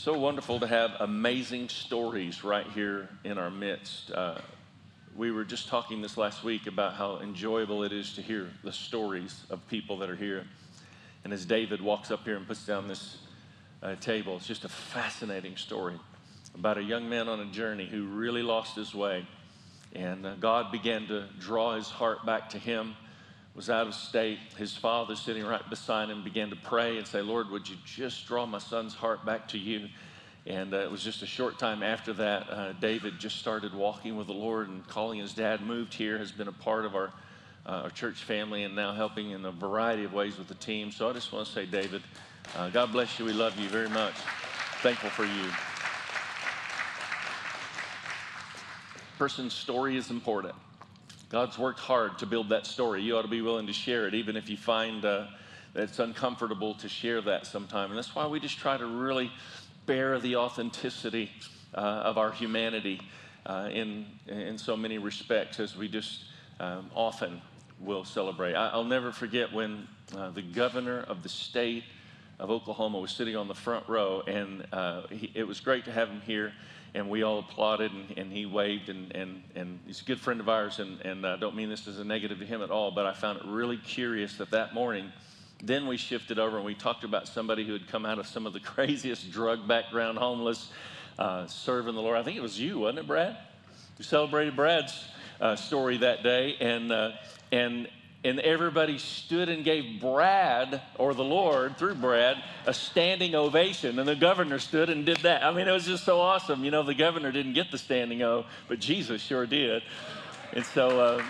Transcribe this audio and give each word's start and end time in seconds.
so 0.00 0.16
wonderful 0.16 0.58
to 0.58 0.66
have 0.66 0.92
amazing 1.00 1.68
stories 1.68 2.42
right 2.42 2.66
here 2.68 3.06
in 3.22 3.36
our 3.36 3.50
midst. 3.50 4.10
Uh, 4.10 4.38
we 5.14 5.30
were 5.30 5.44
just 5.44 5.68
talking 5.68 6.00
this 6.00 6.16
last 6.16 6.42
week 6.42 6.66
about 6.66 6.94
how 6.94 7.18
enjoyable 7.18 7.82
it 7.82 7.92
is 7.92 8.14
to 8.14 8.22
hear 8.22 8.48
the 8.64 8.72
stories 8.72 9.44
of 9.50 9.60
people 9.68 9.98
that 9.98 10.08
are 10.08 10.16
here. 10.16 10.46
And 11.22 11.34
as 11.34 11.44
David 11.44 11.82
walks 11.82 12.10
up 12.10 12.24
here 12.24 12.38
and 12.38 12.48
puts 12.48 12.64
down 12.64 12.88
this 12.88 13.18
uh, 13.82 13.94
table, 13.96 14.36
it's 14.36 14.46
just 14.46 14.64
a 14.64 14.70
fascinating 14.70 15.58
story 15.58 16.00
about 16.54 16.78
a 16.78 16.82
young 16.82 17.06
man 17.06 17.28
on 17.28 17.40
a 17.40 17.50
journey 17.52 17.84
who 17.86 18.06
really 18.06 18.42
lost 18.42 18.76
his 18.76 18.94
way. 18.94 19.26
And 19.94 20.24
uh, 20.24 20.34
God 20.36 20.72
began 20.72 21.08
to 21.08 21.26
draw 21.38 21.74
his 21.74 21.88
heart 21.90 22.24
back 22.24 22.48
to 22.50 22.58
him 22.58 22.96
was 23.54 23.68
out 23.68 23.86
of 23.86 23.94
state. 23.94 24.38
His 24.56 24.76
father, 24.76 25.16
sitting 25.16 25.44
right 25.44 25.68
beside 25.68 26.08
him, 26.08 26.22
began 26.22 26.50
to 26.50 26.56
pray 26.56 26.98
and 26.98 27.06
say, 27.06 27.20
Lord, 27.20 27.50
would 27.50 27.68
you 27.68 27.76
just 27.84 28.26
draw 28.26 28.46
my 28.46 28.58
son's 28.58 28.94
heart 28.94 29.24
back 29.24 29.48
to 29.48 29.58
you? 29.58 29.88
And 30.46 30.72
uh, 30.72 30.78
it 30.78 30.90
was 30.90 31.04
just 31.04 31.22
a 31.22 31.26
short 31.26 31.58
time 31.58 31.82
after 31.82 32.12
that, 32.14 32.50
uh, 32.50 32.72
David 32.74 33.18
just 33.18 33.38
started 33.38 33.74
walking 33.74 34.16
with 34.16 34.26
the 34.26 34.32
Lord 34.32 34.68
and 34.68 34.86
calling 34.88 35.18
his 35.18 35.34
dad, 35.34 35.60
moved 35.60 35.92
here, 35.92 36.16
has 36.16 36.32
been 36.32 36.48
a 36.48 36.52
part 36.52 36.86
of 36.86 36.94
our, 36.94 37.12
uh, 37.66 37.82
our 37.82 37.90
church 37.90 38.22
family, 38.22 38.64
and 38.64 38.74
now 38.74 38.94
helping 38.94 39.32
in 39.32 39.44
a 39.44 39.52
variety 39.52 40.04
of 40.04 40.14
ways 40.14 40.38
with 40.38 40.48
the 40.48 40.54
team. 40.54 40.90
So 40.90 41.10
I 41.10 41.12
just 41.12 41.30
want 41.30 41.46
to 41.46 41.52
say, 41.52 41.66
David, 41.66 42.02
uh, 42.56 42.70
God 42.70 42.90
bless 42.92 43.18
you. 43.18 43.26
We 43.26 43.32
love 43.32 43.58
you 43.58 43.68
very 43.68 43.90
much. 43.90 44.14
Thankful 44.82 45.10
for 45.10 45.24
you. 45.24 45.50
Person's 49.18 49.52
story 49.52 49.98
is 49.98 50.10
important. 50.10 50.54
God's 51.30 51.56
worked 51.56 51.78
hard 51.78 52.18
to 52.18 52.26
build 52.26 52.48
that 52.48 52.66
story. 52.66 53.02
You 53.02 53.16
ought 53.16 53.22
to 53.22 53.28
be 53.28 53.40
willing 53.40 53.68
to 53.68 53.72
share 53.72 54.08
it, 54.08 54.14
even 54.14 54.36
if 54.36 54.50
you 54.50 54.56
find 54.56 55.04
uh, 55.04 55.26
that 55.74 55.84
it's 55.84 56.00
uncomfortable 56.00 56.74
to 56.74 56.88
share 56.88 57.20
that 57.20 57.46
sometime. 57.46 57.90
And 57.90 57.96
that's 57.96 58.12
why 58.16 58.26
we 58.26 58.40
just 58.40 58.58
try 58.58 58.76
to 58.76 58.84
really 58.84 59.30
bear 59.86 60.18
the 60.18 60.34
authenticity 60.34 61.30
uh, 61.72 61.78
of 61.78 62.18
our 62.18 62.32
humanity 62.32 63.00
uh, 63.46 63.68
in, 63.72 64.06
in 64.26 64.58
so 64.58 64.76
many 64.76 64.98
respects 64.98 65.60
as 65.60 65.76
we 65.76 65.86
just 65.86 66.24
um, 66.58 66.90
often 66.96 67.40
will 67.78 68.04
celebrate. 68.04 68.54
I, 68.54 68.76
will 68.76 68.82
never 68.82 69.12
forget 69.12 69.52
when 69.52 69.86
uh, 70.16 70.30
the 70.30 70.42
governor 70.42 71.04
of 71.06 71.22
the 71.22 71.28
state 71.28 71.84
of 72.40 72.50
Oklahoma 72.50 72.98
was 72.98 73.12
sitting 73.12 73.36
on 73.36 73.46
the 73.46 73.54
front 73.54 73.88
row, 73.88 74.24
and 74.26 74.66
uh, 74.72 75.02
he, 75.10 75.30
it 75.36 75.46
was 75.46 75.60
great 75.60 75.84
to 75.84 75.92
have 75.92 76.08
him 76.08 76.22
here 76.22 76.52
and 76.94 77.08
we 77.08 77.22
all 77.22 77.38
applauded 77.38 77.92
and, 77.92 78.18
and 78.18 78.32
he 78.32 78.46
waved 78.46 78.88
and, 78.88 79.14
and, 79.14 79.42
and 79.54 79.78
he's 79.86 80.00
a 80.00 80.04
good 80.04 80.20
friend 80.20 80.40
of 80.40 80.48
ours 80.48 80.78
and, 80.78 81.00
and 81.02 81.26
I 81.26 81.32
uh, 81.32 81.36
don't 81.36 81.54
mean 81.54 81.68
this 81.68 81.86
as 81.86 81.98
a 81.98 82.04
negative 82.04 82.38
to 82.38 82.46
him 82.46 82.62
at 82.62 82.70
all 82.70 82.90
but 82.90 83.06
i 83.06 83.12
found 83.12 83.38
it 83.38 83.44
really 83.46 83.76
curious 83.76 84.36
that 84.36 84.50
that 84.50 84.74
morning 84.74 85.12
then 85.62 85.86
we 85.86 85.96
shifted 85.96 86.38
over 86.38 86.56
and 86.56 86.64
we 86.64 86.74
talked 86.74 87.04
about 87.04 87.28
somebody 87.28 87.66
who 87.66 87.72
had 87.72 87.86
come 87.86 88.06
out 88.06 88.18
of 88.18 88.26
some 88.26 88.46
of 88.46 88.52
the 88.52 88.60
craziest 88.74 89.30
drug 89.30 89.66
background 89.68 90.18
homeless 90.18 90.70
uh, 91.18 91.46
serving 91.46 91.94
the 91.94 92.00
lord. 92.00 92.16
I 92.16 92.22
think 92.22 92.36
it 92.36 92.42
was 92.42 92.58
you 92.58 92.78
wasn't 92.80 93.00
it 93.00 93.06
brad? 93.06 93.36
You 93.98 94.04
celebrated 94.04 94.56
brad's 94.56 95.04
uh, 95.40 95.56
story 95.56 95.98
that 95.98 96.22
day 96.22 96.56
and, 96.60 96.90
uh, 96.90 97.12
and 97.52 97.88
and 98.22 98.38
everybody 98.40 98.98
stood 98.98 99.48
and 99.48 99.64
gave 99.64 99.98
Brad, 100.00 100.82
or 100.98 101.14
the 101.14 101.24
Lord 101.24 101.78
through 101.78 101.94
Brad, 101.94 102.36
a 102.66 102.74
standing 102.74 103.34
ovation. 103.34 103.98
And 103.98 104.06
the 104.06 104.14
governor 104.14 104.58
stood 104.58 104.90
and 104.90 105.06
did 105.06 105.18
that. 105.18 105.42
I 105.42 105.52
mean, 105.52 105.66
it 105.66 105.72
was 105.72 105.86
just 105.86 106.04
so 106.04 106.20
awesome. 106.20 106.62
You 106.62 106.70
know, 106.70 106.82
the 106.82 106.94
governor 106.94 107.32
didn't 107.32 107.54
get 107.54 107.70
the 107.70 107.78
standing 107.78 108.22
O, 108.22 108.44
but 108.68 108.78
Jesus 108.78 109.22
sure 109.22 109.46
did. 109.46 109.82
And 110.52 110.66
so, 110.66 111.00
uh, 111.00 111.24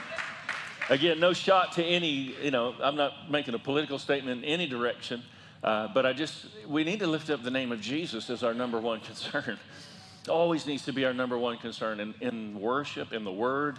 again, 0.89 1.21
no 1.21 1.33
shot 1.33 1.73
to 1.73 1.85
any, 1.85 2.35
you 2.43 2.51
know, 2.51 2.75
I'm 2.83 2.97
not 2.97 3.31
making 3.31 3.55
a 3.55 3.59
political 3.59 3.99
statement 4.01 4.43
in 4.43 4.51
any 4.51 4.67
direction, 4.67 5.23
uh, 5.63 5.89
but 5.95 6.05
I 6.05 6.13
just, 6.13 6.47
we 6.67 6.83
need 6.83 6.99
to 7.01 7.07
lift 7.07 7.31
up 7.31 7.45
the 7.45 7.53
name 7.53 7.71
of 7.71 7.81
Jesus 7.81 8.31
as 8.31 8.43
our 8.43 8.55
number 8.55 8.81
one 8.81 8.99
concern. 9.01 9.59
Always 10.29 10.67
needs 10.67 10.85
to 10.87 10.93
be 10.93 11.05
our 11.05 11.15
number 11.15 11.39
one 11.39 11.57
concern 11.59 12.01
in, 12.01 12.15
in 12.21 12.61
worship, 12.61 13.13
in 13.13 13.23
the 13.23 13.33
Word, 13.33 13.79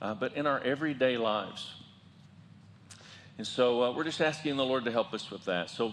uh, 0.00 0.14
but 0.14 0.36
in 0.36 0.46
our 0.46 0.60
everyday 0.60 1.16
lives. 1.16 1.81
And 3.42 3.46
so 3.48 3.82
uh, 3.82 3.90
we're 3.90 4.04
just 4.04 4.20
asking 4.20 4.56
the 4.56 4.64
Lord 4.64 4.84
to 4.84 4.92
help 4.92 5.12
us 5.12 5.28
with 5.28 5.46
that. 5.46 5.68
So, 5.68 5.92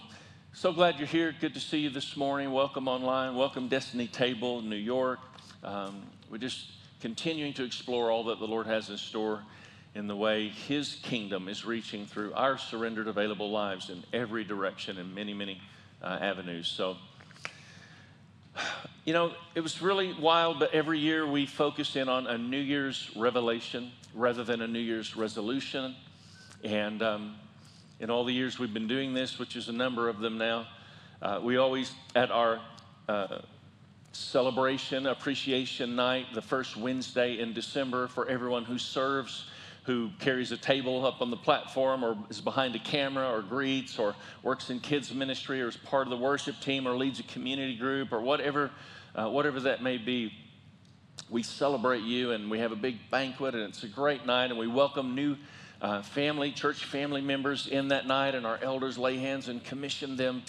so 0.54 0.72
glad 0.72 1.00
you're 1.00 1.08
here. 1.08 1.34
Good 1.42 1.56
to 1.56 1.60
see 1.60 1.80
you 1.80 1.90
this 1.90 2.16
morning. 2.16 2.52
Welcome 2.52 2.88
online. 2.88 3.34
Welcome 3.36 3.68
Destiny 3.68 4.06
Table, 4.06 4.62
New 4.62 4.76
York. 4.76 5.18
Um, 5.64 6.04
we're 6.30 6.38
just 6.38 6.68
continuing 7.02 7.54
to 7.54 7.64
explore 7.64 8.12
all 8.12 8.26
that 8.26 8.38
the 8.38 8.46
Lord 8.46 8.68
has 8.68 8.92
in 8.92 9.00
store 9.00 9.42
in 9.96 10.06
the 10.06 10.16
way 10.16 10.50
His 10.50 10.98
kingdom 11.02 11.48
is 11.48 11.66
reaching 11.66 12.06
through 12.06 12.34
our 12.36 12.60
surrendered, 12.60 13.08
available 13.08 13.50
lives 13.50 13.90
in 13.90 14.04
every 14.14 14.44
direction 14.44 15.00
in 15.00 15.16
many, 15.16 15.34
many 15.34 15.60
uh, 16.04 16.20
avenues. 16.22 16.68
So, 16.68 16.98
you 19.06 19.14
know, 19.14 19.34
it 19.56 19.62
was 19.62 19.82
really 19.82 20.14
wild, 20.14 20.60
but 20.60 20.76
every 20.76 21.00
year 21.00 21.26
we 21.26 21.48
focus 21.48 21.96
in 21.96 22.10
on 22.10 22.28
a 22.28 22.38
New 22.38 22.62
Year's 22.62 23.10
revelation 23.16 23.92
rather 24.14 24.44
than 24.44 24.62
a 24.62 24.68
New 24.68 24.78
Year's 24.78 25.18
resolution. 25.18 25.96
And 26.64 27.02
um, 27.02 27.36
in 28.02 28.10
all 28.10 28.26
the 28.26 28.34
years 28.34 28.60
we've 28.60 28.74
been 28.74 28.88
doing 28.88 29.14
this, 29.14 29.40
which 29.40 29.56
is 29.56 29.70
a 29.70 29.74
number 29.74 30.10
of 30.10 30.20
them 30.20 30.38
now, 30.38 30.68
uh, 31.22 31.40
we 31.42 31.58
always, 31.58 31.94
at 32.16 32.32
our 32.32 32.60
uh, 33.08 33.40
celebration, 34.12 35.08
appreciation 35.08 35.96
night, 35.96 36.26
the 36.34 36.42
first 36.42 36.76
Wednesday 36.76 37.40
in 37.40 37.54
December, 37.54 38.08
for 38.10 38.28
everyone 38.28 38.66
who 38.66 38.78
serves, 38.78 39.46
who 39.84 40.10
carries 40.20 40.52
a 40.52 40.58
table 40.58 41.06
up 41.06 41.22
on 41.22 41.32
the 41.32 41.38
platform, 41.38 42.04
or 42.04 42.18
is 42.30 42.42
behind 42.42 42.76
a 42.76 42.80
camera, 42.80 43.30
or 43.30 43.42
greets, 43.42 43.98
or 43.98 44.14
works 44.44 44.70
in 44.70 44.82
kids' 44.82 45.14
ministry, 45.14 45.62
or 45.62 45.70
is 45.70 45.78
part 45.78 46.08
of 46.08 46.12
the 46.12 46.18
worship 46.18 46.60
team, 46.60 46.86
or 46.86 46.96
leads 46.98 47.22
a 47.22 47.24
community 47.24 47.78
group, 47.78 48.12
or 48.12 48.20
whatever, 48.20 48.70
uh, 49.16 49.30
whatever 49.30 49.62
that 49.62 49.82
may 49.82 49.98
be. 49.98 50.34
We 51.30 51.42
celebrate 51.42 52.04
you, 52.04 52.32
and 52.32 52.52
we 52.52 52.60
have 52.60 52.74
a 52.74 52.78
big 52.78 52.98
banquet, 53.10 53.56
and 53.56 53.64
it's 53.64 53.84
a 53.84 53.88
great 53.88 54.26
night, 54.26 54.50
and 54.50 54.60
we 54.60 54.68
welcome 54.68 55.16
new 55.16 55.38
uh, 55.82 56.02
family, 56.02 56.52
church 56.52 56.86
family 56.86 57.22
members 57.22 57.68
in 57.68 57.90
that 57.90 58.08
night, 58.08 58.36
and 58.36 58.46
our 58.46 58.60
elders 58.62 58.98
lay 58.98 59.18
hands 59.18 59.48
and 59.48 59.64
commission 59.64 60.16
them. 60.16 60.44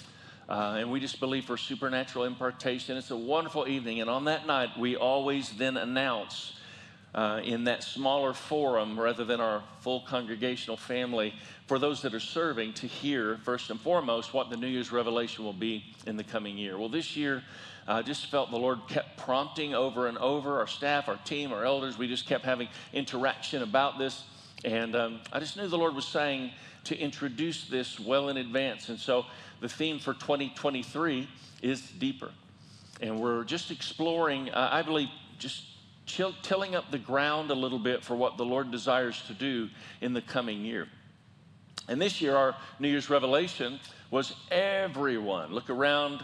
Uh, 0.49 0.79
and 0.79 0.91
we 0.91 0.99
just 0.99 1.21
believe 1.21 1.45
for 1.45 1.57
supernatural 1.57 2.25
impartation. 2.25 2.97
It's 2.97 3.13
a 3.13 3.17
wonderful 3.17 3.69
evening. 3.69 4.01
And 4.01 4.11
on 4.11 4.25
that 4.25 4.47
night, 4.47 4.71
we 4.77 4.97
always 4.97 5.51
then 5.51 5.77
announce 5.77 6.55
uh, 7.15 7.41
in 7.45 7.65
that 7.65 7.83
smaller 7.83 8.33
forum 8.33 8.99
rather 8.99 9.25
than 9.25 9.41
our 9.41 9.63
full 9.81 10.01
congregational 10.01 10.77
family 10.77 11.35
for 11.67 11.79
those 11.79 12.03
that 12.03 12.15
are 12.15 12.21
serving 12.21 12.73
to 12.75 12.87
hear, 12.87 13.39
first 13.45 13.71
and 13.71 13.81
foremost, 13.81 14.35
what 14.35 14.51
the 14.51 14.57
New 14.57 14.67
Year's 14.67 14.91
revelation 14.91 15.45
will 15.45 15.53
be 15.53 15.85
in 16.07 16.17
the 16.17 16.25
coming 16.25 16.59
year. 16.59 16.79
Well, 16.79 16.89
this 16.89 17.17
year, 17.17 17.43
I 17.87 18.01
uh, 18.01 18.03
just 18.03 18.27
felt 18.27 18.51
the 18.51 18.57
Lord 18.57 18.81
kept 18.89 19.17
prompting 19.17 19.75
over 19.75 20.07
and 20.07 20.19
over 20.19 20.59
our 20.59 20.67
staff, 20.67 21.09
our 21.09 21.17
team, 21.25 21.53
our 21.53 21.65
elders. 21.65 21.99
We 21.99 22.07
just 22.07 22.27
kept 22.27 22.45
having 22.45 22.69
interaction 22.93 23.63
about 23.63 23.99
this. 23.99 24.25
And 24.65 24.95
um, 24.95 25.21
I 25.33 25.41
just 25.41 25.57
knew 25.57 25.67
the 25.69 25.79
Lord 25.79 25.95
was 25.95 26.07
saying 26.07 26.51
to 26.85 26.99
introduce 26.99 27.67
this 27.67 27.99
well 27.99 28.29
in 28.29 28.37
advance. 28.37 28.89
And 28.89 28.99
so 28.99 29.27
the 29.61 29.69
theme 29.69 29.99
for 29.99 30.15
2023 30.15 31.29
is 31.63 31.81
deeper. 31.83 32.31
And 33.01 33.21
we're 33.21 33.45
just 33.45 33.71
exploring, 33.71 34.51
uh, 34.51 34.69
I 34.71 34.83
believe, 34.83 35.09
just 35.39 35.65
chill, 36.07 36.35
tilling 36.43 36.75
up 36.75 36.91
the 36.91 36.99
ground 36.99 37.51
a 37.51 37.55
little 37.55 37.79
bit 37.79 38.05
for 38.05 38.15
what 38.15 38.37
the 38.37 38.45
Lord 38.45 38.71
desires 38.71 39.23
to 39.29 39.35
do 39.35 39.69
in 40.01 40.13
the 40.13 40.23
coming 40.23 40.65
year. 40.65 40.89
And 41.89 42.01
this 42.01 42.21
year, 42.21 42.37
our 42.37 42.55
New 42.79 42.89
Year's 42.89 43.11
revelation 43.11 43.81
was 44.11 44.35
everyone. 44.51 45.53
Look 45.53 45.71
around 45.71 46.23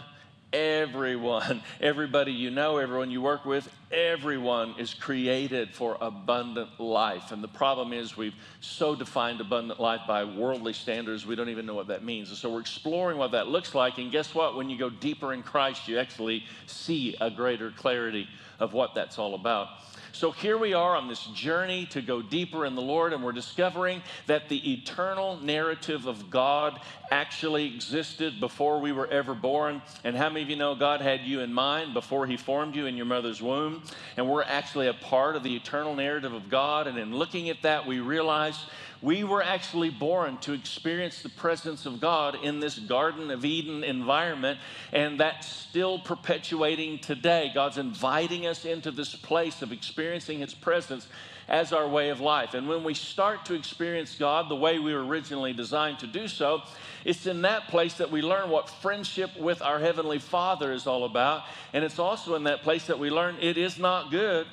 everyone, 0.53 1.61
everybody 1.81 2.31
you 2.31 2.49
know, 2.51 2.77
everyone 2.77 3.11
you 3.11 3.21
work 3.21 3.45
with, 3.45 3.69
everyone 3.91 4.75
is 4.77 4.93
created 4.93 5.73
for 5.73 5.97
abundant 5.99 6.79
life. 6.79 7.31
And 7.31 7.43
the 7.43 7.47
problem 7.47 7.93
is 7.93 8.15
we've 8.15 8.35
so 8.61 8.95
defined 8.95 9.41
abundant 9.41 9.79
life 9.79 10.01
by 10.07 10.23
worldly 10.23 10.73
standards, 10.73 11.25
we 11.25 11.35
don't 11.35 11.49
even 11.49 11.65
know 11.65 11.75
what 11.75 11.87
that 11.87 12.03
means. 12.03 12.29
And 12.29 12.37
so 12.37 12.53
we're 12.53 12.61
exploring 12.61 13.17
what 13.17 13.31
that 13.31 13.47
looks 13.47 13.75
like. 13.75 13.97
And 13.97 14.11
guess 14.11 14.33
what? 14.33 14.55
When 14.55 14.69
you 14.69 14.77
go 14.77 14.89
deeper 14.89 15.33
in 15.33 15.43
Christ, 15.43 15.87
you 15.87 15.99
actually 15.99 16.45
see 16.65 17.15
a 17.19 17.29
greater 17.29 17.71
clarity 17.71 18.27
of 18.59 18.73
what 18.73 18.95
that's 18.95 19.19
all 19.19 19.35
about. 19.35 19.67
So 20.17 20.31
here 20.31 20.57
we 20.57 20.73
are 20.73 20.95
on 20.95 21.07
this 21.07 21.23
journey 21.35 21.85
to 21.91 22.01
go 22.01 22.23
deeper 22.23 22.65
in 22.65 22.73
the 22.73 22.81
Lord, 22.81 23.13
and 23.13 23.23
we're 23.23 23.33
discovering 23.33 24.01
that 24.25 24.49
the 24.49 24.73
eternal 24.73 25.37
narrative 25.37 26.07
of 26.07 26.31
God 26.31 26.79
actually 27.11 27.71
existed 27.75 28.39
before 28.39 28.79
we 28.79 28.91
were 28.91 29.05
ever 29.05 29.35
born. 29.35 29.79
And 30.03 30.17
how 30.17 30.29
many 30.29 30.41
of 30.41 30.49
you 30.49 30.55
know 30.55 30.73
God 30.73 31.01
had 31.01 31.21
you 31.21 31.41
in 31.41 31.53
mind 31.53 31.93
before 31.93 32.25
He 32.25 32.35
formed 32.35 32.75
you 32.75 32.87
in 32.87 32.97
your 32.97 33.05
mother's 33.05 33.43
womb? 33.43 33.83
And 34.17 34.27
we're 34.27 34.41
actually 34.41 34.87
a 34.87 34.95
part 34.95 35.35
of 35.35 35.43
the 35.43 35.55
eternal 35.55 35.93
narrative 35.93 36.33
of 36.33 36.49
God. 36.49 36.87
And 36.87 36.97
in 36.97 37.15
looking 37.15 37.51
at 37.51 37.61
that, 37.61 37.85
we 37.85 37.99
realize 37.99 38.57
we 39.01 39.23
were 39.23 39.43
actually 39.43 39.89
born 39.89 40.37
to 40.37 40.53
experience 40.53 41.21
the 41.21 41.29
presence 41.29 41.85
of 41.85 42.01
God 42.01 42.37
in 42.43 42.59
this 42.59 42.79
Garden 42.79 43.31
of 43.31 43.45
Eden 43.45 43.83
environment, 43.83 44.59
and 44.91 45.19
that's 45.19 45.47
still 45.47 45.99
perpetuating 45.99 46.99
today. 46.99 47.51
God's 47.53 47.77
inviting 47.77 48.47
us 48.47 48.65
into 48.65 48.91
this 48.91 49.15
place 49.15 49.61
of 49.61 49.71
experiencing 49.71 50.39
His 50.39 50.53
presence. 50.53 51.07
as 51.49 51.71
our 51.71 51.87
way 51.87 52.09
of 52.09 52.19
life. 52.19 52.53
And 52.55 52.67
when 52.67 52.83
we 52.83 52.93
start 52.93 53.45
to 53.45 53.53
experience 53.53 54.15
God 54.15 54.49
the 54.49 54.55
way 54.55 54.79
we 54.79 54.93
were 54.93 55.05
originally 55.05 55.53
designed 55.53 55.99
to 55.99 56.07
do 56.07 56.27
so, 56.27 56.61
it's 57.05 57.25
in 57.25 57.43
that 57.43 57.69
place 57.69 57.93
that 57.95 58.11
we 58.11 58.21
learn 58.21 58.49
what 58.49 58.69
friendship 58.69 59.29
with 59.39 59.61
our 59.61 59.79
Heavenly 59.79 60.19
Father 60.19 60.73
is 60.73 60.87
all 60.87 61.05
about. 61.05 61.43
And 61.71 61.85
it's 61.85 61.99
also 61.99 62.35
in 62.35 62.43
that 62.43 62.63
place 62.63 62.87
that 62.87 62.99
we 62.99 63.09
learn 63.09 63.37
it 63.39 63.57
is 63.57 63.79
not 63.79 64.11
good 64.11 64.45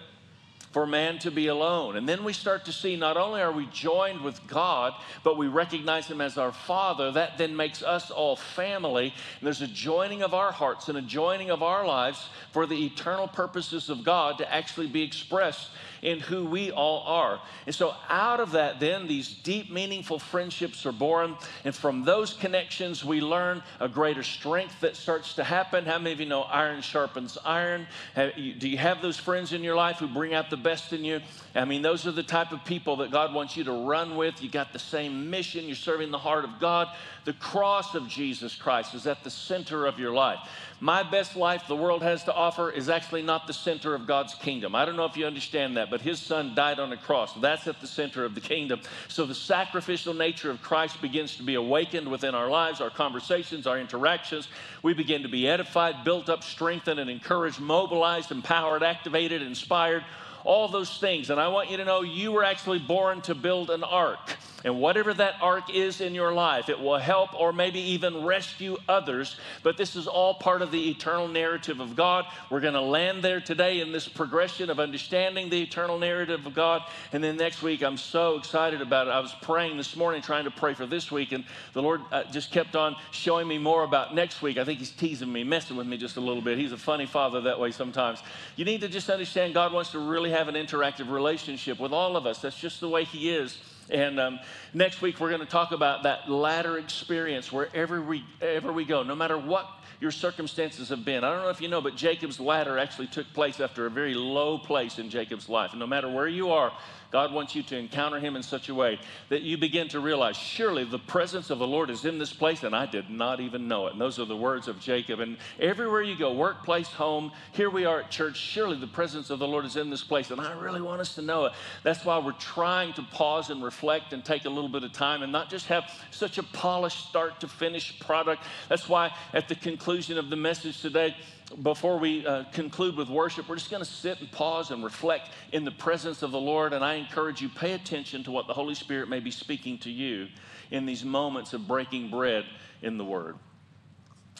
for 0.74 0.86
man 0.88 1.20
to 1.20 1.30
be 1.30 1.46
alone. 1.46 1.94
And 1.94 2.08
then 2.08 2.24
we 2.24 2.32
start 2.32 2.64
to 2.64 2.72
see 2.72 2.96
not 2.96 3.16
only 3.16 3.40
are 3.40 3.52
we 3.52 3.66
joined 3.66 4.22
with 4.22 4.44
God, 4.48 4.92
but 5.22 5.38
we 5.38 5.46
recognize 5.46 6.08
Him 6.08 6.20
as 6.20 6.36
our 6.36 6.50
Father. 6.50 7.12
That 7.12 7.38
then 7.38 7.54
makes 7.54 7.80
us 7.84 8.10
all 8.10 8.34
family. 8.34 9.04
And 9.04 9.46
there's 9.46 9.62
a 9.62 9.68
joining 9.68 10.24
of 10.24 10.34
our 10.34 10.50
hearts 10.50 10.88
and 10.88 10.98
a 10.98 11.02
joining 11.02 11.52
of 11.52 11.62
our 11.62 11.86
lives 11.86 12.28
for 12.50 12.66
the 12.66 12.86
eternal 12.86 13.28
purposes 13.28 13.88
of 13.88 14.02
God 14.02 14.38
to 14.38 14.52
actually 14.52 14.88
be 14.88 15.02
expressed 15.02 15.70
in 16.04 16.20
who 16.20 16.44
we 16.44 16.70
all 16.70 17.02
are. 17.06 17.40
And 17.66 17.74
so, 17.74 17.94
out 18.08 18.38
of 18.38 18.52
that, 18.52 18.78
then, 18.78 19.06
these 19.06 19.32
deep, 19.32 19.72
meaningful 19.72 20.18
friendships 20.18 20.84
are 20.86 20.92
born. 20.92 21.36
And 21.64 21.74
from 21.74 22.04
those 22.04 22.34
connections, 22.34 23.04
we 23.04 23.20
learn 23.20 23.62
a 23.80 23.88
greater 23.88 24.22
strength 24.22 24.80
that 24.80 24.96
starts 24.96 25.34
to 25.34 25.44
happen. 25.44 25.86
How 25.86 25.98
many 25.98 26.12
of 26.12 26.20
you 26.20 26.26
know 26.26 26.42
iron 26.42 26.82
sharpens 26.82 27.38
iron? 27.44 27.86
Do 28.14 28.68
you 28.68 28.78
have 28.78 29.00
those 29.00 29.16
friends 29.16 29.52
in 29.52 29.64
your 29.64 29.76
life 29.76 29.96
who 29.96 30.06
bring 30.06 30.34
out 30.34 30.50
the 30.50 30.56
best 30.56 30.92
in 30.92 31.04
you? 31.04 31.20
I 31.54 31.64
mean, 31.64 31.82
those 31.82 32.06
are 32.06 32.12
the 32.12 32.22
type 32.22 32.52
of 32.52 32.64
people 32.64 32.96
that 32.96 33.10
God 33.10 33.32
wants 33.32 33.56
you 33.56 33.64
to 33.64 33.72
run 33.72 34.16
with. 34.16 34.42
You 34.42 34.50
got 34.50 34.72
the 34.72 34.78
same 34.78 35.30
mission, 35.30 35.64
you're 35.64 35.74
serving 35.74 36.10
the 36.10 36.18
heart 36.18 36.44
of 36.44 36.60
God. 36.60 36.88
The 37.24 37.32
cross 37.34 37.94
of 37.94 38.06
Jesus 38.08 38.54
Christ 38.54 38.94
is 38.94 39.06
at 39.06 39.24
the 39.24 39.30
center 39.30 39.86
of 39.86 39.98
your 39.98 40.12
life. 40.12 40.40
My 40.80 41.02
best 41.02 41.36
life 41.36 41.66
the 41.68 41.76
world 41.76 42.02
has 42.02 42.24
to 42.24 42.34
offer 42.34 42.70
is 42.70 42.88
actually 42.88 43.22
not 43.22 43.46
the 43.46 43.52
center 43.52 43.94
of 43.94 44.06
God's 44.06 44.34
kingdom. 44.34 44.74
I 44.74 44.84
don't 44.84 44.96
know 44.96 45.04
if 45.04 45.16
you 45.16 45.24
understand 45.24 45.76
that, 45.76 45.88
but 45.88 46.00
his 46.00 46.18
son 46.18 46.54
died 46.54 46.78
on 46.78 46.92
a 46.92 46.96
cross. 46.96 47.32
That's 47.34 47.66
at 47.66 47.80
the 47.80 47.86
center 47.86 48.24
of 48.24 48.34
the 48.34 48.40
kingdom. 48.40 48.80
So 49.08 49.24
the 49.24 49.34
sacrificial 49.34 50.14
nature 50.14 50.50
of 50.50 50.60
Christ 50.62 51.00
begins 51.00 51.36
to 51.36 51.42
be 51.42 51.54
awakened 51.54 52.08
within 52.08 52.34
our 52.34 52.50
lives, 52.50 52.80
our 52.80 52.90
conversations, 52.90 53.66
our 53.66 53.78
interactions. 53.78 54.48
We 54.82 54.94
begin 54.94 55.22
to 55.22 55.28
be 55.28 55.48
edified, 55.48 56.04
built 56.04 56.28
up, 56.28 56.42
strengthened, 56.42 56.98
and 56.98 57.08
encouraged, 57.08 57.60
mobilized, 57.60 58.30
empowered, 58.30 58.82
activated, 58.82 59.42
inspired 59.42 60.04
all 60.44 60.68
those 60.68 60.98
things. 60.98 61.30
And 61.30 61.40
I 61.40 61.48
want 61.48 61.70
you 61.70 61.76
to 61.78 61.84
know 61.84 62.02
you 62.02 62.32
were 62.32 62.44
actually 62.44 62.78
born 62.78 63.20
to 63.22 63.34
build 63.34 63.70
an 63.70 63.82
ark. 63.82 64.36
And 64.64 64.80
whatever 64.80 65.12
that 65.12 65.34
ark 65.42 65.68
is 65.68 66.00
in 66.00 66.14
your 66.14 66.32
life, 66.32 66.70
it 66.70 66.80
will 66.80 66.96
help 66.96 67.38
or 67.38 67.52
maybe 67.52 67.80
even 67.80 68.24
rescue 68.24 68.78
others. 68.88 69.36
But 69.62 69.76
this 69.76 69.94
is 69.94 70.06
all 70.06 70.34
part 70.34 70.62
of 70.62 70.70
the 70.70 70.90
eternal 70.90 71.28
narrative 71.28 71.80
of 71.80 71.94
God. 71.94 72.24
We're 72.48 72.60
going 72.60 72.72
to 72.72 72.80
land 72.80 73.22
there 73.22 73.42
today 73.42 73.80
in 73.80 73.92
this 73.92 74.08
progression 74.08 74.70
of 74.70 74.80
understanding 74.80 75.50
the 75.50 75.60
eternal 75.60 75.98
narrative 75.98 76.46
of 76.46 76.54
God. 76.54 76.82
And 77.12 77.22
then 77.22 77.36
next 77.36 77.62
week, 77.62 77.82
I'm 77.82 77.98
so 77.98 78.36
excited 78.36 78.80
about 78.80 79.06
it. 79.06 79.10
I 79.10 79.20
was 79.20 79.34
praying 79.42 79.76
this 79.76 79.96
morning, 79.96 80.22
trying 80.22 80.44
to 80.44 80.50
pray 80.50 80.72
for 80.72 80.86
this 80.86 81.12
week, 81.12 81.32
and 81.32 81.44
the 81.74 81.82
Lord 81.82 82.00
uh, 82.10 82.24
just 82.24 82.50
kept 82.50 82.74
on 82.74 82.96
showing 83.10 83.46
me 83.46 83.58
more 83.58 83.84
about 83.84 84.14
next 84.14 84.40
week. 84.40 84.56
I 84.56 84.64
think 84.64 84.78
He's 84.78 84.92
teasing 84.92 85.30
me, 85.30 85.44
messing 85.44 85.76
with 85.76 85.86
me 85.86 85.98
just 85.98 86.16
a 86.16 86.20
little 86.20 86.42
bit. 86.42 86.56
He's 86.56 86.72
a 86.72 86.78
funny 86.78 87.06
father 87.06 87.42
that 87.42 87.60
way 87.60 87.70
sometimes. 87.70 88.22
You 88.56 88.64
need 88.64 88.80
to 88.80 88.88
just 88.88 89.10
understand 89.10 89.52
God 89.52 89.74
wants 89.74 89.90
to 89.90 89.98
really 89.98 90.30
have 90.34 90.48
an 90.48 90.54
interactive 90.54 91.10
relationship 91.10 91.78
with 91.78 91.92
all 91.92 92.16
of 92.16 92.26
us. 92.26 92.40
That's 92.40 92.58
just 92.58 92.80
the 92.80 92.88
way 92.88 93.04
He 93.04 93.30
is. 93.30 93.58
And 93.90 94.18
um, 94.18 94.40
next 94.72 95.02
week, 95.02 95.20
we're 95.20 95.28
going 95.28 95.40
to 95.40 95.46
talk 95.46 95.72
about 95.72 96.04
that 96.04 96.30
ladder 96.30 96.78
experience 96.78 97.52
wherever 97.52 98.00
we, 98.00 98.24
ever 98.40 98.72
we 98.72 98.84
go, 98.84 99.02
no 99.02 99.14
matter 99.14 99.36
what 99.36 99.68
your 100.00 100.10
circumstances 100.10 100.88
have 100.88 101.04
been. 101.04 101.22
I 101.22 101.32
don't 101.32 101.42
know 101.42 101.50
if 101.50 101.60
you 101.60 101.68
know, 101.68 101.80
but 101.80 101.96
Jacob's 101.96 102.40
ladder 102.40 102.78
actually 102.78 103.06
took 103.06 103.32
place 103.32 103.60
after 103.60 103.86
a 103.86 103.90
very 103.90 104.14
low 104.14 104.58
place 104.58 104.98
in 104.98 105.10
Jacob's 105.10 105.48
life. 105.48 105.70
And 105.70 105.80
no 105.80 105.86
matter 105.86 106.10
where 106.10 106.28
you 106.28 106.50
are, 106.50 106.72
God 107.14 107.32
wants 107.32 107.54
you 107.54 107.62
to 107.62 107.78
encounter 107.78 108.18
Him 108.18 108.34
in 108.34 108.42
such 108.42 108.68
a 108.68 108.74
way 108.74 108.98
that 109.28 109.42
you 109.42 109.56
begin 109.56 109.86
to 109.90 110.00
realize, 110.00 110.36
surely 110.36 110.82
the 110.82 110.98
presence 110.98 111.48
of 111.48 111.60
the 111.60 111.66
Lord 111.66 111.88
is 111.88 112.04
in 112.04 112.18
this 112.18 112.32
place, 112.32 112.64
and 112.64 112.74
I 112.74 112.86
did 112.86 113.08
not 113.08 113.38
even 113.38 113.68
know 113.68 113.86
it. 113.86 113.92
And 113.92 114.00
those 114.00 114.18
are 114.18 114.24
the 114.24 114.36
words 114.36 114.66
of 114.66 114.80
Jacob. 114.80 115.20
And 115.20 115.36
everywhere 115.60 116.02
you 116.02 116.18
go, 116.18 116.32
workplace, 116.32 116.88
home, 116.88 117.30
here 117.52 117.70
we 117.70 117.84
are 117.84 118.00
at 118.00 118.10
church, 118.10 118.36
surely 118.36 118.76
the 118.76 118.88
presence 118.88 119.30
of 119.30 119.38
the 119.38 119.46
Lord 119.46 119.64
is 119.64 119.76
in 119.76 119.90
this 119.90 120.02
place, 120.02 120.32
and 120.32 120.40
I 120.40 120.58
really 120.58 120.82
want 120.82 121.00
us 121.00 121.14
to 121.14 121.22
know 121.22 121.44
it. 121.44 121.52
That's 121.84 122.04
why 122.04 122.18
we're 122.18 122.32
trying 122.32 122.94
to 122.94 123.02
pause 123.04 123.48
and 123.48 123.62
reflect 123.62 124.12
and 124.12 124.24
take 124.24 124.44
a 124.44 124.50
little 124.50 124.68
bit 124.68 124.82
of 124.82 124.90
time 124.90 125.22
and 125.22 125.30
not 125.30 125.48
just 125.48 125.66
have 125.66 125.84
such 126.10 126.38
a 126.38 126.42
polished 126.42 127.08
start 127.10 127.38
to 127.42 127.46
finish 127.46 127.96
product. 128.00 128.42
That's 128.68 128.88
why 128.88 129.12
at 129.32 129.46
the 129.46 129.54
conclusion 129.54 130.18
of 130.18 130.30
the 130.30 130.36
message 130.36 130.82
today, 130.82 131.14
before 131.62 131.98
we 131.98 132.26
uh, 132.26 132.44
conclude 132.52 132.96
with 132.96 133.08
worship, 133.08 133.48
we're 133.48 133.56
just 133.56 133.70
going 133.70 133.82
to 133.82 133.88
sit 133.88 134.20
and 134.20 134.30
pause 134.30 134.70
and 134.70 134.82
reflect 134.82 135.30
in 135.52 135.64
the 135.64 135.70
presence 135.70 136.22
of 136.22 136.32
the 136.32 136.40
Lord. 136.40 136.72
And 136.72 136.84
I 136.84 136.94
encourage 136.94 137.40
you, 137.40 137.48
pay 137.48 137.72
attention 137.72 138.24
to 138.24 138.30
what 138.30 138.46
the 138.46 138.54
Holy 138.54 138.74
Spirit 138.74 139.08
may 139.08 139.20
be 139.20 139.30
speaking 139.30 139.78
to 139.78 139.90
you 139.90 140.28
in 140.70 140.86
these 140.86 141.04
moments 141.04 141.52
of 141.52 141.68
breaking 141.68 142.10
bread 142.10 142.44
in 142.82 142.98
the 142.98 143.04
Word. 143.04 143.36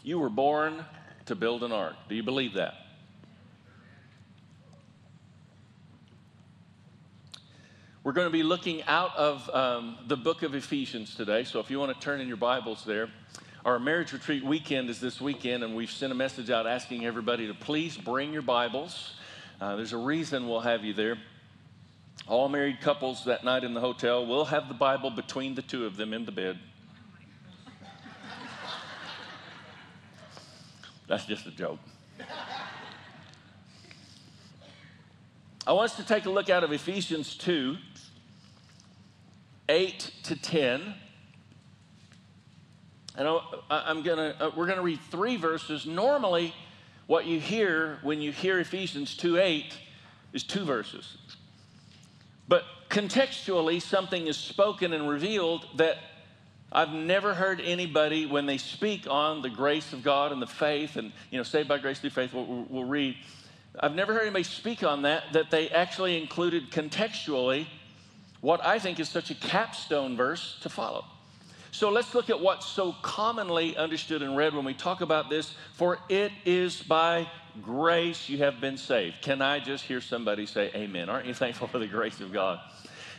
You 0.03 0.19
were 0.19 0.31
born 0.31 0.85
to 1.27 1.35
build 1.35 1.63
an 1.63 1.73
ark. 1.73 1.97
Do 2.09 2.15
you 2.15 2.23
believe 2.23 2.55
that? 2.55 2.75
We're 8.03 8.13
going 8.13 8.27
to 8.27 8.33
be 8.33 8.43
looking 8.43 8.83
out 8.83 9.17
of 9.17 9.49
um, 9.55 9.97
the 10.09 10.17
book 10.17 10.43
of 10.43 10.55
Ephesians 10.55 11.15
today. 11.15 11.45
So 11.45 11.59
if 11.61 11.71
you 11.71 11.79
want 11.79 11.95
to 11.95 12.01
turn 12.05 12.21
in 12.21 12.29
your 12.29 12.37
Bibles 12.37 12.85
there, 12.85 13.09
our 13.65 13.79
marriage 13.79 14.13
retreat 14.13 14.45
weekend 14.45 14.91
is 14.91 15.01
this 15.01 15.23
weekend, 15.23 15.65
and 15.65 15.75
we've 15.75 15.91
sent 15.91 16.13
a 16.13 16.15
message 16.15 16.51
out 16.51 16.67
asking 16.67 17.07
everybody 17.07 17.47
to 17.47 17.55
please 17.55 17.97
bring 17.97 18.31
your 18.31 18.43
Bibles. 18.43 19.15
Uh, 19.59 19.75
there's 19.77 19.95
a 19.95 19.99
reason 19.99 20.47
we'll 20.47 20.61
have 20.61 20.85
you 20.85 20.93
there. 20.93 21.17
All 22.29 22.51
married 22.51 22.83
couples 22.83 23.25
that 23.25 23.43
night 23.43 23.65
in 23.65 23.73
the 23.73 23.81
hotel 23.81 24.27
will 24.27 24.45
have 24.45 24.69
the 24.69 24.75
Bible 24.75 25.11
between 25.11 25.55
the 25.55 25.63
two 25.63 25.87
of 25.87 25.97
them 25.97 26.13
in 26.13 26.27
the 26.27 26.33
bed. 26.33 26.59
That's 31.07 31.25
just 31.25 31.47
a 31.47 31.51
joke. 31.51 31.79
I 35.67 35.73
want 35.73 35.91
us 35.91 35.97
to 35.97 36.05
take 36.05 36.27
a 36.27 36.31
look 36.31 36.51
out 36.51 36.65
of 36.65 36.73
Ephesians 36.73 37.35
2 37.37 37.79
8 39.71 40.11
to 40.25 40.37
10. 40.37 40.95
And 43.17 43.29
I'm 43.71 44.03
gonna, 44.03 44.35
uh, 44.41 44.51
we're 44.57 44.67
going 44.67 44.79
to 44.79 44.85
read 44.85 45.01
three 45.11 45.37
verses. 45.37 45.87
Normally, 45.87 46.53
what 47.07 47.27
you 47.27 47.39
hear 47.39 47.99
when 48.03 48.21
you 48.21 48.33
hear 48.33 48.59
Ephesians 48.59 49.17
2 49.17 49.39
8 49.39 49.79
is 50.33 50.43
two 50.43 50.65
verses. 50.65 51.17
But 52.49 52.65
contextually, 52.91 53.81
something 53.81 54.27
is 54.27 54.37
spoken 54.37 54.93
and 54.93 55.09
revealed 55.09 55.67
that 55.77 55.99
I've 56.73 56.93
never 56.93 57.35
heard 57.35 57.61
anybody, 57.61 58.27
when 58.27 58.47
they 58.47 58.59
speak 58.59 59.07
on 59.09 59.43
the 59.43 59.49
grace 59.49 59.93
of 59.93 60.03
God 60.03 60.33
and 60.33 60.43
the 60.43 60.47
faith, 60.47 60.97
and, 60.97 61.13
you 61.31 61.39
know, 61.39 61.45
saved 61.45 61.69
by 61.69 61.79
grace 61.79 62.01
through 62.01 62.11
faith, 62.11 62.35
we'll, 62.35 62.67
we'll 62.69 62.85
read. 62.85 63.17
I've 63.79 63.95
never 63.95 64.13
heard 64.13 64.23
anybody 64.23 64.43
speak 64.43 64.83
on 64.83 65.03
that, 65.03 65.33
that 65.35 65.53
they 65.53 65.69
actually 65.69 66.21
included 66.21 66.73
contextually 66.73 67.67
what 68.41 68.65
I 68.65 68.81
think 68.81 68.99
is 68.99 69.09
such 69.09 69.31
a 69.31 69.35
capstone 69.35 70.17
verse 70.17 70.59
to 70.63 70.69
follow. 70.69 71.05
So 71.75 71.91
let's 71.91 72.15
look 72.15 72.31
at 72.31 72.39
what's 72.39 72.67
so 72.67 72.95
commonly 73.03 73.77
understood 73.77 74.23
and 74.23 74.37
read 74.37 74.55
when 74.55 74.65
we 74.65 74.75
talk 74.75 75.01
about 75.01 75.29
this. 75.29 75.57
For 75.73 75.99
it 76.09 76.31
is 76.45 76.81
by 76.81 77.29
grace 77.63 78.29
you 78.29 78.39
have 78.39 78.61
been 78.61 78.77
saved. 78.77 79.21
Can 79.23 79.43
I 79.43 79.59
just 79.59 79.83
hear 79.83 80.01
somebody 80.01 80.47
say 80.47 80.71
amen? 80.73 81.09
Aren't 81.09 81.27
you 81.27 81.35
thankful 81.35 81.67
for 81.67 81.81
the 81.81 81.89
grace 81.89 82.21
of 82.21 82.33
God? 82.33 82.61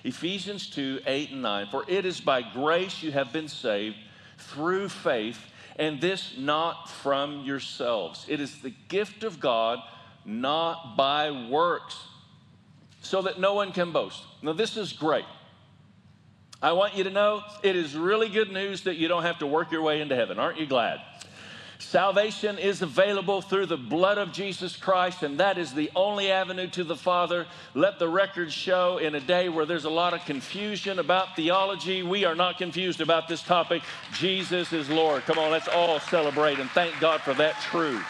Ephesians 0.06 0.70
2 0.70 1.02
8 1.06 1.32
and 1.32 1.42
9. 1.42 1.68
For 1.70 1.84
it 1.90 2.06
is 2.06 2.22
by 2.22 2.44
grace 2.44 3.04
you 3.04 3.12
have 3.12 3.34
been 3.34 3.50
saved 3.50 3.98
through 4.38 4.88
faith, 4.88 5.52
and 5.76 6.00
this 6.00 6.36
not 6.38 6.90
from 6.90 7.42
yourselves. 7.42 8.26
It 8.30 8.40
is 8.40 8.62
the 8.62 8.74
gift 8.88 9.26
of 9.26 9.42
God, 9.42 9.80
not 10.24 10.96
by 10.96 11.50
works, 11.50 11.98
so 13.02 13.22
that 13.24 13.38
no 13.38 13.54
one 13.54 13.74
can 13.74 13.92
boast. 13.92 14.24
Now, 14.42 14.54
this 14.54 14.78
is 14.78 14.94
great. 14.94 15.26
I 16.62 16.72
want 16.72 16.96
you 16.96 17.04
to 17.04 17.10
know 17.10 17.44
it 17.64 17.76
is 17.76 17.96
really 17.96 18.30
good 18.30 18.52
news 18.52 18.84
that 18.84 18.96
you 18.96 19.08
don't 19.08 19.24
have 19.24 19.40
to 19.40 19.48
work 19.48 19.72
your 19.72 19.82
way 19.82 20.02
into 20.02 20.16
heaven. 20.16 20.40
Aren't 20.40 20.60
you 20.60 20.66
glad? 20.66 21.02
Salvation 21.80 22.58
is 22.58 22.82
available 22.82 23.42
through 23.42 23.66
the 23.66 23.78
blood 23.78 24.18
of 24.18 24.32
Jesus 24.32 24.78
Christ, 24.78 25.24
and 25.24 25.40
that 25.40 25.58
is 25.58 25.74
the 25.74 25.92
only 25.96 26.32
avenue 26.32 26.68
to 26.70 26.84
the 26.84 26.96
Father. 26.96 27.46
Let 27.74 28.00
the 28.00 28.08
records 28.08 28.54
show 28.54 28.98
in 28.98 29.16
a 29.16 29.20
day 29.20 29.50
where 29.50 29.66
there's 29.66 29.86
a 29.86 29.90
lot 29.90 30.14
of 30.14 30.24
confusion 30.26 31.00
about 31.00 31.36
theology, 31.36 32.02
we 32.02 32.24
are 32.24 32.36
not 32.36 32.58
confused 32.58 33.02
about 33.02 33.28
this 33.28 33.42
topic. 33.42 33.84
Jesus 34.14 34.72
is 34.72 34.90
Lord. 34.90 35.24
Come 35.24 35.38
on, 35.38 35.52
let's 35.52 35.68
all 35.68 36.00
celebrate 36.00 36.60
and 36.60 36.70
thank 36.72 36.98
God 37.00 37.22
for 37.22 37.34
that 37.36 37.60
truth. 37.62 38.06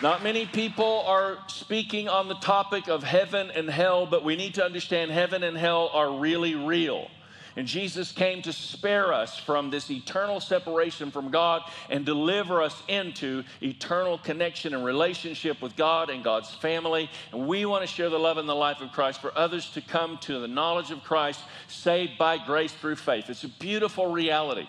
Not 0.00 0.22
many 0.22 0.46
people 0.46 1.02
are 1.08 1.38
speaking 1.48 2.08
on 2.08 2.28
the 2.28 2.36
topic 2.36 2.86
of 2.86 3.02
heaven 3.02 3.50
and 3.50 3.68
hell, 3.68 4.06
but 4.06 4.22
we 4.24 4.36
need 4.36 4.54
to 4.54 4.64
understand 4.64 5.10
heaven 5.10 5.42
and 5.42 5.58
hell 5.58 5.90
are 5.92 6.20
really 6.20 6.54
real. 6.54 7.08
And 7.56 7.66
Jesus 7.66 8.12
came 8.12 8.40
to 8.42 8.52
spare 8.52 9.12
us 9.12 9.36
from 9.36 9.70
this 9.70 9.90
eternal 9.90 10.38
separation 10.38 11.10
from 11.10 11.32
God 11.32 11.62
and 11.90 12.06
deliver 12.06 12.62
us 12.62 12.80
into 12.86 13.42
eternal 13.60 14.18
connection 14.18 14.72
and 14.72 14.84
relationship 14.84 15.60
with 15.60 15.74
God 15.74 16.10
and 16.10 16.22
God's 16.22 16.54
family. 16.54 17.10
And 17.32 17.48
we 17.48 17.66
want 17.66 17.82
to 17.82 17.88
share 17.88 18.08
the 18.08 18.20
love 18.20 18.38
and 18.38 18.48
the 18.48 18.54
life 18.54 18.80
of 18.80 18.92
Christ 18.92 19.20
for 19.20 19.36
others 19.36 19.68
to 19.70 19.80
come 19.80 20.18
to 20.18 20.38
the 20.38 20.46
knowledge 20.46 20.92
of 20.92 21.02
Christ, 21.02 21.40
saved 21.66 22.16
by 22.16 22.38
grace 22.38 22.72
through 22.72 22.94
faith. 22.94 23.28
It's 23.28 23.42
a 23.42 23.48
beautiful 23.48 24.12
reality. 24.12 24.68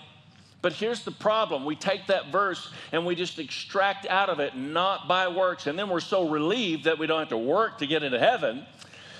But 0.62 0.74
here's 0.74 1.04
the 1.04 1.12
problem 1.12 1.64
we 1.64 1.76
take 1.76 2.08
that 2.08 2.32
verse 2.32 2.72
and 2.92 3.06
we 3.06 3.16
just 3.16 3.40
extract 3.40 4.06
out 4.08 4.30
of 4.30 4.40
it, 4.40 4.56
not 4.58 5.08
by 5.08 5.28
works. 5.30 5.68
And 5.68 5.80
then 5.80 5.90
we're 5.90 6.02
so 6.02 6.28
relieved 6.28 6.84
that 6.84 7.00
we 7.00 7.08
don't 7.08 7.20
have 7.20 7.30
to 7.30 7.38
work 7.38 7.78
to 7.78 7.88
get 7.88 8.04
into 8.04 8.20
heaven 8.20 8.66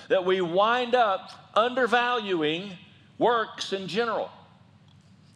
that 0.10 0.26
we 0.26 0.42
wind 0.42 0.96
up 0.96 1.32
undervaluing 1.56 2.72
works 3.18 3.74
in 3.74 3.88
general. 3.88 4.30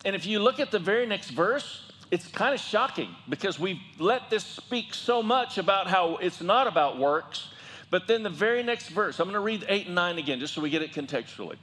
And 0.03 0.15
if 0.15 0.25
you 0.25 0.39
look 0.39 0.60
at 0.60 0.72
the 0.72 0.79
very 0.79 1.05
next 1.05 1.29
verse, 1.29 1.91
it's 2.12 2.27
kind 2.27 2.53
of 2.53 2.60
shocking 2.60 3.10
because 3.29 3.57
we've 3.57 3.79
let 3.98 4.29
this 4.29 4.43
speak 4.43 4.93
so 4.93 5.24
much 5.24 5.57
about 5.57 5.88
how 5.88 6.17
it's 6.17 6.41
not 6.41 6.67
about 6.67 7.00
works. 7.00 7.48
But 7.89 8.07
then 8.07 8.24
the 8.24 8.29
very 8.29 8.63
next 8.63 8.89
verse, 8.89 9.19
I'm 9.19 9.25
going 9.25 9.36
to 9.36 9.39
read 9.39 9.65
8 9.69 9.86
and 9.86 9.95
9 9.95 10.17
again 10.17 10.39
just 10.39 10.53
so 10.53 10.62
we 10.62 10.69
get 10.69 10.81
it 10.81 10.91
contextually. 10.91 11.55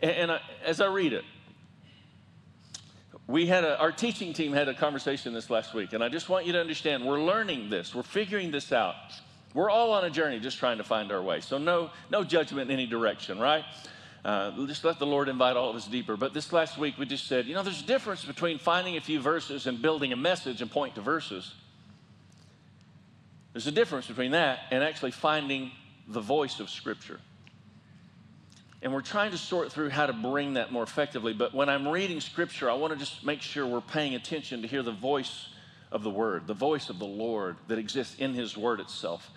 And, 0.00 0.10
and 0.12 0.32
I, 0.32 0.40
as 0.64 0.80
I 0.80 0.86
read 0.86 1.14
it, 1.14 1.24
we 3.28 3.46
had 3.46 3.62
a, 3.62 3.78
our 3.78 3.92
teaching 3.92 4.32
team 4.32 4.52
had 4.52 4.68
a 4.68 4.74
conversation 4.74 5.34
this 5.34 5.50
last 5.50 5.74
week, 5.74 5.92
and 5.92 6.02
I 6.02 6.08
just 6.08 6.30
want 6.30 6.46
you 6.46 6.52
to 6.54 6.60
understand 6.60 7.04
we're 7.04 7.20
learning 7.20 7.68
this, 7.68 7.94
we're 7.94 8.02
figuring 8.02 8.50
this 8.50 8.72
out. 8.72 8.94
We're 9.54 9.70
all 9.70 9.92
on 9.92 10.04
a 10.04 10.10
journey 10.10 10.40
just 10.40 10.58
trying 10.58 10.78
to 10.78 10.84
find 10.84 11.12
our 11.12 11.22
way. 11.22 11.40
So, 11.40 11.58
no, 11.58 11.90
no 12.10 12.24
judgment 12.24 12.70
in 12.70 12.74
any 12.74 12.86
direction, 12.86 13.38
right? 13.38 13.64
Uh, 14.24 14.66
just 14.66 14.84
let 14.84 14.98
the 14.98 15.06
Lord 15.06 15.28
invite 15.28 15.56
all 15.56 15.70
of 15.70 15.76
us 15.76 15.86
deeper. 15.86 16.16
But 16.16 16.34
this 16.34 16.52
last 16.52 16.76
week, 16.78 16.98
we 16.98 17.06
just 17.06 17.26
said, 17.26 17.46
you 17.46 17.54
know, 17.54 17.62
there's 17.62 17.82
a 17.82 17.86
difference 17.86 18.24
between 18.24 18.58
finding 18.58 18.96
a 18.96 19.00
few 19.00 19.20
verses 19.20 19.66
and 19.66 19.80
building 19.80 20.12
a 20.12 20.16
message 20.16 20.60
and 20.60 20.70
point 20.70 20.94
to 20.96 21.00
verses. 21.00 21.54
There's 23.52 23.66
a 23.66 23.72
difference 23.72 24.06
between 24.06 24.32
that 24.32 24.60
and 24.70 24.82
actually 24.82 25.12
finding 25.12 25.70
the 26.06 26.20
voice 26.20 26.60
of 26.60 26.68
Scripture. 26.68 27.20
And 28.80 28.92
we're 28.92 29.02
trying 29.02 29.32
to 29.32 29.38
sort 29.38 29.72
through 29.72 29.90
how 29.90 30.06
to 30.06 30.12
bring 30.12 30.54
that 30.54 30.70
more 30.70 30.84
effectively. 30.84 31.32
But 31.32 31.52
when 31.52 31.68
I'm 31.68 31.88
reading 31.88 32.20
Scripture, 32.20 32.70
I 32.70 32.74
want 32.74 32.92
to 32.92 32.98
just 32.98 33.24
make 33.24 33.42
sure 33.42 33.66
we're 33.66 33.80
paying 33.80 34.14
attention 34.14 34.62
to 34.62 34.68
hear 34.68 34.82
the 34.82 34.92
voice 34.92 35.48
of 35.90 36.02
the 36.02 36.10
Word, 36.10 36.46
the 36.46 36.54
voice 36.54 36.88
of 36.88 36.98
the 36.98 37.06
Lord 37.06 37.56
that 37.66 37.78
exists 37.78 38.16
in 38.18 38.34
His 38.34 38.56
Word 38.56 38.78
itself. 38.78 39.30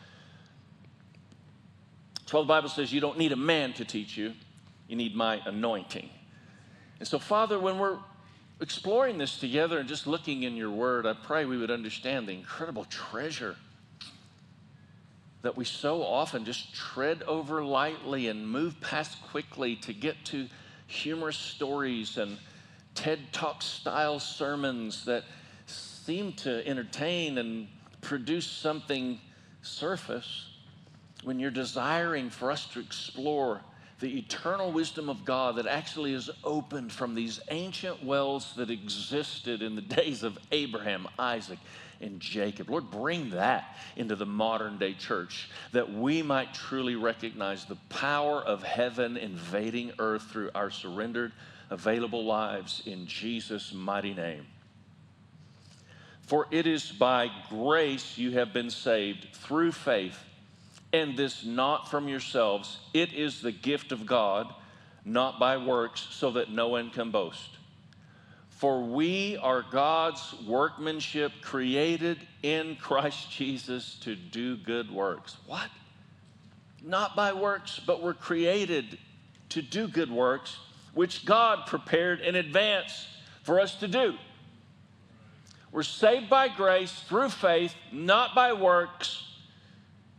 12 2.28 2.46
the 2.46 2.48
Bible 2.48 2.70
says 2.70 2.94
you 2.94 3.02
don't 3.02 3.18
need 3.18 3.32
a 3.32 3.38
man 3.38 3.74
to 3.74 3.84
teach 3.84 4.16
you, 4.16 4.34
you 4.88 4.96
need 4.96 5.16
my 5.16 5.42
anointing. 5.46 6.10
And 7.00 7.08
so, 7.08 7.18
Father, 7.18 7.60
when 7.60 7.80
we're 7.80 7.98
exploring 8.62 9.18
this 9.18 9.38
together 9.38 9.80
and 9.80 9.90
just 9.90 10.06
looking 10.06 10.44
in 10.44 10.56
your 10.56 10.70
word, 10.70 11.06
I 11.08 11.14
pray 11.14 11.46
we 11.46 11.58
would 11.58 11.72
understand 11.72 12.28
the 12.28 12.34
incredible 12.34 12.86
treasure 12.86 13.56
that 15.42 15.58
we 15.58 15.66
so 15.66 16.04
often 16.04 16.46
just 16.46 16.74
tread 16.74 17.24
over 17.24 17.64
lightly 17.64 18.28
and 18.28 18.48
move 18.48 18.80
past 18.82 19.22
quickly 19.30 19.76
to 19.78 19.94
get 19.94 20.24
to 20.26 20.48
humorous 20.88 21.38
stories 21.38 22.18
and 22.18 22.38
TED 22.94 23.20
Talk 23.32 23.62
style 23.62 24.20
sermons 24.20 25.06
that 25.06 25.24
seem 25.66 26.34
to 26.34 26.66
entertain 26.68 27.38
and 27.38 27.68
produce 28.02 28.46
something 28.46 29.20
surface. 29.62 30.48
When 31.24 31.40
you're 31.40 31.52
desiring 31.52 32.30
for 32.30 32.52
us 32.52 32.66
to 32.68 32.80
explore 32.80 33.62
the 34.00 34.18
eternal 34.18 34.72
wisdom 34.72 35.10
of 35.10 35.24
God 35.24 35.58
that 35.58 35.68
actually 35.68 36.14
is 36.14 36.30
opened 36.44 36.92
from 36.92 37.14
these 37.14 37.40
ancient 37.50 38.04
wells 38.04 38.54
that 38.56 38.72
existed 38.72 39.62
in 39.62 39.76
the 39.76 39.82
days 40.02 40.24
of 40.24 40.38
Abraham, 40.52 41.08
Isaac, 41.18 41.60
and 42.02 42.20
Jacob. 42.20 42.70
Lord, 42.70 42.90
bring 42.90 43.32
that 43.32 43.76
into 43.96 44.16
the 44.16 44.26
modern 44.26 44.78
day 44.78 44.94
church 44.94 45.50
that 45.72 45.92
we 45.92 46.22
might 46.22 46.54
truly 46.54 46.96
recognize 46.96 47.66
the 47.66 47.78
power 47.90 48.42
of 48.42 48.64
heaven 48.64 49.18
invading 49.18 49.94
earth 50.00 50.24
through 50.24 50.52
our 50.56 50.72
surrendered, 50.72 51.32
available 51.70 52.26
lives 52.26 52.82
in 52.86 53.08
Jesus' 53.08 53.74
mighty 53.74 54.14
name. 54.14 54.46
For 56.24 56.48
it 56.52 56.68
is 56.68 56.92
by 56.92 57.30
grace 57.50 58.18
you 58.18 58.32
have 58.32 58.54
been 58.54 58.70
saved 58.70 59.28
through 59.34 59.74
faith 59.74 60.18
and 60.94 61.18
this 61.18 61.46
not 61.46 61.90
from 61.90 62.08
yourselves. 62.08 62.80
It 62.94 63.14
is 63.14 63.42
the 63.42 63.52
gift 63.52 63.92
of 63.92 64.06
God, 64.06 64.54
not 65.06 65.40
by 65.40 65.58
works, 65.58 66.08
so 66.12 66.32
that 66.32 66.52
no 66.52 66.70
one 66.70 66.90
can 66.90 67.12
boast. 67.12 67.58
For 68.62 68.80
we 68.80 69.38
are 69.38 69.64
God's 69.64 70.36
workmanship 70.46 71.32
created 71.42 72.20
in 72.44 72.76
Christ 72.76 73.32
Jesus 73.32 73.96
to 74.02 74.16
do 74.16 74.56
good 74.56 74.92
works. 74.92 75.38
What? 75.48 75.68
Not 76.84 77.16
by 77.16 77.34
works, 77.34 77.82
but 77.84 78.04
we're 78.04 78.14
created 78.14 79.00
to 79.50 79.64
do 79.64 79.88
good 79.88 80.12
works, 80.12 80.60
which 80.94 81.26
God 81.26 81.66
prepared 81.66 82.20
in 82.20 82.36
advance 82.36 83.08
for 83.42 83.60
us 83.60 83.74
to 83.78 83.88
do. 83.88 84.14
We're 85.72 85.82
saved 85.82 86.30
by 86.30 86.48
grace 86.48 86.92
through 87.10 87.30
faith, 87.30 87.74
not 87.92 88.36
by 88.36 88.54
works 88.54 89.24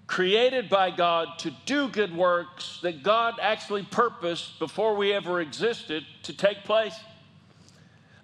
created 0.08 0.68
by 0.68 0.90
God 0.90 1.38
to 1.38 1.50
do 1.64 1.88
good 1.88 2.14
works 2.14 2.80
that 2.82 3.04
God 3.04 3.34
actually 3.40 3.84
purposed 3.84 4.58
before 4.58 4.94
we 4.94 5.12
ever 5.12 5.40
existed 5.40 6.04
to 6.24 6.36
take 6.36 6.64
place. 6.64 6.98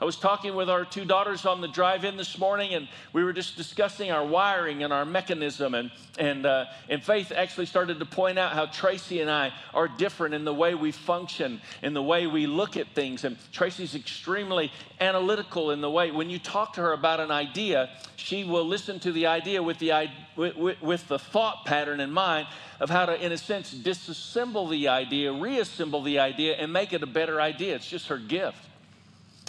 I 0.01 0.05
was 0.05 0.15
talking 0.15 0.55
with 0.55 0.71
our 0.71 0.85
two 0.85 1.05
daughters 1.05 1.45
on 1.45 1.61
the 1.61 1.67
drive 1.67 2.05
in 2.05 2.17
this 2.17 2.39
morning, 2.39 2.73
and 2.75 2.87
we 3.13 3.25
were 3.25 3.33
just 3.33 3.57
discussing 3.57 4.13
our 4.13 4.25
wiring 4.25 4.85
and 4.85 4.93
our 4.93 5.05
mechanism. 5.05 5.75
And, 5.75 5.91
and, 6.21 6.47
uh, 6.47 6.67
and 6.89 7.03
Faith 7.03 7.33
actually 7.35 7.67
started 7.67 7.99
to 7.99 8.05
point 8.05 8.39
out 8.39 8.53
how 8.53 8.67
Tracy 8.67 9.21
and 9.21 9.29
I 9.29 9.53
are 9.75 9.89
different 9.89 10.35
in 10.35 10.45
the 10.45 10.55
way 10.55 10.77
we 10.77 10.93
function, 10.93 11.61
in 11.83 11.95
the 11.95 12.03
way 12.03 12.29
we 12.29 12.47
look 12.47 12.77
at 12.77 12.87
things. 12.95 13.25
And 13.25 13.37
Tracy's 13.51 13.97
extremely 13.97 14.71
analytical 15.01 15.73
in 15.73 15.81
the 15.81 15.91
way, 15.91 16.13
when 16.13 16.31
you 16.31 16.39
talk 16.39 16.75
to 16.75 16.81
her 16.81 16.93
about 16.93 17.19
an 17.19 17.33
idea, 17.33 17.91
she 18.15 18.45
will 18.45 18.65
listen 18.65 19.01
to 19.01 19.11
the 19.11 19.27
idea 19.27 19.61
with 19.61 19.81
the, 19.81 20.09
with, 20.37 20.81
with 20.81 21.09
the 21.09 21.19
thought 21.19 21.65
pattern 21.65 21.99
in 21.99 22.13
mind 22.13 22.47
of 22.79 22.89
how 22.89 23.05
to, 23.05 23.21
in 23.21 23.33
a 23.33 23.39
sense, 23.39 23.75
disassemble 23.75 24.71
the 24.71 24.87
idea, 24.87 25.33
reassemble 25.33 26.05
the 26.05 26.21
idea, 26.21 26.55
and 26.55 26.73
make 26.73 26.93
it 26.93 27.03
a 27.03 27.07
better 27.07 27.41
idea. 27.41 27.75
It's 27.75 27.89
just 27.89 28.07
her 28.07 28.19
gift. 28.19 28.59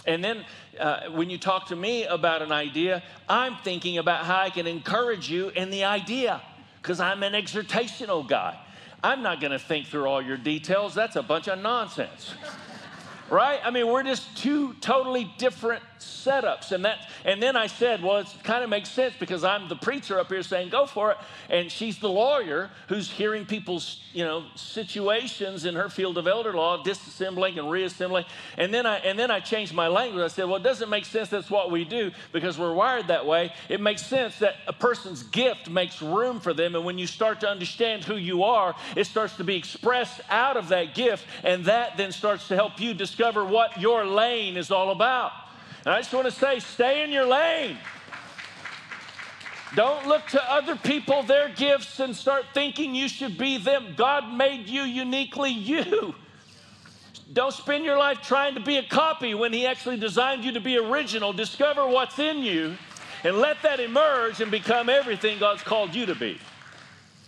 And 0.06 0.24
then 0.24 0.44
uh, 0.78 1.10
when 1.10 1.28
you 1.28 1.38
talk 1.38 1.66
to 1.68 1.76
me 1.76 2.04
about 2.04 2.42
an 2.42 2.52
idea, 2.52 3.02
I'm 3.28 3.56
thinking 3.62 3.98
about 3.98 4.24
how 4.24 4.40
I 4.40 4.50
can 4.50 4.66
encourage 4.66 5.30
you 5.30 5.50
in 5.50 5.70
the 5.70 5.84
idea 5.84 6.40
because 6.80 7.00
I'm 7.00 7.22
an 7.22 7.34
exhortational 7.34 8.26
guy. 8.26 8.58
I'm 9.02 9.22
not 9.22 9.40
going 9.40 9.52
to 9.52 9.58
think 9.58 9.86
through 9.86 10.06
all 10.06 10.22
your 10.22 10.36
details. 10.36 10.94
That's 10.94 11.16
a 11.16 11.22
bunch 11.22 11.48
of 11.48 11.58
nonsense. 11.58 12.34
right? 13.30 13.60
I 13.62 13.70
mean, 13.70 13.86
we're 13.88 14.02
just 14.02 14.36
two 14.36 14.74
totally 14.74 15.30
different 15.38 15.82
setups. 16.00 16.72
And 16.72 16.84
that 16.84 17.08
and 17.24 17.42
then 17.42 17.56
I 17.56 17.66
said, 17.66 18.02
well, 18.02 18.18
it 18.18 18.28
kind 18.42 18.64
of 18.64 18.70
makes 18.70 18.90
sense 18.90 19.14
because 19.18 19.44
I'm 19.44 19.68
the 19.68 19.76
preacher 19.76 20.18
up 20.18 20.28
here 20.28 20.42
saying, 20.42 20.70
go 20.70 20.86
for 20.86 21.12
it. 21.12 21.18
And 21.48 21.70
she's 21.70 21.98
the 21.98 22.08
lawyer 22.08 22.70
who's 22.88 23.10
hearing 23.10 23.46
people's, 23.46 24.00
you 24.12 24.24
know, 24.24 24.44
situations 24.54 25.64
in 25.64 25.74
her 25.74 25.88
field 25.88 26.18
of 26.18 26.26
elder 26.26 26.52
law, 26.52 26.82
disassembling 26.82 27.58
and 27.58 27.70
reassembling. 27.70 28.24
And 28.56 28.72
then 28.72 28.86
I 28.86 28.98
and 28.98 29.18
then 29.18 29.30
I 29.30 29.40
changed 29.40 29.74
my 29.74 29.88
language. 29.88 30.22
I 30.22 30.28
said, 30.28 30.44
well, 30.44 30.56
it 30.56 30.62
doesn't 30.62 30.88
make 30.88 31.04
sense 31.04 31.28
that's 31.28 31.50
what 31.50 31.70
we 31.70 31.84
do 31.84 32.10
because 32.32 32.58
we're 32.58 32.74
wired 32.74 33.08
that 33.08 33.26
way. 33.26 33.52
It 33.68 33.80
makes 33.80 34.04
sense 34.04 34.38
that 34.38 34.56
a 34.66 34.72
person's 34.72 35.22
gift 35.22 35.68
makes 35.68 36.02
room 36.02 36.40
for 36.40 36.54
them. 36.54 36.74
And 36.74 36.84
when 36.84 36.98
you 36.98 37.06
start 37.06 37.40
to 37.40 37.48
understand 37.48 38.04
who 38.04 38.16
you 38.16 38.44
are, 38.44 38.74
it 38.96 39.06
starts 39.06 39.36
to 39.36 39.44
be 39.44 39.56
expressed 39.56 40.20
out 40.28 40.56
of 40.56 40.68
that 40.68 40.94
gift. 40.94 41.26
And 41.42 41.64
that 41.66 41.96
then 41.96 42.12
starts 42.12 42.48
to 42.48 42.54
help 42.54 42.80
you 42.80 42.94
discover 42.94 43.44
what 43.44 43.80
your 43.80 44.06
lane 44.06 44.56
is 44.56 44.70
all 44.70 44.90
about. 44.90 45.32
And 45.84 45.94
I 45.94 45.98
just 45.98 46.12
want 46.12 46.26
to 46.26 46.32
say 46.32 46.60
stay 46.60 47.02
in 47.02 47.10
your 47.10 47.26
lane. 47.26 47.78
Don't 49.76 50.06
look 50.06 50.26
to 50.28 50.52
other 50.52 50.74
people, 50.74 51.22
their 51.22 51.48
gifts, 51.48 52.00
and 52.00 52.14
start 52.14 52.44
thinking 52.52 52.94
you 52.94 53.08
should 53.08 53.38
be 53.38 53.56
them. 53.56 53.94
God 53.96 54.32
made 54.32 54.68
you 54.68 54.82
uniquely 54.82 55.50
you. 55.50 56.14
Don't 57.32 57.54
spend 57.54 57.84
your 57.84 57.96
life 57.96 58.20
trying 58.20 58.54
to 58.54 58.60
be 58.60 58.78
a 58.78 58.82
copy 58.82 59.34
when 59.34 59.52
He 59.52 59.66
actually 59.66 59.96
designed 59.96 60.44
you 60.44 60.52
to 60.52 60.60
be 60.60 60.76
original. 60.76 61.32
Discover 61.32 61.86
what's 61.86 62.18
in 62.18 62.38
you 62.38 62.76
and 63.22 63.38
let 63.38 63.62
that 63.62 63.78
emerge 63.78 64.40
and 64.40 64.50
become 64.50 64.88
everything 64.88 65.38
God's 65.38 65.62
called 65.62 65.94
you 65.94 66.06
to 66.06 66.16
be. 66.16 66.38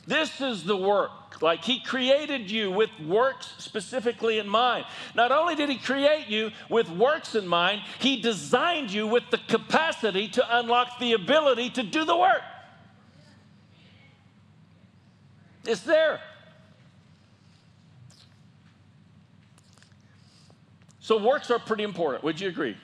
This 0.06 0.40
is 0.40 0.64
the 0.64 0.76
work 0.76 1.42
like 1.42 1.64
He 1.64 1.80
created 1.80 2.50
you 2.50 2.70
with 2.70 2.90
works 3.06 3.52
specifically 3.58 4.38
in 4.38 4.48
mind. 4.48 4.84
Not 5.14 5.32
only 5.32 5.54
did 5.54 5.68
He 5.68 5.78
create 5.78 6.28
you 6.28 6.50
with 6.68 6.88
works 6.90 7.34
in 7.34 7.46
mind, 7.46 7.82
He 7.98 8.20
designed 8.20 8.92
you 8.92 9.06
with 9.06 9.24
the 9.30 9.38
capacity 9.48 10.28
to 10.28 10.58
unlock 10.58 10.98
the 10.98 11.12
ability 11.12 11.70
to 11.70 11.82
do 11.82 12.04
the 12.04 12.16
work. 12.16 12.42
It's 15.64 15.82
there. 15.82 16.20
So 21.00 21.18
works 21.18 21.50
are 21.50 21.58
pretty 21.58 21.82
important. 21.82 22.24
Would 22.24 22.40
you 22.40 22.48
agree? 22.48 22.76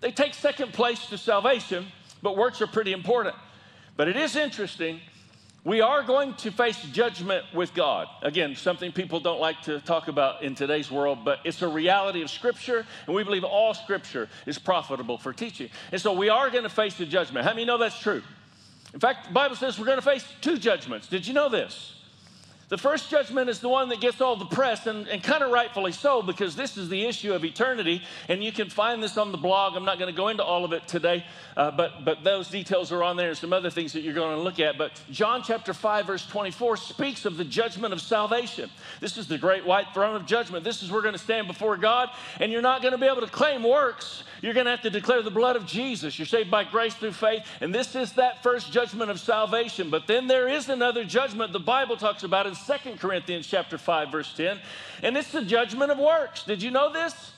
They 0.00 0.10
take 0.10 0.34
second 0.34 0.72
place 0.72 1.06
to 1.06 1.18
salvation, 1.18 1.86
but 2.22 2.36
works 2.36 2.60
are 2.60 2.66
pretty 2.66 2.92
important. 2.92 3.36
But 3.96 4.08
it 4.08 4.16
is 4.16 4.36
interesting. 4.36 5.00
We 5.64 5.80
are 5.80 6.02
going 6.02 6.34
to 6.34 6.50
face 6.50 6.80
judgment 6.90 7.44
with 7.54 7.72
God. 7.72 8.08
Again, 8.22 8.56
something 8.56 8.90
people 8.90 9.20
don't 9.20 9.40
like 9.40 9.62
to 9.62 9.78
talk 9.80 10.08
about 10.08 10.42
in 10.42 10.56
today's 10.56 10.90
world, 10.90 11.20
but 11.24 11.38
it's 11.44 11.62
a 11.62 11.68
reality 11.68 12.22
of 12.22 12.30
Scripture, 12.30 12.84
and 13.06 13.14
we 13.14 13.22
believe 13.22 13.44
all 13.44 13.72
Scripture 13.72 14.28
is 14.44 14.58
profitable 14.58 15.18
for 15.18 15.32
teaching. 15.32 15.70
And 15.92 16.00
so 16.00 16.14
we 16.14 16.28
are 16.28 16.50
going 16.50 16.64
to 16.64 16.68
face 16.68 16.94
the 16.96 17.06
judgment. 17.06 17.46
How 17.46 17.52
many 17.52 17.64
know 17.64 17.78
that's 17.78 17.98
true? 17.98 18.22
In 18.92 18.98
fact, 18.98 19.28
the 19.28 19.32
Bible 19.32 19.54
says 19.54 19.78
we're 19.78 19.86
going 19.86 19.98
to 19.98 20.02
face 20.02 20.26
two 20.40 20.58
judgments. 20.58 21.06
Did 21.06 21.28
you 21.28 21.32
know 21.32 21.48
this? 21.48 21.94
The 22.72 22.78
first 22.78 23.10
judgment 23.10 23.50
is 23.50 23.60
the 23.60 23.68
one 23.68 23.90
that 23.90 24.00
gets 24.00 24.22
all 24.22 24.34
the 24.34 24.46
press, 24.46 24.86
and, 24.86 25.06
and 25.06 25.22
kind 25.22 25.44
of 25.44 25.50
rightfully 25.50 25.92
so, 25.92 26.22
because 26.22 26.56
this 26.56 26.78
is 26.78 26.88
the 26.88 27.04
issue 27.04 27.34
of 27.34 27.44
eternity. 27.44 28.00
And 28.30 28.42
you 28.42 28.50
can 28.50 28.70
find 28.70 29.02
this 29.02 29.18
on 29.18 29.30
the 29.30 29.36
blog. 29.36 29.76
I'm 29.76 29.84
not 29.84 29.98
going 29.98 30.10
to 30.10 30.16
go 30.16 30.28
into 30.28 30.42
all 30.42 30.64
of 30.64 30.72
it 30.72 30.88
today, 30.88 31.26
uh, 31.54 31.70
but, 31.72 32.02
but 32.02 32.24
those 32.24 32.48
details 32.48 32.90
are 32.90 33.02
on 33.02 33.18
there 33.18 33.28
and 33.28 33.36
some 33.36 33.52
other 33.52 33.68
things 33.68 33.92
that 33.92 34.00
you're 34.00 34.14
going 34.14 34.34
to 34.34 34.42
look 34.42 34.58
at. 34.58 34.78
But 34.78 34.98
John 35.10 35.42
chapter 35.42 35.74
5, 35.74 36.06
verse 36.06 36.26
24 36.26 36.78
speaks 36.78 37.26
of 37.26 37.36
the 37.36 37.44
judgment 37.44 37.92
of 37.92 38.00
salvation. 38.00 38.70
This 39.00 39.18
is 39.18 39.28
the 39.28 39.36
great 39.36 39.66
white 39.66 39.88
throne 39.92 40.16
of 40.16 40.24
judgment. 40.24 40.64
This 40.64 40.82
is 40.82 40.90
where 40.90 41.00
we're 41.00 41.02
going 41.02 41.12
to 41.12 41.18
stand 41.18 41.48
before 41.48 41.76
God, 41.76 42.08
and 42.40 42.50
you're 42.50 42.62
not 42.62 42.80
going 42.80 42.92
to 42.92 42.98
be 42.98 43.04
able 43.04 43.20
to 43.20 43.26
claim 43.26 43.64
works. 43.64 44.24
You're 44.40 44.54
going 44.54 44.64
to 44.64 44.72
have 44.72 44.82
to 44.82 44.90
declare 44.90 45.22
the 45.22 45.30
blood 45.30 45.54
of 45.56 45.66
Jesus. 45.66 46.18
You're 46.18 46.26
saved 46.26 46.50
by 46.50 46.64
grace 46.64 46.94
through 46.94 47.12
faith, 47.12 47.46
and 47.60 47.72
this 47.72 47.94
is 47.94 48.14
that 48.14 48.42
first 48.42 48.72
judgment 48.72 49.10
of 49.10 49.20
salvation. 49.20 49.90
But 49.90 50.06
then 50.06 50.26
there 50.26 50.48
is 50.48 50.68
another 50.68 51.04
judgment 51.04 51.52
the 51.52 51.60
Bible 51.60 51.96
talks 51.96 52.24
about 52.24 52.46
in 52.46 52.54
Second 52.62 53.00
Corinthians 53.00 53.46
chapter 53.46 53.78
5 53.78 54.10
verse 54.10 54.32
10, 54.34 54.58
and 55.02 55.16
it's 55.16 55.32
the 55.32 55.44
judgment 55.44 55.90
of 55.90 55.98
works. 55.98 56.44
Did 56.44 56.62
you 56.62 56.70
know 56.70 56.92
this? 56.92 57.32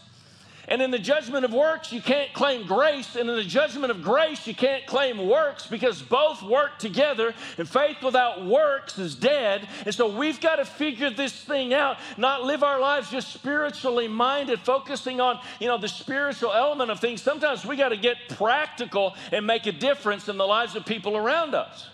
And 0.69 0.81
in 0.81 0.91
the 0.91 0.99
judgment 0.99 1.45
of 1.45 1.53
works, 1.53 1.93
you 1.93 2.01
can't 2.01 2.33
claim 2.33 2.67
grace. 2.67 3.17
And 3.17 3.29
in 3.29 3.37
the 3.37 3.45
judgment 3.45 3.91
of 3.91 4.03
grace, 4.03 4.47
you 4.47 4.55
can't 4.55 4.87
claim 4.87 5.19
works 5.29 5.67
because 5.67 6.01
both 6.01 6.43
work 6.43 6.79
together. 6.79 7.35
And 7.59 7.69
faith 7.69 8.03
without 8.03 8.45
works 8.45 8.99
is 8.99 9.15
dead. 9.15 9.69
And 9.85 9.95
so 9.95 10.17
we've 10.17 10.41
got 10.41 10.57
to 10.57 10.65
figure 10.65 11.11
this 11.11 11.33
thing 11.33 11.75
out, 11.75 11.99
not 12.17 12.45
live 12.45 12.63
our 12.63 12.81
lives 12.81 13.11
just 13.11 13.33
spiritually 13.33 14.09
minded, 14.09 14.61
focusing 14.61 15.21
on, 15.21 15.39
you 15.61 15.67
know, 15.67 15.79
the 15.79 15.89
spiritual 15.89 16.53
element 16.53 16.91
of 16.91 16.99
things. 16.99 17.21
Sometimes 17.21 17.67
we 17.67 17.77
got 17.77 17.91
to 17.91 17.97
get 17.97 18.17
practical 18.31 19.15
and 19.33 19.47
make 19.47 19.67
a 19.67 19.73
difference 19.73 20.29
in 20.29 20.39
the 20.39 20.47
lives 20.47 20.77
of 20.77 20.87
people 20.87 21.17
around 21.17 21.55
us. 21.55 21.89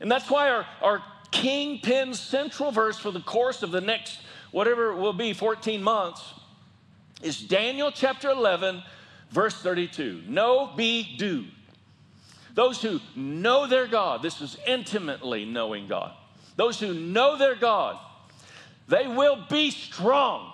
And 0.00 0.10
that's 0.10 0.30
why 0.30 0.50
our, 0.50 0.66
our 0.82 1.02
kingpin 1.30 2.14
central 2.14 2.70
verse 2.70 2.98
for 2.98 3.10
the 3.10 3.20
course 3.20 3.62
of 3.62 3.70
the 3.70 3.80
next, 3.80 4.18
whatever 4.50 4.92
it 4.92 4.96
will 4.96 5.12
be, 5.12 5.32
14 5.32 5.82
months, 5.82 6.22
is 7.22 7.40
Daniel 7.40 7.90
chapter 7.90 8.30
11, 8.30 8.82
verse 9.30 9.54
32. 9.54 10.22
Know, 10.28 10.72
be, 10.76 11.16
do. 11.16 11.46
Those 12.54 12.80
who 12.80 13.00
know 13.14 13.66
their 13.66 13.86
God, 13.86 14.22
this 14.22 14.40
is 14.40 14.56
intimately 14.66 15.44
knowing 15.44 15.88
God. 15.88 16.12
Those 16.56 16.80
who 16.80 16.94
know 16.94 17.36
their 17.36 17.54
God, 17.54 17.98
they 18.88 19.06
will 19.06 19.44
be 19.50 19.70
strong. 19.70 20.52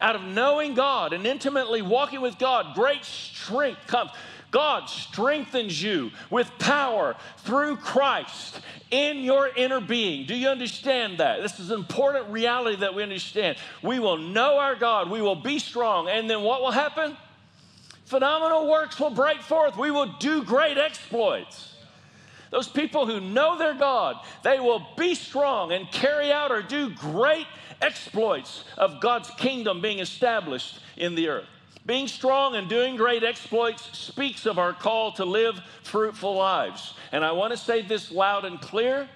Out 0.00 0.16
of 0.16 0.22
knowing 0.22 0.74
God 0.74 1.12
and 1.12 1.24
intimately 1.24 1.80
walking 1.80 2.20
with 2.20 2.38
God, 2.38 2.74
great 2.74 3.04
strength 3.04 3.86
comes. 3.86 4.10
God 4.54 4.88
strengthens 4.88 5.82
you 5.82 6.12
with 6.30 6.48
power 6.60 7.16
through 7.38 7.76
Christ 7.78 8.60
in 8.92 9.18
your 9.18 9.48
inner 9.48 9.80
being. 9.80 10.26
Do 10.26 10.36
you 10.36 10.48
understand 10.48 11.18
that? 11.18 11.42
This 11.42 11.58
is 11.58 11.72
an 11.72 11.80
important 11.80 12.28
reality 12.28 12.76
that 12.76 12.94
we 12.94 13.02
understand. 13.02 13.58
We 13.82 13.98
will 13.98 14.16
know 14.16 14.58
our 14.58 14.76
God, 14.76 15.10
we 15.10 15.20
will 15.20 15.34
be 15.34 15.58
strong, 15.58 16.08
and 16.08 16.30
then 16.30 16.42
what 16.42 16.62
will 16.62 16.70
happen? 16.70 17.16
Phenomenal 18.04 18.70
works 18.70 19.00
will 19.00 19.10
break 19.10 19.42
forth. 19.42 19.76
We 19.76 19.90
will 19.90 20.14
do 20.20 20.44
great 20.44 20.78
exploits. 20.78 21.74
Those 22.52 22.68
people 22.68 23.06
who 23.06 23.20
know 23.20 23.58
their 23.58 23.74
God, 23.74 24.24
they 24.44 24.60
will 24.60 24.86
be 24.96 25.16
strong 25.16 25.72
and 25.72 25.90
carry 25.90 26.30
out 26.30 26.52
or 26.52 26.62
do 26.62 26.90
great 26.90 27.48
exploits 27.82 28.62
of 28.78 29.00
God's 29.00 29.30
kingdom 29.30 29.80
being 29.80 29.98
established 29.98 30.78
in 30.96 31.16
the 31.16 31.28
earth. 31.28 31.48
Being 31.86 32.08
strong 32.08 32.56
and 32.56 32.68
doing 32.68 32.96
great 32.96 33.22
exploits 33.22 33.96
speaks 33.96 34.46
of 34.46 34.58
our 34.58 34.72
call 34.72 35.12
to 35.12 35.24
live 35.24 35.60
fruitful 35.82 36.34
lives. 36.34 36.94
And 37.12 37.22
I 37.22 37.32
want 37.32 37.52
to 37.52 37.58
say 37.58 37.82
this 37.82 38.10
loud 38.10 38.46
and 38.46 38.58
clear. 38.60 39.08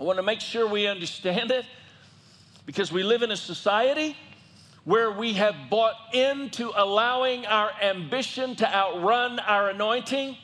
I 0.00 0.02
want 0.02 0.18
to 0.18 0.24
make 0.24 0.40
sure 0.40 0.66
we 0.66 0.88
understand 0.88 1.52
it 1.52 1.64
because 2.66 2.90
we 2.90 3.04
live 3.04 3.22
in 3.22 3.30
a 3.30 3.36
society 3.36 4.16
where 4.84 5.12
we 5.12 5.34
have 5.34 5.54
bought 5.70 5.94
into 6.12 6.72
allowing 6.74 7.46
our 7.46 7.70
ambition 7.80 8.56
to 8.56 8.74
outrun 8.74 9.38
our 9.38 9.70
anointing. 9.70 10.36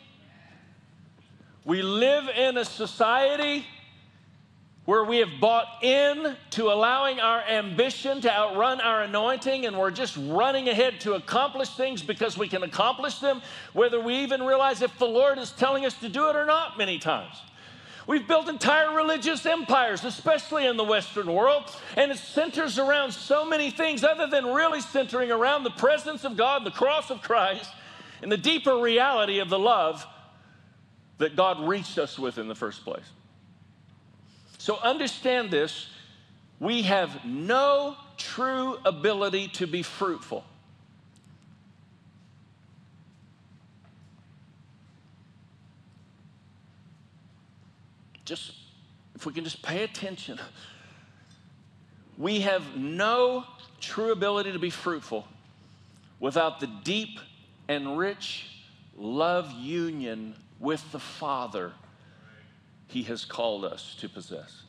We 1.64 1.82
live 1.82 2.28
in 2.28 2.56
a 2.56 2.64
society 2.64 3.66
where 4.90 5.04
we 5.04 5.18
have 5.18 5.38
bought 5.38 5.84
in 5.84 6.36
to 6.50 6.64
allowing 6.64 7.20
our 7.20 7.42
ambition 7.42 8.20
to 8.20 8.28
outrun 8.28 8.80
our 8.80 9.02
anointing 9.02 9.64
and 9.64 9.78
we're 9.78 9.88
just 9.88 10.16
running 10.22 10.68
ahead 10.68 10.98
to 10.98 11.12
accomplish 11.12 11.68
things 11.68 12.02
because 12.02 12.36
we 12.36 12.48
can 12.48 12.64
accomplish 12.64 13.20
them, 13.20 13.40
whether 13.72 14.00
we 14.00 14.16
even 14.16 14.42
realize 14.42 14.82
if 14.82 14.98
the 14.98 15.06
Lord 15.06 15.38
is 15.38 15.52
telling 15.52 15.86
us 15.86 15.94
to 16.00 16.08
do 16.08 16.28
it 16.28 16.34
or 16.34 16.44
not, 16.44 16.76
many 16.76 16.98
times. 16.98 17.40
We've 18.08 18.26
built 18.26 18.48
entire 18.48 18.92
religious 18.92 19.46
empires, 19.46 20.02
especially 20.02 20.66
in 20.66 20.76
the 20.76 20.82
Western 20.82 21.32
world, 21.32 21.70
and 21.96 22.10
it 22.10 22.18
centers 22.18 22.76
around 22.76 23.12
so 23.12 23.44
many 23.44 23.70
things 23.70 24.02
other 24.02 24.26
than 24.26 24.44
really 24.44 24.80
centering 24.80 25.30
around 25.30 25.62
the 25.62 25.70
presence 25.70 26.24
of 26.24 26.36
God, 26.36 26.64
the 26.64 26.72
cross 26.72 27.12
of 27.12 27.22
Christ, 27.22 27.70
and 28.22 28.32
the 28.32 28.36
deeper 28.36 28.74
reality 28.74 29.38
of 29.38 29.50
the 29.50 29.58
love 29.58 30.04
that 31.18 31.36
God 31.36 31.60
reached 31.68 31.96
us 31.96 32.18
with 32.18 32.38
in 32.38 32.48
the 32.48 32.56
first 32.56 32.82
place. 32.82 33.06
So 34.60 34.76
understand 34.76 35.50
this 35.50 35.86
we 36.60 36.82
have 36.82 37.24
no 37.24 37.96
true 38.18 38.76
ability 38.84 39.48
to 39.48 39.66
be 39.66 39.82
fruitful. 39.82 40.44
Just, 48.26 48.52
if 49.14 49.24
we 49.24 49.32
can 49.32 49.44
just 49.44 49.62
pay 49.62 49.82
attention, 49.82 50.38
we 52.18 52.40
have 52.40 52.76
no 52.76 53.44
true 53.80 54.12
ability 54.12 54.52
to 54.52 54.58
be 54.58 54.68
fruitful 54.68 55.26
without 56.20 56.60
the 56.60 56.66
deep 56.66 57.18
and 57.66 57.96
rich 57.96 58.44
love 58.98 59.50
union 59.52 60.34
with 60.58 60.84
the 60.92 61.00
Father 61.00 61.72
he 62.90 63.04
has 63.04 63.24
called 63.24 63.64
us 63.64 63.94
to 64.00 64.08
possess. 64.08 64.62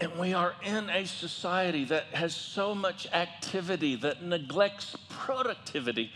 And 0.00 0.18
we 0.18 0.34
are 0.34 0.54
in 0.64 0.90
a 0.90 1.06
society 1.06 1.84
that 1.86 2.04
has 2.12 2.34
so 2.34 2.74
much 2.74 3.06
activity 3.12 3.96
that 3.96 4.22
neglects 4.22 4.96
productivity 5.08 6.10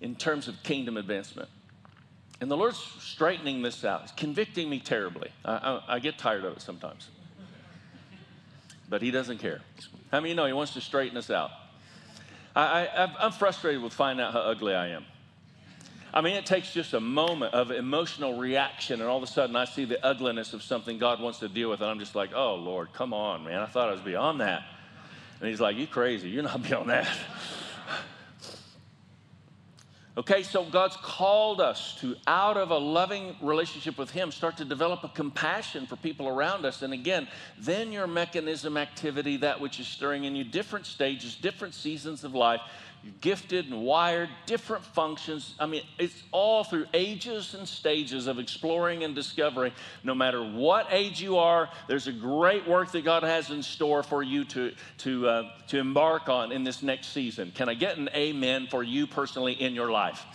in 0.00 0.14
terms 0.14 0.48
of 0.48 0.62
kingdom 0.62 0.96
advancement. 0.96 1.48
And 2.40 2.50
the 2.50 2.56
Lord's 2.56 2.78
straightening 2.98 3.62
this 3.62 3.84
out. 3.84 4.02
He's 4.02 4.10
convicting 4.12 4.68
me 4.68 4.80
terribly. 4.80 5.30
I, 5.44 5.52
I, 5.52 5.94
I 5.94 5.98
get 5.98 6.18
tired 6.18 6.44
of 6.44 6.56
it 6.56 6.62
sometimes. 6.62 7.08
But 8.88 9.00
He 9.00 9.10
doesn't 9.10 9.38
care. 9.38 9.60
How 10.10 10.20
many 10.20 10.30
of 10.30 10.30
you 10.30 10.34
know 10.34 10.46
He 10.46 10.52
wants 10.52 10.74
to 10.74 10.80
straighten 10.80 11.16
us 11.16 11.30
out? 11.30 11.50
I, 12.56 13.08
I'm 13.18 13.32
frustrated 13.32 13.82
with 13.82 13.92
finding 13.92 14.24
out 14.24 14.32
how 14.32 14.40
ugly 14.40 14.74
I 14.74 14.88
am. 14.88 15.04
I 16.14 16.20
mean, 16.20 16.36
it 16.36 16.46
takes 16.46 16.72
just 16.72 16.94
a 16.94 17.00
moment 17.00 17.54
of 17.54 17.72
emotional 17.72 18.38
reaction, 18.38 19.00
and 19.00 19.10
all 19.10 19.16
of 19.16 19.24
a 19.24 19.26
sudden 19.26 19.56
I 19.56 19.64
see 19.64 19.84
the 19.84 20.02
ugliness 20.06 20.52
of 20.52 20.62
something 20.62 20.96
God 20.96 21.20
wants 21.20 21.40
to 21.40 21.48
deal 21.48 21.70
with, 21.70 21.80
and 21.80 21.90
I'm 21.90 21.98
just 21.98 22.14
like, 22.14 22.30
oh, 22.32 22.54
Lord, 22.54 22.92
come 22.92 23.12
on, 23.12 23.42
man. 23.42 23.60
I 23.60 23.66
thought 23.66 23.88
I 23.88 23.92
was 23.92 24.00
beyond 24.00 24.40
that. 24.40 24.62
And 25.40 25.50
He's 25.50 25.60
like, 25.60 25.76
you 25.76 25.88
crazy. 25.88 26.30
You're 26.30 26.44
not 26.44 26.62
beyond 26.68 26.88
that. 26.90 27.08
Okay, 30.16 30.44
so 30.44 30.64
God's 30.64 30.96
called 30.98 31.60
us 31.60 31.96
to, 31.96 32.14
out 32.28 32.56
of 32.56 32.70
a 32.70 32.78
loving 32.78 33.34
relationship 33.42 33.98
with 33.98 34.12
Him, 34.12 34.30
start 34.30 34.56
to 34.58 34.64
develop 34.64 35.02
a 35.02 35.08
compassion 35.08 35.86
for 35.86 35.96
people 35.96 36.28
around 36.28 36.64
us. 36.64 36.82
And 36.82 36.92
again, 36.92 37.26
then 37.58 37.90
your 37.90 38.06
mechanism 38.06 38.76
activity, 38.76 39.38
that 39.38 39.60
which 39.60 39.80
is 39.80 39.88
stirring 39.88 40.22
in 40.22 40.36
you, 40.36 40.44
different 40.44 40.86
stages, 40.86 41.34
different 41.34 41.74
seasons 41.74 42.22
of 42.22 42.32
life, 42.32 42.60
you're 43.04 43.14
gifted 43.20 43.66
and 43.66 43.82
wired, 43.82 44.28
different 44.46 44.84
functions. 44.84 45.54
I 45.58 45.66
mean, 45.66 45.82
it's 45.98 46.22
all 46.32 46.64
through 46.64 46.86
ages 46.94 47.54
and 47.54 47.66
stages 47.68 48.26
of 48.26 48.38
exploring 48.38 49.04
and 49.04 49.14
discovering. 49.14 49.72
No 50.02 50.14
matter 50.14 50.42
what 50.42 50.86
age 50.90 51.20
you 51.20 51.38
are, 51.38 51.68
there's 51.88 52.06
a 52.06 52.12
great 52.12 52.66
work 52.66 52.92
that 52.92 53.04
God 53.04 53.22
has 53.22 53.50
in 53.50 53.62
store 53.62 54.02
for 54.02 54.22
you 54.22 54.44
to, 54.46 54.72
to, 54.98 55.28
uh, 55.28 55.50
to 55.68 55.78
embark 55.78 56.28
on 56.28 56.52
in 56.52 56.64
this 56.64 56.82
next 56.82 57.08
season. 57.08 57.52
Can 57.54 57.68
I 57.68 57.74
get 57.74 57.98
an 57.98 58.08
amen 58.14 58.68
for 58.70 58.82
you 58.82 59.06
personally 59.06 59.52
in 59.52 59.74
your 59.74 59.90
life? 59.90 60.04
life. 60.04 60.26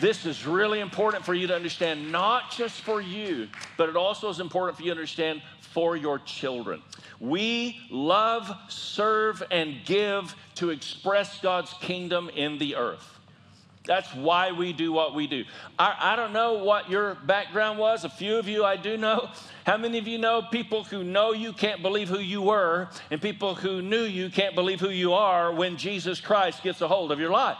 This 0.00 0.24
is 0.24 0.46
really 0.46 0.80
important 0.80 1.24
for 1.24 1.34
you 1.34 1.46
to 1.48 1.54
understand, 1.54 2.10
not 2.10 2.50
just 2.50 2.80
for 2.80 3.00
you, 3.00 3.48
but 3.76 3.88
it 3.88 3.96
also 3.96 4.30
is 4.30 4.40
important 4.40 4.78
for 4.78 4.82
you 4.82 4.90
to 4.90 4.96
understand 4.96 5.42
for 5.72 5.96
your 5.96 6.18
children. 6.18 6.82
We 7.18 7.80
love, 7.90 8.50
serve, 8.68 9.42
and 9.50 9.76
give 9.84 10.34
to 10.56 10.70
express 10.70 11.40
God's 11.40 11.72
kingdom 11.80 12.30
in 12.30 12.58
the 12.58 12.76
earth. 12.76 13.18
That's 13.86 14.14
why 14.14 14.52
we 14.52 14.72
do 14.72 14.92
what 14.92 15.14
we 15.14 15.26
do. 15.26 15.44
I, 15.78 16.12
I, 16.12 16.16
don't 16.16 16.32
know 16.32 16.62
what 16.64 16.90
your 16.90 17.14
background 17.14 17.78
was. 17.78 18.04
A 18.04 18.10
few 18.10 18.36
of 18.36 18.46
you 18.46 18.64
I 18.64 18.76
do 18.76 18.96
know. 18.96 19.30
How 19.64 19.78
many 19.78 19.98
of 19.98 20.06
you 20.06 20.18
know 20.18 20.42
people 20.42 20.84
who 20.84 21.02
know 21.02 21.32
you 21.32 21.52
can't 21.52 21.82
believe 21.82 22.08
who 22.08 22.20
you 22.20 22.42
were, 22.42 22.88
and 23.10 23.20
people 23.20 23.54
who 23.54 23.80
knew 23.80 24.02
you 24.02 24.28
can't 24.28 24.54
believe 24.54 24.80
who 24.80 24.90
you 24.90 25.14
are 25.14 25.52
when 25.52 25.76
Jesus 25.76 26.20
Christ 26.20 26.62
gets 26.62 26.82
a 26.82 26.88
hold 26.88 27.10
of 27.10 27.18
your 27.18 27.30
life? 27.30 27.56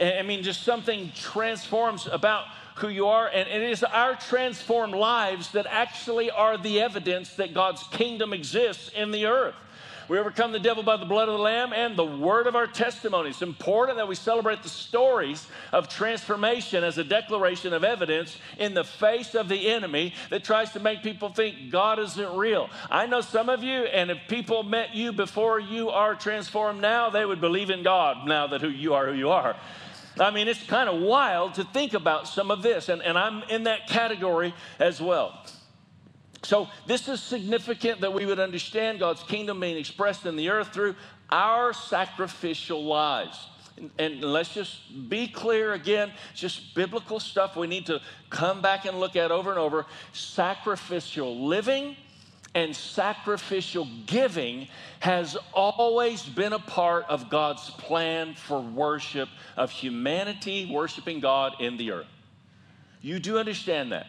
I 0.00 0.22
mean, 0.22 0.42
just 0.42 0.62
something 0.62 1.12
transforms 1.14 2.06
about 2.06 2.44
who 2.76 2.88
you 2.88 3.06
are. 3.06 3.28
And 3.28 3.48
it 3.48 3.62
is 3.62 3.82
our 3.82 4.14
transformed 4.14 4.94
lives 4.94 5.52
that 5.52 5.66
actually 5.68 6.30
are 6.30 6.58
the 6.58 6.80
evidence 6.80 7.34
that 7.34 7.54
God's 7.54 7.82
kingdom 7.84 8.32
exists 8.32 8.90
in 8.94 9.10
the 9.10 9.26
earth. 9.26 9.54
We 10.08 10.18
overcome 10.18 10.52
the 10.52 10.58
devil 10.58 10.82
by 10.82 10.96
the 10.96 11.06
blood 11.06 11.28
of 11.28 11.34
the 11.34 11.42
Lamb 11.42 11.72
and 11.72 11.96
the 11.96 12.04
word 12.04 12.46
of 12.46 12.56
our 12.56 12.66
testimony. 12.66 13.30
It's 13.30 13.40
important 13.40 13.98
that 13.98 14.08
we 14.08 14.14
celebrate 14.14 14.62
the 14.62 14.68
stories 14.68 15.46
of 15.72 15.88
transformation 15.88 16.84
as 16.84 16.98
a 16.98 17.04
declaration 17.04 17.72
of 17.72 17.84
evidence 17.84 18.36
in 18.58 18.74
the 18.74 18.84
face 18.84 19.34
of 19.34 19.48
the 19.48 19.70
enemy 19.70 20.12
that 20.30 20.44
tries 20.44 20.72
to 20.72 20.80
make 20.80 21.02
people 21.02 21.30
think 21.30 21.70
God 21.70 21.98
isn't 21.98 22.36
real. 22.36 22.68
I 22.90 23.06
know 23.06 23.20
some 23.20 23.48
of 23.48 23.62
you, 23.62 23.84
and 23.84 24.10
if 24.10 24.18
people 24.28 24.64
met 24.64 24.94
you 24.94 25.12
before 25.12 25.60
you 25.60 25.90
are 25.90 26.14
transformed 26.14 26.80
now, 26.80 27.08
they 27.08 27.24
would 27.24 27.40
believe 27.40 27.70
in 27.70 27.82
God 27.82 28.26
now 28.26 28.48
that 28.48 28.60
who 28.60 28.68
you 28.68 28.94
are 28.94 29.06
who 29.06 29.14
you 29.14 29.30
are. 29.30 29.56
I 30.18 30.30
mean, 30.30 30.48
it's 30.48 30.62
kind 30.62 30.88
of 30.88 31.00
wild 31.00 31.54
to 31.54 31.64
think 31.64 31.94
about 31.94 32.28
some 32.28 32.50
of 32.50 32.62
this, 32.62 32.88
and, 32.88 33.02
and 33.02 33.16
I'm 33.16 33.42
in 33.44 33.64
that 33.64 33.88
category 33.88 34.54
as 34.78 35.00
well. 35.00 35.44
So, 36.42 36.68
this 36.86 37.08
is 37.08 37.22
significant 37.22 38.00
that 38.00 38.12
we 38.12 38.26
would 38.26 38.40
understand 38.40 38.98
God's 38.98 39.22
kingdom 39.22 39.60
being 39.60 39.76
expressed 39.76 40.26
in 40.26 40.34
the 40.36 40.50
earth 40.50 40.68
through 40.68 40.96
our 41.30 41.72
sacrificial 41.72 42.84
lives. 42.84 43.46
And, 43.76 43.90
and, 43.98 44.24
let's 44.24 44.52
just 44.52 45.08
be 45.08 45.28
clear 45.28 45.72
again, 45.72 46.12
just 46.34 46.74
biblical 46.74 47.20
stuff 47.20 47.56
we 47.56 47.66
need 47.66 47.86
to 47.86 48.00
come 48.28 48.60
back 48.60 48.84
and 48.84 48.98
look 48.98 49.16
at 49.16 49.30
over 49.30 49.50
and 49.50 49.58
over. 49.58 49.86
Sacrificial 50.12 51.46
living 51.46 51.96
and 52.54 52.74
sacrificial 52.74 53.88
giving 54.06 54.68
has 55.00 55.36
always 55.54 56.22
been 56.22 56.52
a 56.52 56.58
part 56.58 57.04
of 57.08 57.30
God's 57.30 57.70
plan 57.70 58.34
for 58.34 58.60
worship 58.60 59.28
of 59.56 59.70
humanity 59.70 60.70
worshiping 60.70 61.20
God 61.20 61.54
in 61.60 61.76
the 61.76 61.92
earth. 61.92 62.06
You 63.00 63.18
do 63.18 63.38
understand 63.38 63.92
that 63.92 64.06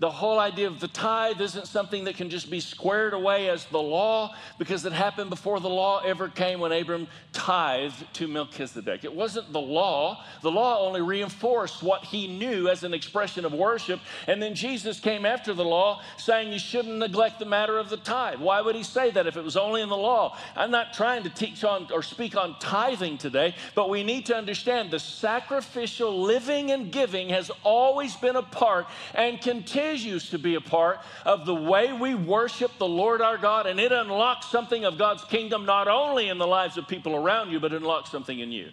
the 0.00 0.10
whole 0.10 0.40
idea 0.40 0.66
of 0.66 0.80
the 0.80 0.88
tithe 0.88 1.40
isn't 1.40 1.68
something 1.68 2.04
that 2.04 2.16
can 2.16 2.28
just 2.28 2.50
be 2.50 2.58
squared 2.58 3.14
away 3.14 3.48
as 3.48 3.64
the 3.66 3.80
law 3.80 4.34
because 4.58 4.84
it 4.84 4.92
happened 4.92 5.30
before 5.30 5.60
the 5.60 5.68
law 5.68 6.00
ever 6.00 6.28
came 6.28 6.58
when 6.58 6.72
Abram 6.72 7.06
tithed 7.32 8.12
to 8.14 8.26
Melchizedek. 8.26 9.04
It 9.04 9.14
wasn't 9.14 9.52
the 9.52 9.60
law. 9.60 10.24
The 10.42 10.50
law 10.50 10.84
only 10.84 11.00
reinforced 11.00 11.80
what 11.80 12.02
he 12.02 12.26
knew 12.26 12.68
as 12.68 12.82
an 12.82 12.92
expression 12.92 13.44
of 13.44 13.52
worship. 13.52 14.00
And 14.26 14.42
then 14.42 14.56
Jesus 14.56 14.98
came 14.98 15.24
after 15.24 15.54
the 15.54 15.64
law 15.64 16.02
saying 16.16 16.52
you 16.52 16.58
shouldn't 16.58 16.98
neglect 16.98 17.38
the 17.38 17.46
matter 17.46 17.78
of 17.78 17.88
the 17.88 17.96
tithe. 17.96 18.40
Why 18.40 18.60
would 18.60 18.74
he 18.74 18.82
say 18.82 19.12
that 19.12 19.28
if 19.28 19.36
it 19.36 19.44
was 19.44 19.56
only 19.56 19.80
in 19.80 19.88
the 19.88 19.96
law? 19.96 20.36
I'm 20.56 20.72
not 20.72 20.92
trying 20.94 21.22
to 21.22 21.30
teach 21.30 21.62
on 21.62 21.86
or 21.92 22.02
speak 22.02 22.36
on 22.36 22.58
tithing 22.58 23.18
today, 23.18 23.54
but 23.76 23.88
we 23.88 24.02
need 24.02 24.26
to 24.26 24.36
understand 24.36 24.90
the 24.90 24.98
sacrificial 24.98 26.20
living 26.20 26.72
and 26.72 26.90
giving 26.90 27.28
has 27.28 27.52
always 27.62 28.16
been 28.16 28.34
a 28.34 28.42
part 28.42 28.86
and 29.14 29.40
continues 29.40 29.83
continues 29.84 30.30
to 30.30 30.38
be 30.38 30.54
a 30.54 30.60
part 30.60 30.98
of 31.26 31.44
the 31.44 31.54
way 31.54 31.92
we 31.92 32.14
worship 32.14 32.70
the 32.78 32.88
Lord 32.88 33.20
our 33.20 33.36
God, 33.36 33.66
and 33.66 33.78
it 33.78 33.92
unlocks 33.92 34.46
something 34.46 34.84
of 34.86 34.96
God's 34.96 35.22
kingdom 35.24 35.66
not 35.66 35.88
only 35.88 36.30
in 36.30 36.38
the 36.38 36.46
lives 36.46 36.78
of 36.78 36.88
people 36.88 37.14
around 37.14 37.50
you, 37.50 37.60
but 37.60 37.72
it 37.72 37.76
unlocks 37.76 38.10
something 38.10 38.38
in 38.38 38.50
you. 38.50 38.70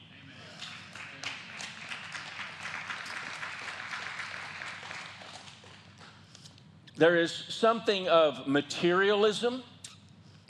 There 6.95 7.17
is 7.17 7.31
something 7.31 8.07
of 8.07 8.47
materialism 8.47 9.63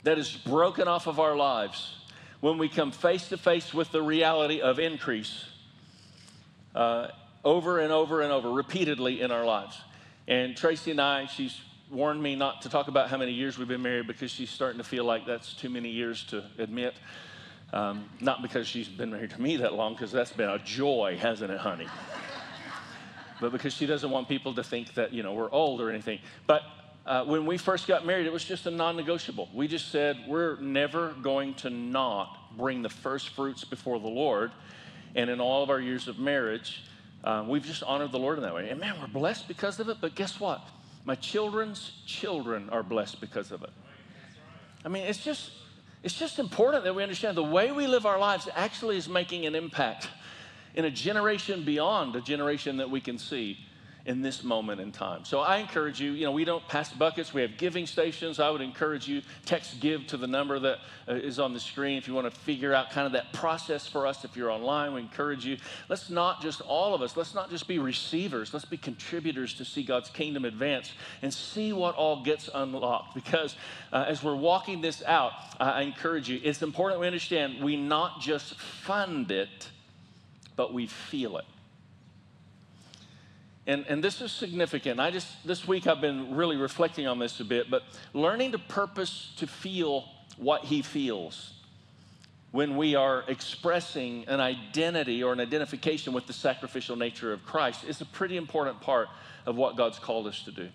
that 0.04 0.16
is 0.16 0.30
broken 0.30 0.86
off 0.86 1.08
of 1.08 1.18
our 1.18 1.34
lives 1.34 1.96
when 2.40 2.56
we 2.56 2.68
come 2.68 2.92
face 2.92 3.28
to 3.30 3.36
face 3.36 3.74
with 3.74 3.90
the 3.90 4.02
reality 4.02 4.60
of 4.60 4.78
increase 4.78 5.44
uh, 6.74 7.08
over 7.44 7.80
and 7.80 7.92
over 7.92 8.20
and 8.20 8.30
over, 8.30 8.50
repeatedly 8.50 9.22
in 9.22 9.32
our 9.32 9.44
lives. 9.44 9.76
And 10.28 10.56
Tracy 10.56 10.92
and 10.92 11.00
I, 11.00 11.26
she's 11.26 11.60
warned 11.90 12.22
me 12.22 12.36
not 12.36 12.62
to 12.62 12.68
talk 12.68 12.88
about 12.88 13.10
how 13.10 13.16
many 13.16 13.32
years 13.32 13.58
we've 13.58 13.68
been 13.68 13.82
married 13.82 14.06
because 14.06 14.30
she's 14.30 14.50
starting 14.50 14.78
to 14.78 14.84
feel 14.84 15.04
like 15.04 15.26
that's 15.26 15.52
too 15.54 15.68
many 15.68 15.90
years 15.90 16.24
to 16.24 16.44
admit. 16.58 16.94
Um, 17.72 18.08
not 18.20 18.42
because 18.42 18.66
she's 18.66 18.88
been 18.88 19.10
married 19.10 19.30
to 19.30 19.40
me 19.40 19.56
that 19.56 19.72
long, 19.72 19.94
because 19.94 20.12
that's 20.12 20.32
been 20.32 20.50
a 20.50 20.58
joy, 20.58 21.16
hasn't 21.18 21.50
it, 21.50 21.58
honey? 21.58 21.86
but 23.40 23.50
because 23.50 23.72
she 23.72 23.86
doesn't 23.86 24.10
want 24.10 24.28
people 24.28 24.54
to 24.54 24.62
think 24.62 24.94
that, 24.94 25.12
you 25.12 25.22
know, 25.22 25.32
we're 25.32 25.50
old 25.50 25.80
or 25.80 25.90
anything. 25.90 26.18
But 26.46 26.62
uh, 27.04 27.24
when 27.24 27.46
we 27.46 27.58
first 27.58 27.88
got 27.88 28.06
married, 28.06 28.26
it 28.26 28.32
was 28.32 28.44
just 28.44 28.66
a 28.66 28.70
non 28.70 28.96
negotiable. 28.96 29.48
We 29.52 29.68
just 29.68 29.90
said, 29.90 30.18
we're 30.28 30.60
never 30.60 31.14
going 31.22 31.54
to 31.54 31.70
not 31.70 32.56
bring 32.56 32.82
the 32.82 32.88
first 32.88 33.30
fruits 33.30 33.64
before 33.64 33.98
the 33.98 34.08
Lord. 34.08 34.52
And 35.14 35.28
in 35.28 35.40
all 35.40 35.62
of 35.62 35.70
our 35.70 35.80
years 35.80 36.08
of 36.08 36.18
marriage, 36.18 36.84
um, 37.24 37.48
we've 37.48 37.64
just 37.64 37.82
honored 37.82 38.12
the 38.12 38.18
Lord 38.18 38.38
in 38.38 38.42
that 38.44 38.54
way. 38.54 38.68
And 38.68 38.80
man, 38.80 38.94
we're 39.00 39.06
blessed 39.06 39.48
because 39.48 39.78
of 39.80 39.88
it. 39.88 39.98
But 40.00 40.14
guess 40.14 40.40
what? 40.40 40.60
My 41.04 41.14
children's 41.14 41.92
children 42.06 42.68
are 42.70 42.82
blessed 42.82 43.20
because 43.20 43.52
of 43.52 43.62
it. 43.62 43.70
I 44.84 44.88
mean, 44.88 45.04
it's 45.04 45.22
just 45.22 45.52
it's 46.02 46.18
just 46.18 46.40
important 46.40 46.82
that 46.84 46.94
we 46.94 47.02
understand 47.02 47.36
the 47.36 47.44
way 47.44 47.70
we 47.70 47.86
live 47.86 48.06
our 48.06 48.18
lives 48.18 48.48
actually 48.54 48.96
is 48.96 49.08
making 49.08 49.46
an 49.46 49.54
impact 49.54 50.08
in 50.74 50.84
a 50.84 50.90
generation 50.90 51.64
beyond 51.64 52.16
a 52.16 52.20
generation 52.20 52.78
that 52.78 52.90
we 52.90 53.00
can 53.00 53.18
see 53.18 53.58
in 54.04 54.20
this 54.20 54.42
moment 54.42 54.80
in 54.80 54.90
time. 54.90 55.24
So 55.24 55.40
I 55.40 55.58
encourage 55.58 56.00
you, 56.00 56.12
you 56.12 56.24
know, 56.24 56.32
we 56.32 56.44
don't 56.44 56.66
pass 56.66 56.92
buckets, 56.92 57.32
we 57.32 57.42
have 57.42 57.56
giving 57.56 57.86
stations. 57.86 58.40
I 58.40 58.50
would 58.50 58.60
encourage 58.60 59.06
you, 59.06 59.22
text 59.44 59.78
give 59.80 60.06
to 60.08 60.16
the 60.16 60.26
number 60.26 60.58
that 60.58 60.78
uh, 61.06 61.42
on 61.42 61.54
the 61.54 61.60
screen 61.60 61.98
if 61.98 62.08
you 62.08 62.14
want 62.14 62.32
to 62.32 62.40
figure 62.40 62.74
out 62.74 62.90
kind 62.90 63.06
of 63.06 63.12
that 63.12 63.32
process 63.32 63.86
for 63.86 64.06
us 64.06 64.24
if 64.24 64.36
you're 64.36 64.50
online. 64.50 64.92
We 64.94 65.00
encourage 65.00 65.44
you, 65.44 65.56
let's 65.88 66.10
not 66.10 66.42
just 66.42 66.60
all 66.62 66.94
of 66.94 67.02
us, 67.02 67.16
let's 67.16 67.34
not 67.34 67.48
just 67.48 67.68
be 67.68 67.78
receivers, 67.78 68.52
let's 68.52 68.64
be 68.64 68.76
contributors 68.76 69.54
to 69.54 69.64
see 69.64 69.84
God's 69.84 70.10
kingdom 70.10 70.44
advance 70.44 70.92
and 71.22 71.32
see 71.32 71.72
what 71.72 71.94
all 71.94 72.24
gets 72.24 72.50
unlocked. 72.52 73.14
Because 73.14 73.56
uh, 73.92 74.04
as 74.08 74.22
we're 74.22 74.36
walking 74.36 74.80
this 74.80 75.02
out, 75.04 75.32
I 75.60 75.82
encourage 75.82 76.28
you, 76.28 76.40
it's 76.42 76.62
important 76.62 77.00
we 77.00 77.06
understand 77.06 77.62
we 77.62 77.76
not 77.76 78.20
just 78.20 78.58
fund 78.58 79.30
it, 79.30 79.68
but 80.56 80.74
we 80.74 80.86
feel 80.86 81.38
it. 81.38 81.44
And, 83.66 83.84
and 83.88 84.02
this 84.02 84.20
is 84.20 84.32
significant. 84.32 84.98
I 84.98 85.10
just, 85.10 85.28
this 85.46 85.68
week 85.68 85.86
I've 85.86 86.00
been 86.00 86.34
really 86.34 86.56
reflecting 86.56 87.06
on 87.06 87.18
this 87.18 87.38
a 87.40 87.44
bit, 87.44 87.70
but 87.70 87.82
learning 88.12 88.52
to 88.52 88.58
purpose 88.58 89.32
to 89.36 89.46
feel 89.46 90.04
what 90.36 90.64
he 90.64 90.82
feels 90.82 91.52
when 92.52 92.76
we 92.76 92.94
are 92.94 93.24
expressing 93.28 94.24
an 94.28 94.38
identity 94.38 95.22
or 95.22 95.32
an 95.32 95.40
identification 95.40 96.12
with 96.12 96.26
the 96.26 96.32
sacrificial 96.32 96.96
nature 96.96 97.32
of 97.32 97.44
Christ 97.44 97.84
is 97.84 98.00
a 98.00 98.04
pretty 98.04 98.36
important 98.36 98.80
part 98.80 99.08
of 99.46 99.56
what 99.56 99.76
God's 99.76 99.98
called 99.98 100.26
us 100.26 100.42
to 100.44 100.52
do. 100.52 100.68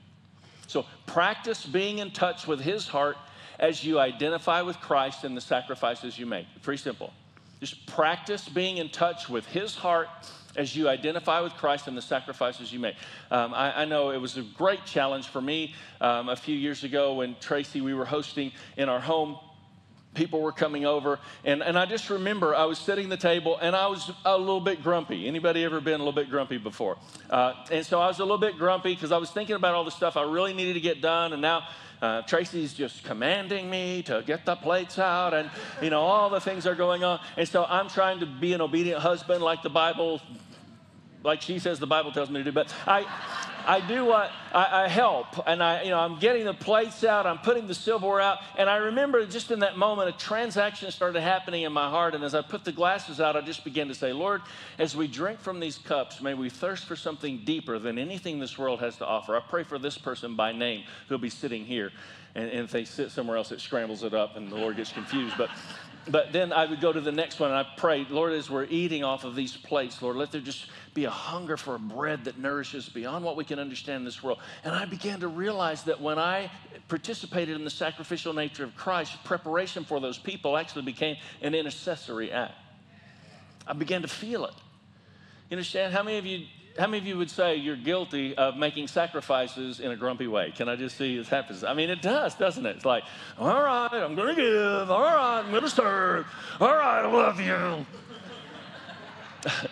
So 0.65 0.85
practice 1.05 1.65
being 1.65 1.99
in 1.99 2.11
touch 2.11 2.47
with 2.47 2.59
his 2.59 2.87
heart 2.87 3.15
as 3.59 3.83
you 3.83 3.99
identify 3.99 4.61
with 4.61 4.79
Christ 4.79 5.23
and 5.23 5.37
the 5.37 5.41
sacrifices 5.41 6.17
you 6.17 6.25
make. 6.25 6.47
Pretty 6.63 6.81
simple. 6.81 7.13
Just 7.59 7.85
practice 7.85 8.49
being 8.49 8.77
in 8.77 8.89
touch 8.89 9.29
with 9.29 9.45
his 9.47 9.75
heart 9.75 10.09
as 10.57 10.75
you 10.75 10.89
identify 10.89 11.39
with 11.41 11.53
Christ 11.53 11.87
and 11.87 11.95
the 11.95 12.01
sacrifices 12.01 12.73
you 12.73 12.79
make. 12.79 12.95
Um, 13.31 13.53
I, 13.53 13.81
I, 13.81 13.85
know 13.85 14.09
it 14.09 14.17
was 14.17 14.37
a 14.37 14.41
great 14.41 14.85
challenge 14.85 15.27
for 15.27 15.39
me 15.39 15.75
um, 16.01 16.29
a 16.29 16.35
few 16.35 16.55
years 16.55 16.83
ago 16.83 17.13
when 17.15 17.35
Tracy, 17.39 17.79
we 17.79 17.93
were 17.93 18.05
hosting 18.05 18.51
in 18.75 18.89
our 18.89 18.99
home 18.99 19.37
people 20.13 20.41
were 20.41 20.51
coming 20.51 20.83
over 20.83 21.19
and, 21.45 21.61
and 21.61 21.77
i 21.77 21.85
just 21.85 22.09
remember 22.09 22.55
i 22.55 22.65
was 22.65 22.79
sitting 22.79 23.07
the 23.07 23.17
table 23.17 23.55
and 23.61 23.75
i 23.75 23.85
was 23.85 24.09
a 24.25 24.35
little 24.35 24.59
bit 24.59 24.81
grumpy 24.81 25.27
anybody 25.27 25.63
ever 25.63 25.79
been 25.79 25.95
a 25.95 25.97
little 26.03 26.11
bit 26.11 26.27
grumpy 26.27 26.57
before 26.57 26.97
uh, 27.29 27.53
and 27.71 27.85
so 27.85 27.99
i 28.01 28.07
was 28.07 28.17
a 28.17 28.23
little 28.23 28.39
bit 28.39 28.57
grumpy 28.57 28.95
because 28.95 29.11
i 29.11 29.17
was 29.17 29.29
thinking 29.29 29.55
about 29.55 29.75
all 29.75 29.83
the 29.83 29.91
stuff 29.91 30.17
i 30.17 30.23
really 30.23 30.53
needed 30.53 30.73
to 30.73 30.79
get 30.79 31.01
done 31.01 31.33
and 31.33 31.41
now 31.41 31.67
uh, 32.01 32.21
Tracy's 32.23 32.73
just 32.73 33.03
commanding 33.03 33.69
me 33.69 34.03
to 34.03 34.23
get 34.25 34.45
the 34.45 34.55
plates 34.55 34.99
out, 34.99 35.33
and 35.33 35.49
you 35.81 35.89
know 35.89 36.01
all 36.01 36.29
the 36.29 36.39
things 36.39 36.67
are 36.67 36.75
going 36.75 37.03
on. 37.03 37.19
And 37.37 37.47
so 37.47 37.65
I'm 37.65 37.89
trying 37.89 38.19
to 38.19 38.27
be 38.27 38.53
an 38.53 38.61
obedient 38.61 39.01
husband, 39.01 39.41
like 39.43 39.63
the 39.63 39.71
Bible 39.71 40.21
like 41.23 41.41
she 41.41 41.59
says 41.59 41.79
the 41.79 41.87
Bible 41.87 42.11
tells 42.11 42.29
me 42.29 42.39
to 42.39 42.43
do. 42.43 42.51
But 42.51 42.73
I, 42.85 43.05
I 43.65 43.85
do 43.85 44.05
what 44.05 44.31
I, 44.53 44.83
I, 44.83 44.87
help, 44.87 45.27
and 45.45 45.61
I, 45.61 45.83
you 45.83 45.89
know, 45.89 45.99
I'm 45.99 46.19
getting 46.19 46.45
the 46.45 46.53
plates 46.53 47.03
out, 47.03 47.25
I'm 47.25 47.39
putting 47.39 47.67
the 47.67 47.73
silverware 47.73 48.21
out, 48.21 48.37
and 48.57 48.69
I 48.69 48.77
remember 48.77 49.25
just 49.25 49.51
in 49.51 49.59
that 49.59 49.77
moment, 49.77 50.07
a 50.07 50.17
transaction 50.17 50.89
started 50.89 51.21
happening 51.21 51.63
in 51.63 51.73
my 51.73 51.89
heart, 51.89 52.15
and 52.15 52.23
as 52.23 52.33
I 52.33 52.41
put 52.41 52.63
the 52.63 52.71
glasses 52.71 53.19
out, 53.19 53.35
I 53.35 53.41
just 53.41 53.65
began 53.65 53.89
to 53.89 53.95
say, 53.95 54.13
Lord, 54.13 54.41
as 54.79 54.95
we 54.95 55.07
drink 55.07 55.39
from 55.39 55.59
these 55.59 55.77
cups, 55.77 56.21
may 56.21 56.33
we 56.33 56.49
thirst 56.49 56.85
for 56.85 56.95
something 56.95 57.41
deeper 57.43 57.77
than 57.77 57.97
anything 57.97 58.39
this 58.39 58.57
world 58.57 58.79
has 58.79 58.95
to 58.97 59.05
offer. 59.05 59.35
I 59.35 59.41
pray 59.41 59.63
for 59.63 59.77
this 59.77 59.97
person 59.97 60.35
by 60.35 60.53
name 60.53 60.85
who'll 61.09 61.17
be 61.17 61.29
sitting 61.29 61.65
here, 61.65 61.91
and, 62.35 62.49
and 62.49 62.61
if 62.61 62.71
they 62.71 62.85
sit 62.85 63.11
somewhere 63.11 63.35
else, 63.35 63.51
it 63.51 63.59
scrambles 63.59 64.03
it 64.03 64.13
up, 64.13 64.37
and 64.37 64.49
the 64.49 64.55
Lord 64.55 64.77
gets 64.77 64.93
confused, 64.93 65.35
but 65.37 65.49
but 66.09 66.31
then 66.31 66.53
I 66.53 66.65
would 66.65 66.81
go 66.81 66.93
to 66.93 67.01
the 67.01 67.11
next 67.11 67.39
one 67.39 67.51
and 67.51 67.59
I 67.59 67.65
pray, 67.77 68.05
Lord, 68.09 68.33
as 68.33 68.49
we're 68.49 68.65
eating 68.65 69.03
off 69.03 69.23
of 69.23 69.35
these 69.35 69.55
plates, 69.55 70.01
Lord, 70.01 70.15
let 70.15 70.31
there 70.31 70.41
just 70.41 70.67
be 70.93 71.05
a 71.05 71.09
hunger 71.09 71.57
for 71.57 71.75
a 71.75 71.79
bread 71.79 72.25
that 72.25 72.37
nourishes 72.37 72.89
beyond 72.89 73.23
what 73.23 73.35
we 73.35 73.43
can 73.43 73.59
understand 73.59 73.97
in 73.97 74.05
this 74.05 74.23
world. 74.23 74.39
And 74.63 74.73
I 74.73 74.85
began 74.85 75.19
to 75.19 75.27
realize 75.27 75.83
that 75.83 76.01
when 76.01 76.17
I 76.17 76.49
participated 76.87 77.55
in 77.55 77.63
the 77.63 77.69
sacrificial 77.69 78.33
nature 78.33 78.63
of 78.63 78.75
Christ, 78.75 79.23
preparation 79.23 79.83
for 79.83 79.99
those 79.99 80.17
people 80.17 80.57
actually 80.57 80.83
became 80.83 81.17
an 81.41 81.53
intercessory 81.53 82.31
act. 82.31 82.55
I 83.65 83.73
began 83.73 84.01
to 84.01 84.07
feel 84.07 84.45
it. 84.45 84.53
You 85.49 85.55
understand? 85.55 85.93
How 85.93 86.03
many 86.03 86.17
of 86.17 86.25
you 86.25 86.45
how 86.77 86.85
many 86.87 86.99
of 86.99 87.05
you 87.05 87.17
would 87.17 87.29
say 87.29 87.55
you're 87.55 87.75
guilty 87.75 88.35
of 88.37 88.55
making 88.57 88.87
sacrifices 88.87 89.79
in 89.79 89.91
a 89.91 89.95
grumpy 89.95 90.27
way? 90.27 90.51
Can 90.51 90.69
I 90.69 90.75
just 90.75 90.97
see 90.97 91.17
this 91.17 91.27
happens? 91.27 91.63
I 91.63 91.73
mean, 91.73 91.89
it 91.89 92.01
does, 92.01 92.35
doesn't 92.35 92.65
it? 92.65 92.75
It's 92.75 92.85
like, 92.85 93.03
all 93.37 93.61
right, 93.61 93.89
I'm 93.91 94.15
going 94.15 94.35
to 94.35 94.41
give. 94.41 94.91
All 94.91 95.01
right, 95.01 95.39
I'm 95.39 95.49
going 95.49 95.63
to 95.63 95.69
serve. 95.69 96.27
All 96.59 96.73
right, 96.73 97.03
I 97.03 97.11
love 97.11 97.39
you. 97.39 97.85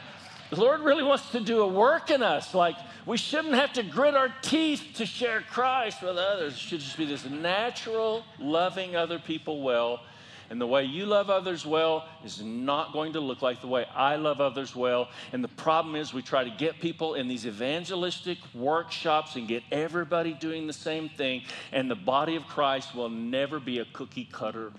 the 0.49 0.59
Lord 0.59 0.81
really 0.81 1.03
wants 1.03 1.29
to 1.31 1.39
do 1.39 1.61
a 1.61 1.67
work 1.67 2.09
in 2.09 2.23
us. 2.23 2.55
Like, 2.55 2.75
we 3.05 3.17
shouldn't 3.17 3.53
have 3.53 3.73
to 3.73 3.83
grit 3.83 4.15
our 4.15 4.33
teeth 4.41 4.83
to 4.95 5.05
share 5.05 5.41
Christ 5.41 6.01
with 6.01 6.17
others. 6.17 6.53
It 6.53 6.59
should 6.59 6.79
just 6.79 6.97
be 6.97 7.05
this 7.05 7.25
natural, 7.29 8.23
loving 8.39 8.95
other 8.95 9.19
people 9.19 9.61
well 9.61 10.01
and 10.49 10.61
the 10.61 10.67
way 10.67 10.83
you 10.83 11.05
love 11.05 11.29
others 11.29 11.65
well 11.65 12.07
is 12.23 12.41
not 12.41 12.93
going 12.93 13.13
to 13.13 13.19
look 13.19 13.41
like 13.41 13.61
the 13.61 13.67
way 13.67 13.85
I 13.95 14.15
love 14.15 14.41
others 14.41 14.75
well. 14.75 15.09
And 15.33 15.43
the 15.43 15.49
problem 15.49 15.95
is, 15.95 16.13
we 16.13 16.21
try 16.21 16.43
to 16.43 16.49
get 16.49 16.79
people 16.79 17.15
in 17.15 17.27
these 17.27 17.45
evangelistic 17.45 18.37
workshops 18.53 19.35
and 19.35 19.47
get 19.47 19.63
everybody 19.71 20.33
doing 20.33 20.67
the 20.67 20.73
same 20.73 21.09
thing. 21.09 21.43
And 21.71 21.89
the 21.89 21.95
body 21.95 22.35
of 22.35 22.45
Christ 22.47 22.93
will 22.93 23.09
never 23.09 23.59
be 23.59 23.79
a 23.79 23.85
cookie 23.85 24.29
cutter 24.31 24.71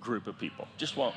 group 0.00 0.26
of 0.26 0.38
people. 0.38 0.66
Just 0.76 0.96
won't. 0.96 1.14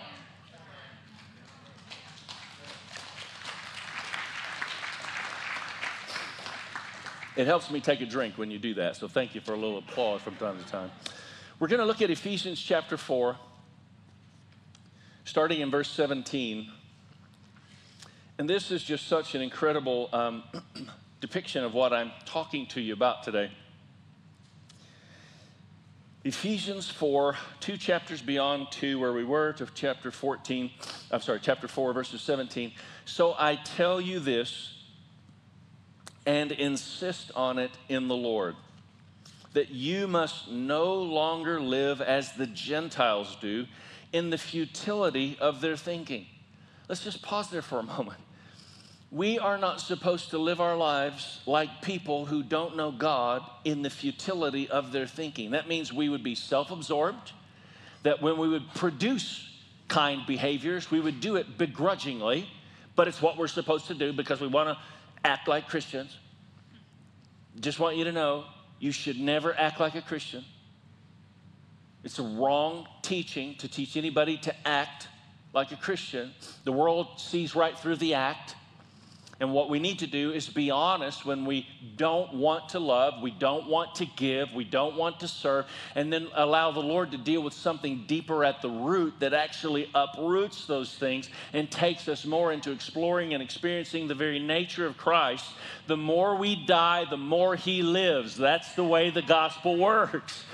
It 7.36 7.48
helps 7.48 7.70
me 7.70 7.82
take 7.82 8.00
a 8.00 8.06
drink 8.06 8.38
when 8.38 8.50
you 8.50 8.60
do 8.60 8.76
that. 8.76 8.96
So 8.96 9.08
thank 9.08 9.36
you 9.36 9.42
for 9.42 9.54
a 9.54 9.58
little 9.58 9.80
applause 9.80 10.22
from 10.22 10.36
time 10.38 10.58
to 10.58 10.72
time. 10.72 10.92
We're 11.60 11.68
going 11.68 11.80
to 11.80 11.86
look 11.86 12.02
at 12.02 12.10
Ephesians 12.10 12.62
chapter 12.62 12.96
4 12.96 13.36
starting 15.26 15.62
in 15.62 15.72
verse 15.72 15.90
17. 15.90 16.72
And 18.38 18.50
this 18.50 18.72
is 18.72 18.84
just 18.84 19.08
such 19.08 19.34
an 19.36 19.42
incredible 19.42 20.10
um, 20.14 20.44
depiction 21.20 21.64
of 21.64 21.74
what 21.74 21.92
I'm 21.92 22.12
talking 22.26 22.68
to 22.68 22.82
you 22.82 22.94
about 22.94 23.24
today. 23.24 23.52
Ephesians 26.24 26.90
4, 26.90 27.36
two 27.60 27.78
chapters 27.78 28.22
beyond 28.22 28.68
two, 28.72 29.00
where 29.00 29.14
we 29.14 29.24
were, 29.24 29.54
to 29.54 29.68
chapter 29.74 30.10
14, 30.10 30.72
I'm 31.12 31.22
sorry, 31.22 31.40
chapter 31.42 31.68
4, 31.68 31.94
verses 31.94 32.22
17. 32.22 32.72
So 33.06 33.36
I 33.38 33.56
tell 33.56 34.02
you 34.02 34.20
this 34.20 34.74
and 36.26 36.52
insist 36.52 37.32
on 37.36 37.60
it 37.60 37.72
in 37.90 38.08
the 38.08 38.16
Lord 38.16 38.56
that 39.54 39.70
you 39.70 40.08
must 40.08 40.52
no 40.52 40.96
longer 40.96 41.62
live 41.62 42.02
as 42.02 42.34
the 42.34 42.48
Gentiles 42.48 43.38
do 43.40 43.66
in 44.16 44.30
the 44.30 44.38
futility 44.38 45.38
of 45.42 45.60
their 45.60 45.76
thinking. 45.76 46.26
Let's 46.88 47.04
just 47.04 47.22
pause 47.22 47.50
there 47.50 47.62
for 47.62 47.80
a 47.80 47.84
moment. 47.98 48.22
We 49.12 49.40
are 49.40 49.58
not 49.58 49.82
supposed 49.82 50.30
to 50.30 50.38
live 50.38 50.62
our 50.62 50.78
lives 50.78 51.42
like 51.46 51.82
people 51.82 52.26
who 52.26 52.42
don't 52.42 52.78
know 52.78 52.94
God 52.94 53.44
in 53.66 53.82
the 53.82 53.90
futility 53.90 54.70
of 54.70 54.94
their 54.94 55.06
thinking. 55.06 55.52
That 55.52 55.68
means 55.68 55.92
we 55.92 56.08
would 56.08 56.24
be 56.24 56.34
self 56.34 56.72
absorbed, 56.72 57.34
that 58.04 58.22
when 58.22 58.38
we 58.38 58.48
would 58.48 58.74
produce 58.74 59.50
kind 59.90 60.26
behaviors, 60.26 60.90
we 60.90 61.02
would 61.02 61.20
do 61.20 61.36
it 61.36 61.58
begrudgingly, 61.58 62.48
but 62.96 63.10
it's 63.10 63.22
what 63.22 63.38
we're 63.38 63.48
supposed 63.48 63.88
to 63.88 63.94
do 63.94 64.14
because 64.14 64.40
we 64.40 64.48
want 64.48 64.70
to 64.70 64.78
act 65.26 65.50
like 65.50 65.68
Christians. 65.68 66.18
Just 67.60 67.80
want 67.80 67.98
you 67.98 68.06
to 68.06 68.14
know 68.14 68.46
you 68.80 68.94
should 68.94 69.20
never 69.20 69.54
act 69.60 69.82
like 69.82 69.96
a 69.96 70.02
Christian. 70.02 70.46
It's 72.06 72.20
a 72.20 72.24
wrong 72.24 72.88
teaching 73.02 73.56
to 73.56 73.68
teach 73.68 73.98
anybody 73.98 74.38
to 74.38 74.68
act 74.68 75.08
like 75.54 75.72
a 75.72 75.76
Christian. 75.76 76.34
The 76.64 76.72
world 76.72 77.20
sees 77.20 77.56
right 77.56 77.76
through 77.78 77.96
the 77.96 78.14
act. 78.14 78.56
And 79.40 79.52
what 79.52 79.70
we 79.70 79.80
need 79.80 80.00
to 80.00 80.08
do 80.08 80.32
is 80.32 80.48
be 80.48 80.70
honest 80.70 81.26
when 81.26 81.46
we 81.46 81.68
don't 81.98 82.36
want 82.36 82.70
to 82.70 82.80
love, 82.80 83.22
we 83.22 83.32
don't 83.32 83.68
want 83.68 83.96
to 83.96 84.06
give, 84.06 84.54
we 84.54 84.64
don't 84.64 84.96
want 84.96 85.20
to 85.22 85.28
serve, 85.28 85.66
and 85.96 86.14
then 86.14 86.28
allow 86.36 86.72
the 86.72 86.80
Lord 86.80 87.12
to 87.12 87.18
deal 87.18 87.42
with 87.42 87.54
something 87.54 88.06
deeper 88.08 88.46
at 88.46 88.62
the 88.62 88.70
root 88.70 89.16
that 89.20 89.34
actually 89.34 89.90
uproots 89.94 90.68
those 90.68 90.94
things 90.94 91.28
and 91.52 91.70
takes 91.70 92.08
us 92.08 92.24
more 92.24 92.54
into 92.54 92.72
exploring 92.72 93.34
and 93.34 93.44
experiencing 93.44 94.08
the 94.08 94.16
very 94.16 94.40
nature 94.40 94.86
of 94.86 94.96
Christ. 94.96 95.46
The 95.88 95.98
more 95.98 96.36
we 96.36 96.56
die, 96.66 97.06
the 97.10 97.18
more 97.18 97.56
He 97.56 97.82
lives. 97.82 98.38
That's 98.38 98.74
the 98.76 98.86
way 98.86 99.10
the 99.10 99.24
gospel 99.24 99.76
works. 99.80 100.46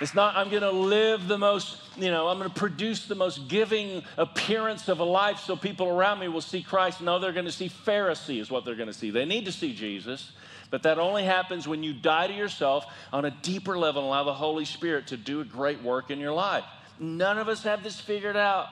It's 0.00 0.14
not, 0.14 0.34
I'm 0.34 0.48
going 0.48 0.62
to 0.62 0.70
live 0.70 1.28
the 1.28 1.36
most, 1.36 1.76
you 1.96 2.10
know, 2.10 2.28
I'm 2.28 2.38
going 2.38 2.48
to 2.48 2.58
produce 2.58 3.06
the 3.06 3.14
most 3.14 3.48
giving 3.48 4.02
appearance 4.16 4.88
of 4.88 5.00
a 5.00 5.04
life 5.04 5.40
so 5.40 5.56
people 5.56 5.88
around 5.88 6.20
me 6.20 6.28
will 6.28 6.40
see 6.40 6.62
Christ. 6.62 7.02
No, 7.02 7.18
they're 7.18 7.34
going 7.34 7.44
to 7.44 7.52
see 7.52 7.68
Pharisee, 7.68 8.40
is 8.40 8.50
what 8.50 8.64
they're 8.64 8.76
going 8.76 8.88
to 8.88 8.94
see. 8.94 9.10
They 9.10 9.26
need 9.26 9.44
to 9.44 9.52
see 9.52 9.74
Jesus, 9.74 10.32
but 10.70 10.82
that 10.84 10.98
only 10.98 11.24
happens 11.24 11.68
when 11.68 11.82
you 11.82 11.92
die 11.92 12.28
to 12.28 12.32
yourself 12.32 12.86
on 13.12 13.26
a 13.26 13.30
deeper 13.30 13.76
level 13.76 14.00
and 14.00 14.08
allow 14.08 14.24
the 14.24 14.32
Holy 14.32 14.64
Spirit 14.64 15.08
to 15.08 15.18
do 15.18 15.42
a 15.42 15.44
great 15.44 15.82
work 15.82 16.10
in 16.10 16.18
your 16.18 16.32
life. 16.32 16.64
None 16.98 17.36
of 17.36 17.48
us 17.48 17.62
have 17.64 17.82
this 17.82 18.00
figured 18.00 18.36
out. 18.36 18.68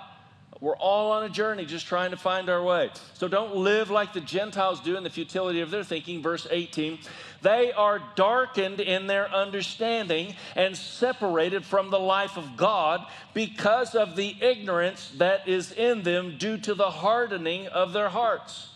We're 0.60 0.76
all 0.76 1.12
on 1.12 1.22
a 1.22 1.28
journey 1.28 1.64
just 1.64 1.86
trying 1.86 2.10
to 2.10 2.16
find 2.16 2.48
our 2.48 2.62
way. 2.62 2.90
So 3.14 3.28
don't 3.28 3.56
live 3.56 3.90
like 3.90 4.12
the 4.12 4.20
Gentiles 4.20 4.80
do 4.80 4.96
in 4.96 5.04
the 5.04 5.10
futility 5.10 5.60
of 5.60 5.70
their 5.70 5.84
thinking. 5.84 6.22
Verse 6.22 6.46
18 6.50 6.98
they 7.40 7.72
are 7.72 8.02
darkened 8.16 8.80
in 8.80 9.06
their 9.06 9.32
understanding 9.32 10.34
and 10.56 10.76
separated 10.76 11.64
from 11.64 11.90
the 11.90 12.00
life 12.00 12.36
of 12.36 12.56
God 12.56 13.06
because 13.32 13.94
of 13.94 14.16
the 14.16 14.34
ignorance 14.40 15.12
that 15.18 15.46
is 15.46 15.70
in 15.70 16.02
them 16.02 16.36
due 16.36 16.58
to 16.58 16.74
the 16.74 16.90
hardening 16.90 17.68
of 17.68 17.92
their 17.92 18.08
hearts. 18.08 18.70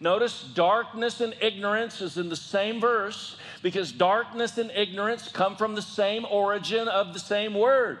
Notice 0.00 0.42
darkness 0.54 1.20
and 1.20 1.34
ignorance 1.40 2.00
is 2.00 2.16
in 2.16 2.28
the 2.28 2.36
same 2.36 2.80
verse 2.80 3.36
because 3.62 3.92
darkness 3.92 4.56
and 4.56 4.70
ignorance 4.70 5.28
come 5.28 5.56
from 5.56 5.74
the 5.74 5.82
same 5.82 6.24
origin 6.24 6.88
of 6.88 7.12
the 7.12 7.18
same 7.18 7.52
word. 7.52 7.98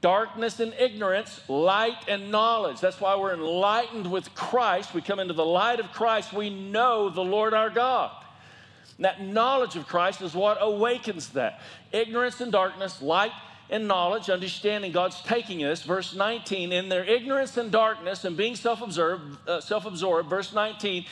Darkness 0.00 0.60
and 0.60 0.72
ignorance, 0.78 1.40
light 1.48 2.08
and 2.08 2.30
knowledge. 2.30 2.80
That's 2.80 3.00
why 3.00 3.16
we're 3.16 3.34
enlightened 3.34 4.10
with 4.10 4.34
Christ. 4.34 4.94
We 4.94 5.02
come 5.02 5.20
into 5.20 5.34
the 5.34 5.44
light 5.44 5.80
of 5.80 5.92
Christ. 5.92 6.32
We 6.32 6.48
know 6.48 7.10
the 7.10 7.24
Lord 7.24 7.52
our 7.52 7.70
God. 7.70 8.10
That 8.98 9.22
knowledge 9.22 9.76
of 9.76 9.86
Christ 9.86 10.20
is 10.20 10.34
what 10.34 10.58
awakens 10.60 11.30
that. 11.30 11.60
Ignorance 11.92 12.40
and 12.40 12.52
darkness, 12.52 13.00
light 13.00 13.32
and 13.70 13.86
knowledge, 13.88 14.28
understanding 14.28 14.92
God's 14.92 15.20
taking 15.22 15.64
us. 15.64 15.82
Verse 15.82 16.14
19, 16.14 16.72
in 16.72 16.88
their 16.88 17.04
ignorance 17.04 17.56
and 17.56 17.70
darkness 17.70 18.24
and 18.24 18.36
being 18.36 18.56
self-absorbed, 18.56 19.48
uh, 19.48 19.60
self-absorbed, 19.60 20.28
verse 20.28 20.52
19, 20.52 21.06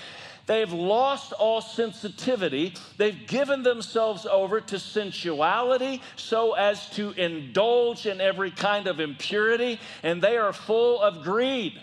they've 0.48 0.72
lost 0.72 1.32
all 1.32 1.60
sensitivity. 1.60 2.74
They've 2.96 3.26
given 3.28 3.62
themselves 3.62 4.26
over 4.26 4.60
to 4.60 4.76
sensuality 4.80 6.00
so 6.16 6.54
as 6.54 6.90
to 6.90 7.12
indulge 7.12 8.06
in 8.06 8.20
every 8.20 8.50
kind 8.50 8.88
of 8.88 8.98
impurity, 8.98 9.78
and 10.02 10.20
they 10.20 10.36
are 10.36 10.52
full 10.52 11.00
of 11.00 11.22
greed 11.22 11.80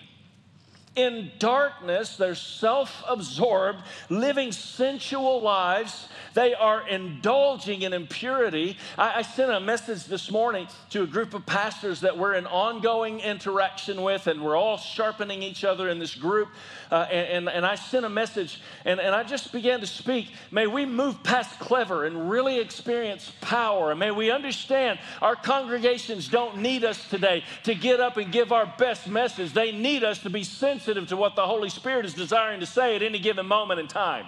in 0.96 1.32
darkness, 1.40 2.16
they're 2.16 2.36
self 2.36 3.04
absorbed, 3.08 3.80
living 4.10 4.52
sensual 4.52 5.42
lives. 5.42 6.08
They 6.34 6.54
are 6.54 6.88
indulging 6.88 7.82
in 7.84 7.94
impurity. 7.94 8.78
I, 8.98 9.20
I, 9.20 9.22
sent 9.22 9.52
a 9.52 9.60
message 9.60 10.06
this 10.06 10.32
morning 10.32 10.68
to 10.90 11.04
a 11.04 11.08
group 11.08 11.34
of 11.34 11.46
pastors 11.46 12.02
that 12.02 12.18
we're 12.18 12.34
in 12.34 12.46
ongoing 12.46 13.20
interaction 13.22 14.02
with, 14.02 14.28
and 14.28 14.42
we're 14.42 14.56
all 14.56 14.78
sharpening 14.78 15.42
each 15.44 15.64
other 15.64 15.90
in 15.90 16.00
this 16.00 16.16
group. 16.16 16.50
Uh, 16.92 17.08
and, 17.12 17.48
and, 17.48 17.50
and, 17.50 17.66
I 17.66 17.76
sent 17.76 18.06
a 18.06 18.10
message, 18.10 18.62
and, 18.84 19.00
and 19.00 19.16
I 19.16 19.24
just 19.24 19.52
began 19.52 19.80
to 19.80 19.88
speak. 19.88 20.28
May 20.52 20.68
we 20.68 20.86
move 20.86 21.24
past 21.24 21.58
clever 21.60 22.06
and 22.06 22.30
really 22.30 22.60
experience 22.60 23.32
power. 23.42 23.92
And 23.92 24.00
may 24.00 24.12
we 24.12 24.30
understand 24.32 25.00
our 25.22 25.36
congregations 25.36 26.28
don't 26.28 26.58
need 26.58 26.84
us 26.84 27.10
today 27.10 27.44
to 27.64 27.76
get 27.76 28.00
up 28.00 28.18
and 28.18 28.32
give 28.32 28.52
our 28.52 28.72
best 28.78 29.08
message, 29.08 29.54
they 29.54 29.72
need 29.72 30.04
us 30.04 30.20
to 30.20 30.30
be 30.30 30.44
sensitive 30.44 30.85
sensitive 30.86 31.10
to 31.10 31.17
what 31.17 31.36
the 31.36 31.45
Holy 31.45 31.69
Spirit 31.69 32.06
is 32.06 32.13
desiring 32.13 32.60
to 32.60 32.65
say 32.65 32.95
at 32.95 33.02
any 33.02 33.17
given 33.17 33.48
moment 33.48 33.80
in 33.80 33.88
time. 33.88 34.28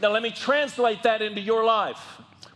Now, 0.00 0.10
let 0.10 0.22
me 0.22 0.30
translate 0.30 1.04
that 1.04 1.22
into 1.22 1.40
your 1.40 1.64
life. 1.64 1.98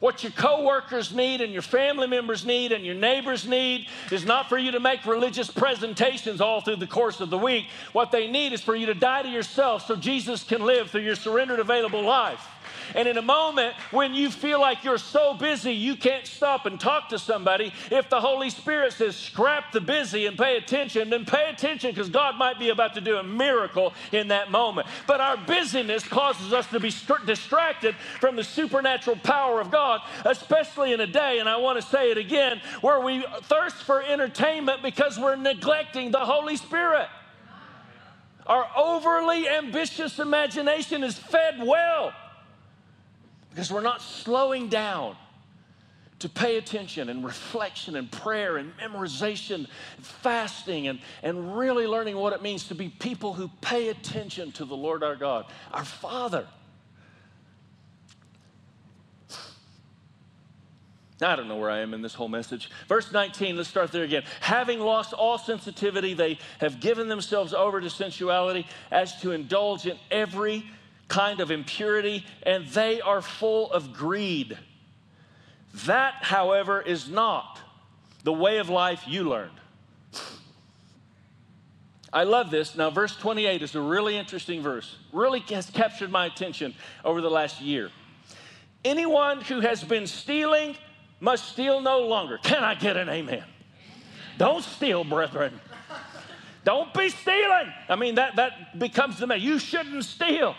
What 0.01 0.23
your 0.23 0.33
coworkers 0.33 1.15
need 1.15 1.41
and 1.41 1.51
your 1.51 1.63
family 1.63 2.07
members 2.07 2.45
need 2.45 2.73
and 2.73 2.85
your 2.85 2.95
neighbors 2.95 3.49
need 3.49 3.89
is 4.11 4.27
not 4.27 4.51
for 4.51 4.59
you 4.59 4.73
to 4.73 4.81
make 4.81 5.07
religious 5.07 5.51
presentations 5.51 6.43
all 6.43 6.61
through 6.61 6.77
the 6.77 6.87
course 6.87 7.21
of 7.21 7.31
the 7.31 7.39
week. 7.39 7.67
What 7.93 8.11
they 8.11 8.27
need 8.27 8.53
is 8.53 8.61
for 8.61 8.77
you 8.77 8.85
to 8.87 8.95
die 8.95 9.23
to 9.23 9.29
yourself 9.29 9.87
so 9.87 9.97
Jesus 9.97 10.43
can 10.45 10.61
live 10.61 10.91
through 10.91 11.03
your 11.03 11.15
surrendered, 11.15 11.61
available 11.61 12.03
life. 12.03 12.47
And 12.95 13.09
in 13.09 13.17
a 13.19 13.23
moment 13.23 13.75
when 13.91 14.15
you 14.15 14.31
feel 14.31 14.61
like 14.61 14.85
you're 14.85 14.99
so 14.99 15.35
busy 15.35 15.73
you 15.73 15.97
can't 15.97 16.27
stop 16.27 16.67
and 16.67 16.79
talk 16.79 17.09
to 17.11 17.19
somebody, 17.19 17.73
if 17.91 18.09
the 18.09 18.21
Holy 18.21 18.51
Spirit 18.51 18.93
says, 18.93 19.17
scrap 19.17 19.73
the 19.73 19.81
busy 19.81 20.27
and 20.27 20.37
pay 20.37 20.57
attention, 20.57 21.11
then 21.11 21.25
pay 21.25 21.51
attention 21.51 21.91
because 21.91 22.09
God 22.09 22.37
might 22.37 22.59
be 22.59 22.71
about 22.71 22.95
to 22.95 23.01
do 23.01 23.17
a 23.17 23.23
miracle 23.23 23.93
in 24.13 24.29
that 24.29 24.51
moment. 24.51 24.87
But 25.07 25.21
our 25.21 25.37
busyness 25.37 26.03
causes 26.05 26.53
us 26.53 26.67
to 26.69 26.81
be 26.81 26.91
st- 26.91 27.27
distracted 27.27 27.95
from 28.21 28.37
the 28.37 28.45
supernatural 28.45 29.17
power 29.17 29.61
of 29.61 29.71
God, 29.71 30.01
especially 30.25 30.93
in 30.93 31.01
a 31.01 31.07
day, 31.07 31.39
and 31.39 31.49
I 31.49 31.57
want 31.57 31.81
to 31.81 31.87
say 31.87 32.11
it 32.11 32.19
again, 32.19 32.61
where 32.81 33.01
we 33.01 33.25
thirst 33.43 33.77
for 33.77 34.03
entertainment 34.03 34.83
because 34.83 35.19
we're 35.19 35.37
neglecting 35.37 36.11
the 36.11 36.19
Holy 36.19 36.57
Spirit. 36.57 37.09
Our 38.47 38.67
overly 38.77 39.49
ambitious 39.49 40.19
imagination 40.19 41.03
is 41.03 41.19
fed 41.19 41.57
well 41.61 42.13
because 43.57 43.73
we're 43.73 43.81
not 43.81 44.03
slowing 44.03 44.69
down 44.69 45.17
to 46.19 46.29
pay 46.29 46.59
attention 46.59 47.09
and 47.09 47.25
reflection 47.25 47.97
and 47.97 48.13
prayer 48.13 48.59
and 48.59 48.71
memorization, 48.77 49.67
and 49.97 50.05
fasting, 50.05 50.89
and, 50.89 50.99
and 51.23 51.57
really 51.57 51.87
learning 51.87 52.19
what 52.19 52.35
it 52.35 52.43
means 52.43 52.69
to 52.69 52.75
be 52.75 52.91
people 52.91 53.33
who 53.33 53.49
pay 53.63 53.89
attention 53.89 54.53
to 54.53 54.67
the 54.67 54.77
Lord 54.77 55.03
our 55.03 55.17
God, 55.17 55.47
our 55.73 55.87
Father. 55.87 56.47
I 61.23 61.35
don't 61.35 61.49
know 61.49 61.57
where 61.57 61.71
I 61.71 61.79
am 61.79 61.95
in 61.95 62.03
this 62.03 62.13
whole 62.13 62.29
message. 62.29 62.69
Verse 62.89 63.11
19, 63.11 63.57
let's 63.57 63.71
start 63.71 63.91
there 63.91 64.05
again. 64.05 64.25
Having 64.41 64.81
lost 64.81 65.15
all 65.15 65.39
sensitivity, 65.39 66.13
they 66.13 66.39
have 66.59 66.79
given 66.79 67.09
themselves 67.09 67.55
over 67.55 67.81
to 67.81 67.89
sensuality 67.89 68.67
as 68.91 69.19
to 69.23 69.33
indulge 69.33 69.87
in 69.87 69.97
every 70.11 70.67
kind 71.09 71.41
of 71.41 71.51
impurity, 71.51 72.25
and 72.43 72.67
they 72.69 73.01
are 73.01 73.23
full 73.23 73.71
of 73.73 73.93
greed. 73.93 74.59
That, 75.87 76.15
however, 76.23 76.81
is 76.81 77.09
not 77.09 77.61
the 78.25 78.33
way 78.33 78.59
of 78.59 78.69
life 78.69 79.05
you 79.07 79.29
learned. 79.29 79.53
I 82.13 82.25
love 82.25 82.51
this. 82.51 82.77
Now, 82.77 82.91
verse 82.91 83.15
28 83.17 83.63
is 83.63 83.75
a 83.75 83.81
really 83.81 84.17
interesting 84.17 84.63
verse, 84.63 84.97
really 85.13 85.41
has 85.51 85.69
captured 85.69 86.11
my 86.11 86.27
attention 86.27 86.75
over 87.05 87.21
the 87.21 87.31
last 87.31 87.61
year. 87.61 87.91
Anyone 88.85 89.43
who 89.43 89.61
has 89.61 89.85
been 89.85 90.07
stealing 90.07 90.77
must 91.21 91.49
steal 91.49 91.81
no 91.81 92.01
longer. 92.01 92.39
Can 92.39 92.63
I 92.63 92.75
get 92.75 92.97
an 92.97 93.09
amen? 93.09 93.45
Don't 94.39 94.63
steal, 94.63 95.05
brethren. 95.05 95.61
Don't 96.65 96.93
be 96.95 97.09
stealing. 97.11 97.73
I 97.89 97.97
mean, 97.97 98.17
that, 98.17 98.37
that 98.37 98.79
becomes 98.79 99.19
the 99.19 99.27
man. 99.27 99.41
You 99.41 99.59
shouldn't 99.59 100.05
steal. 100.05 100.55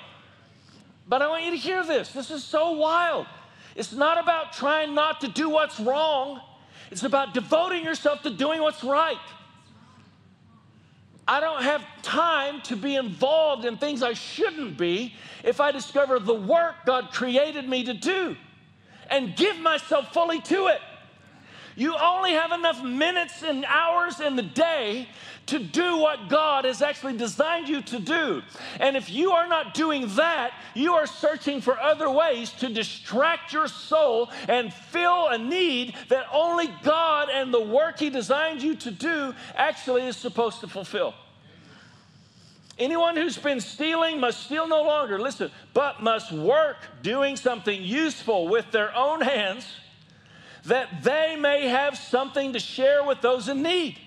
But 1.08 1.22
I 1.22 1.28
want 1.30 1.46
you 1.46 1.52
to 1.52 1.58
hear 1.58 1.86
this. 1.86 2.12
This 2.12 2.32
is 2.32 2.44
so 2.44 2.72
wild. 2.72 3.28
It's 3.76 3.94
not 3.94 4.20
about 4.20 4.54
trying 4.54 4.94
not 4.94 5.22
to 5.22 5.28
do 5.28 5.50
what's 5.50 5.80
wrong, 5.80 6.42
it's 6.90 7.04
about 7.04 7.34
devoting 7.34 7.84
yourself 7.84 8.24
to 8.24 8.30
doing 8.30 8.62
what's 8.62 8.84
right. 8.84 9.18
I 11.28 11.42
don't 11.42 11.62
have 11.62 11.84
time 12.04 12.62
to 12.62 12.78
be 12.78 12.96
involved 12.96 13.66
in 13.66 13.78
things 13.78 14.02
I 14.02 14.14
shouldn't 14.14 14.78
be 14.78 15.14
if 15.44 15.60
I 15.60 15.72
discover 15.74 16.20
the 16.20 16.34
work 16.34 16.76
God 16.86 17.12
created 17.12 17.68
me 17.68 17.84
to 17.84 17.94
do 17.94 18.38
and 19.10 19.36
give 19.36 19.60
myself 19.60 20.14
fully 20.14 20.40
to 20.42 20.68
it. 20.68 20.80
You 21.78 21.96
only 21.96 22.32
have 22.32 22.52
enough 22.52 22.84
minutes 22.84 23.44
and 23.44 23.64
hours 23.64 24.20
in 24.20 24.36
the 24.36 24.42
day 24.42 25.08
to 25.46 25.60
do 25.60 25.98
what 25.98 26.28
God 26.28 26.66
has 26.66 26.82
actually 26.82 27.16
designed 27.16 27.70
you 27.70 27.84
to 27.84 28.00
do. 28.00 28.42
And 28.80 28.98
if 28.98 29.12
you 29.12 29.30
are 29.34 29.48
not 29.48 29.76
doing 29.76 30.08
that, 30.16 30.54
you 30.74 30.96
are 30.96 31.06
searching 31.06 31.62
for 31.62 31.80
other 31.80 32.10
ways 32.10 32.50
to 32.54 32.70
distract 32.70 33.54
your 33.54 33.68
soul 33.68 34.32
and 34.48 34.74
fill 34.74 35.28
a 35.28 35.38
need 35.38 35.94
that 36.10 36.26
only 36.34 36.68
God 36.82 37.30
and 37.30 37.54
the 37.54 37.62
work 37.62 38.00
He 38.00 38.10
designed 38.10 38.64
you 38.64 38.76
to 38.78 38.90
do 38.90 39.36
actually 39.56 40.08
is 40.08 40.18
supposed 40.18 40.62
to 40.62 40.68
fulfill. 40.68 41.14
Anyone 42.80 43.16
who's 43.16 43.38
been 43.38 43.62
stealing 43.62 44.20
must 44.20 44.46
steal 44.46 44.68
no 44.68 44.82
longer, 44.82 45.20
listen, 45.20 45.52
but 45.76 46.02
must 46.02 46.32
work 46.32 46.78
doing 47.04 47.36
something 47.36 47.84
useful 47.84 48.48
with 48.48 48.72
their 48.72 48.96
own 48.96 49.22
hands 49.22 49.68
that 50.68 51.04
they 51.04 51.36
may 51.40 51.68
have 51.68 51.98
something 51.98 52.54
to 52.54 52.60
share 52.60 53.04
with 53.04 53.22
those 53.22 53.48
in 53.48 53.62
need. 53.62 53.98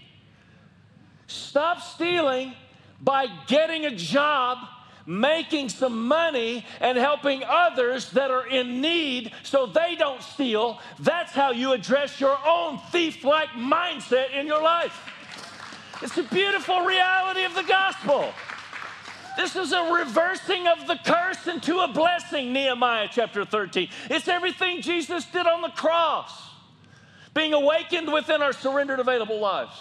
Stop 1.27 1.81
stealing 1.81 2.53
by 3.01 3.27
getting 3.46 3.87
a 3.87 3.94
job, 3.94 4.59
making 5.07 5.70
some 5.70 6.07
money, 6.07 6.66
and 6.81 6.99
helping 6.99 7.42
others 7.44 8.11
that 8.11 8.31
are 8.31 8.46
in 8.46 8.81
need 8.81 9.33
so 9.42 9.66
they 9.66 9.96
don't 9.96 10.23
steal. 10.23 10.81
That's 10.99 11.33
how 11.33 11.51
you 11.53 11.73
address 11.73 12.20
your 12.20 12.37
own 12.46 12.79
thief 12.90 13.25
like 13.25 13.51
mindset 13.51 14.35
in 14.35 14.46
your 14.46 14.62
life. 14.62 15.09
It's 16.03 16.18
a 16.18 16.23
beautiful 16.25 16.81
reality 16.85 17.44
of 17.44 17.55
the 17.55 17.62
gospel. 17.62 18.33
This 19.37 19.57
is 19.57 19.73
a 19.73 19.92
reversing 19.94 20.66
of 20.66 20.87
the 20.87 20.99
curse 21.05 21.46
into 21.46 21.79
a 21.79 21.88
blessing, 21.88 22.53
Nehemiah 22.53 23.09
chapter 23.11 23.46
13. 23.46 23.88
It's 24.11 24.29
everything 24.29 24.83
Jesus 24.83 25.25
did 25.27 25.46
on 25.46 25.62
the 25.62 25.68
cross 25.68 26.49
being 27.40 27.55
awakened 27.55 28.12
within 28.12 28.42
our 28.42 28.53
surrendered 28.53 29.00
available 29.00 29.40
lives. 29.40 29.72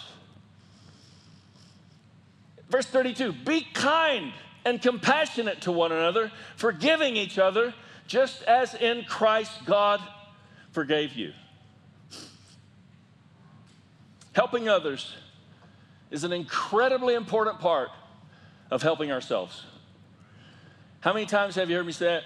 Verse 2.70 2.86
32 2.86 3.34
Be 3.34 3.68
kind 3.74 4.32
and 4.64 4.82
compassionate 4.82 5.62
to 5.62 5.72
one 5.72 5.92
another, 5.92 6.32
forgiving 6.56 7.18
each 7.18 7.38
other, 7.38 7.74
just 8.08 8.44
as 8.44 8.76
in 8.76 9.04
Christ 9.04 9.52
God 9.66 10.02
forgave 10.72 11.14
you. 11.14 11.34
Helping 14.34 14.70
others 14.70 15.14
is 16.12 16.24
an 16.24 16.32
incredibly 16.32 17.14
important 17.14 17.60
part 17.60 17.90
of 18.72 18.82
helping 18.82 19.12
ourselves. 19.12 19.66
How 21.02 21.12
many 21.14 21.26
times 21.26 21.56
have 21.56 21.70
you 21.70 21.76
heard 21.76 21.86
me 21.86 21.92
say 21.92 22.06
that? 22.06 22.24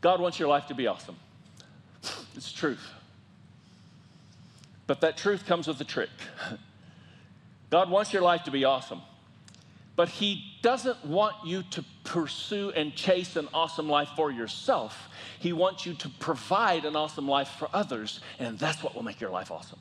God 0.00 0.20
wants 0.20 0.38
your 0.38 0.48
life 0.48 0.66
to 0.68 0.74
be 0.74 0.86
awesome. 0.86 1.16
It's 2.34 2.50
truth. 2.50 2.80
But 4.86 5.00
that 5.00 5.16
truth 5.16 5.46
comes 5.46 5.66
with 5.66 5.80
a 5.80 5.84
trick. 5.84 6.10
God 7.70 7.90
wants 7.90 8.12
your 8.12 8.22
life 8.22 8.44
to 8.44 8.50
be 8.50 8.64
awesome, 8.64 9.00
but 9.96 10.08
He 10.08 10.44
doesn't 10.60 11.04
want 11.06 11.36
you 11.44 11.62
to 11.70 11.84
pursue 12.04 12.70
and 12.70 12.94
chase 12.94 13.36
an 13.36 13.48
awesome 13.54 13.88
life 13.88 14.10
for 14.14 14.30
yourself. 14.30 15.08
He 15.38 15.52
wants 15.52 15.86
you 15.86 15.94
to 15.94 16.08
provide 16.08 16.84
an 16.84 16.96
awesome 16.96 17.26
life 17.26 17.48
for 17.58 17.68
others, 17.72 18.20
and 18.38 18.58
that's 18.58 18.82
what 18.82 18.94
will 18.94 19.02
make 19.02 19.20
your 19.20 19.30
life 19.30 19.50
awesome. 19.50 19.78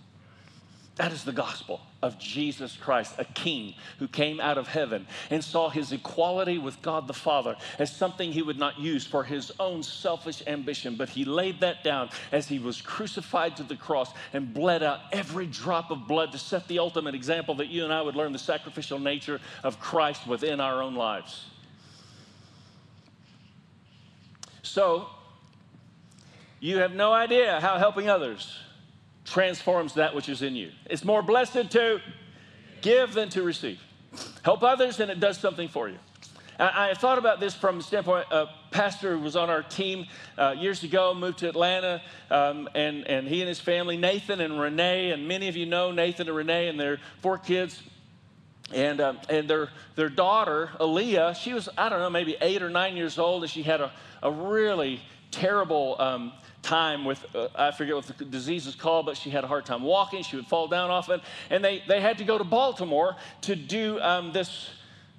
That 0.97 1.13
is 1.13 1.23
the 1.23 1.31
gospel 1.31 1.79
of 2.01 2.19
Jesus 2.19 2.75
Christ, 2.75 3.15
a 3.17 3.23
king 3.23 3.75
who 3.99 4.07
came 4.07 4.41
out 4.41 4.57
of 4.57 4.67
heaven 4.67 5.07
and 5.29 5.41
saw 5.41 5.69
his 5.69 5.91
equality 5.93 6.57
with 6.57 6.81
God 6.81 7.07
the 7.07 7.13
Father 7.13 7.55
as 7.79 7.95
something 7.95 8.31
he 8.31 8.41
would 8.41 8.59
not 8.59 8.77
use 8.77 9.05
for 9.05 9.23
his 9.23 9.53
own 9.59 9.83
selfish 9.83 10.43
ambition, 10.47 10.95
but 10.95 11.09
he 11.09 11.23
laid 11.23 11.61
that 11.61 11.83
down 11.83 12.09
as 12.33 12.49
he 12.49 12.59
was 12.59 12.81
crucified 12.81 13.55
to 13.57 13.63
the 13.63 13.77
cross 13.77 14.11
and 14.33 14.53
bled 14.53 14.83
out 14.83 14.99
every 15.13 15.47
drop 15.47 15.91
of 15.91 16.07
blood 16.07 16.33
to 16.33 16.37
set 16.37 16.67
the 16.67 16.79
ultimate 16.79 17.15
example 17.15 17.55
that 17.55 17.67
you 17.67 17.85
and 17.85 17.93
I 17.93 18.01
would 18.01 18.15
learn 18.15 18.33
the 18.33 18.39
sacrificial 18.39 18.99
nature 18.99 19.39
of 19.63 19.79
Christ 19.79 20.27
within 20.27 20.59
our 20.59 20.81
own 20.81 20.95
lives. 20.95 21.45
So, 24.61 25.07
you 26.59 26.77
have 26.77 26.93
no 26.93 27.13
idea 27.13 27.59
how 27.61 27.77
helping 27.77 28.09
others 28.09 28.55
transforms 29.25 29.93
that 29.95 30.15
which 30.15 30.29
is 30.29 30.41
in 30.41 30.55
you. 30.55 30.71
It's 30.89 31.03
more 31.03 31.21
blessed 31.21 31.71
to 31.71 32.01
give 32.81 33.13
than 33.13 33.29
to 33.29 33.43
receive. 33.43 33.79
Help 34.43 34.63
others, 34.63 34.99
and 34.99 35.09
it 35.11 35.19
does 35.19 35.37
something 35.37 35.67
for 35.67 35.87
you. 35.87 35.97
I, 36.59 36.93
thought 36.93 37.17
about 37.17 37.39
this 37.39 37.55
from 37.55 37.77
the 37.77 37.83
standpoint 37.83 38.27
a 38.29 38.47
pastor 38.69 39.17
who 39.17 39.23
was 39.23 39.35
on 39.35 39.49
our 39.49 39.63
team 39.63 40.05
uh, 40.37 40.53
years 40.57 40.83
ago, 40.83 41.13
moved 41.13 41.39
to 41.39 41.49
Atlanta, 41.49 42.01
um, 42.29 42.69
and, 42.75 43.07
and 43.07 43.27
he 43.27 43.41
and 43.41 43.47
his 43.47 43.59
family, 43.59 43.97
Nathan 43.97 44.41
and 44.41 44.59
Renee, 44.59 45.11
and 45.11 45.27
many 45.27 45.47
of 45.47 45.55
you 45.55 45.65
know 45.65 45.91
Nathan 45.91 46.27
and 46.27 46.37
Renee 46.37 46.67
and 46.67 46.79
their 46.79 46.99
four 47.21 47.37
kids. 47.37 47.81
And, 48.73 49.01
um, 49.01 49.19
and 49.27 49.49
their, 49.49 49.69
their 49.95 50.07
daughter, 50.07 50.69
Aaliyah, 50.79 51.35
she 51.35 51.51
was, 51.51 51.67
I 51.77 51.89
don't 51.89 51.99
know, 51.99 52.09
maybe 52.09 52.37
eight 52.39 52.61
or 52.61 52.69
nine 52.69 52.95
years 52.95 53.17
old, 53.17 53.43
and 53.43 53.51
she 53.51 53.63
had 53.63 53.81
a, 53.81 53.91
a 54.23 54.31
really 54.31 55.01
terrible 55.29 55.97
um, 55.99 56.31
time 56.61 57.05
with, 57.05 57.25
uh, 57.35 57.47
I 57.55 57.71
forget 57.71 57.95
what 57.95 58.05
the 58.05 58.25
disease 58.25 58.67
is 58.67 58.75
called, 58.75 59.05
but 59.05 59.17
she 59.17 59.29
had 59.29 59.43
a 59.43 59.47
hard 59.47 59.65
time 59.65 59.83
walking. 59.83 60.23
She 60.23 60.35
would 60.35 60.47
fall 60.47 60.67
down 60.67 60.89
often. 60.89 61.21
And 61.49 61.63
they, 61.63 61.83
they 61.87 62.01
had 62.01 62.17
to 62.19 62.23
go 62.23 62.37
to 62.37 62.43
Baltimore 62.43 63.15
to 63.41 63.55
do 63.55 63.99
um, 64.01 64.31
this 64.31 64.69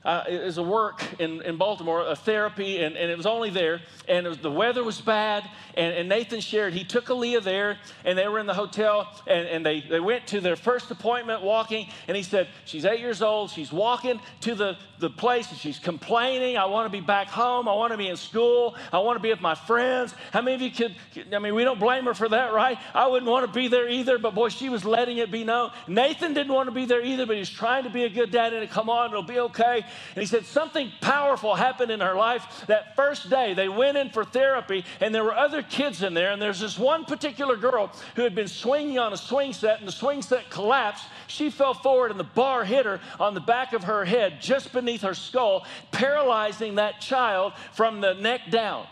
uh, 0.04 0.24
is 0.26 0.58
a 0.58 0.62
work 0.62 1.02
in, 1.20 1.42
in 1.42 1.56
Baltimore, 1.56 2.06
a 2.06 2.16
therapy, 2.16 2.82
and, 2.82 2.96
and 2.96 3.10
it 3.10 3.16
was 3.16 3.26
only 3.26 3.50
there. 3.50 3.80
And 4.08 4.26
was, 4.26 4.38
the 4.38 4.50
weather 4.50 4.82
was 4.82 5.00
bad. 5.00 5.48
And, 5.74 5.94
and, 5.94 6.08
Nathan 6.08 6.40
shared, 6.40 6.74
he 6.74 6.84
took 6.84 7.06
Aaliyah 7.06 7.42
there, 7.42 7.78
and 8.04 8.18
they 8.18 8.26
were 8.28 8.38
in 8.38 8.46
the 8.46 8.54
hotel, 8.54 9.08
and, 9.26 9.46
and 9.46 9.64
they, 9.64 9.80
they 9.80 10.00
went 10.00 10.26
to 10.28 10.40
their 10.40 10.56
first 10.56 10.90
appointment 10.90 11.42
walking. 11.42 11.88
And 12.08 12.16
he 12.16 12.22
said, 12.22 12.48
She's 12.64 12.84
eight 12.84 13.00
years 13.00 13.22
old. 13.22 13.50
She's 13.50 13.72
walking 13.72 14.20
to 14.40 14.54
the, 14.54 14.76
the 14.98 15.08
place, 15.08 15.50
and 15.50 15.58
she's 15.58 15.78
complaining. 15.78 16.56
I 16.56 16.66
want 16.66 16.86
to 16.86 16.90
be 16.90 17.04
back 17.04 17.28
home. 17.28 17.68
I 17.68 17.74
want 17.74 17.92
to 17.92 17.98
be 17.98 18.08
in 18.08 18.16
school. 18.16 18.76
I 18.92 18.98
want 18.98 19.16
to 19.16 19.22
be 19.22 19.30
with 19.30 19.40
my 19.40 19.54
friends. 19.54 20.14
How 20.32 20.42
many 20.42 20.56
of 20.56 20.62
you 20.62 20.70
could, 20.70 20.96
I 21.32 21.38
mean, 21.38 21.54
we 21.54 21.64
don't 21.64 21.80
blame 21.80 22.04
her 22.04 22.14
for 22.14 22.28
that, 22.28 22.52
right? 22.52 22.76
I 22.94 23.06
wouldn't 23.06 23.30
want 23.30 23.46
to 23.46 23.52
be 23.52 23.68
there 23.68 23.88
either, 23.88 24.18
but 24.18 24.34
boy, 24.34 24.48
she 24.48 24.68
was 24.68 24.84
letting 24.84 25.18
it 25.18 25.30
be 25.30 25.44
known. 25.44 25.70
Nathan 25.86 26.34
didn't 26.34 26.52
want 26.52 26.68
to 26.68 26.74
be 26.74 26.86
there 26.86 27.02
either, 27.02 27.24
but 27.24 27.36
he's 27.36 27.50
trying 27.50 27.84
to 27.84 27.90
be 27.90 28.04
a 28.04 28.08
good 28.08 28.30
dad, 28.30 28.52
and 28.52 28.68
come 28.70 28.90
on, 28.90 29.10
it'll 29.10 29.22
be 29.22 29.38
okay. 29.38 29.84
And 30.14 30.22
he 30.22 30.26
said 30.26 30.44
something 30.44 30.90
powerful 31.00 31.54
happened 31.54 31.90
in 31.90 32.00
her 32.00 32.14
life 32.14 32.64
that 32.66 32.96
first 32.96 33.30
day. 33.30 33.54
They 33.54 33.68
went 33.68 33.96
in 33.96 34.10
for 34.10 34.24
therapy, 34.24 34.84
and 35.00 35.14
there 35.14 35.24
were 35.24 35.34
other 35.34 35.62
kids 35.62 36.02
in 36.02 36.14
there. 36.14 36.32
And 36.32 36.40
there's 36.40 36.60
this 36.60 36.78
one 36.78 37.04
particular 37.04 37.56
girl 37.56 37.92
who 38.16 38.22
had 38.22 38.34
been 38.34 38.48
swinging 38.48 38.98
on 38.98 39.12
a 39.12 39.16
swing 39.16 39.52
set, 39.52 39.78
and 39.78 39.88
the 39.88 39.92
swing 39.92 40.22
set 40.22 40.50
collapsed. 40.50 41.04
She 41.26 41.50
fell 41.50 41.74
forward, 41.74 42.10
and 42.10 42.20
the 42.20 42.24
bar 42.24 42.64
hit 42.64 42.86
her 42.86 43.00
on 43.18 43.34
the 43.34 43.40
back 43.40 43.72
of 43.72 43.84
her 43.84 44.04
head, 44.04 44.40
just 44.40 44.72
beneath 44.72 45.02
her 45.02 45.14
skull, 45.14 45.66
paralyzing 45.90 46.76
that 46.76 47.00
child 47.00 47.52
from 47.72 48.00
the 48.00 48.14
neck 48.14 48.50
down. 48.50 48.86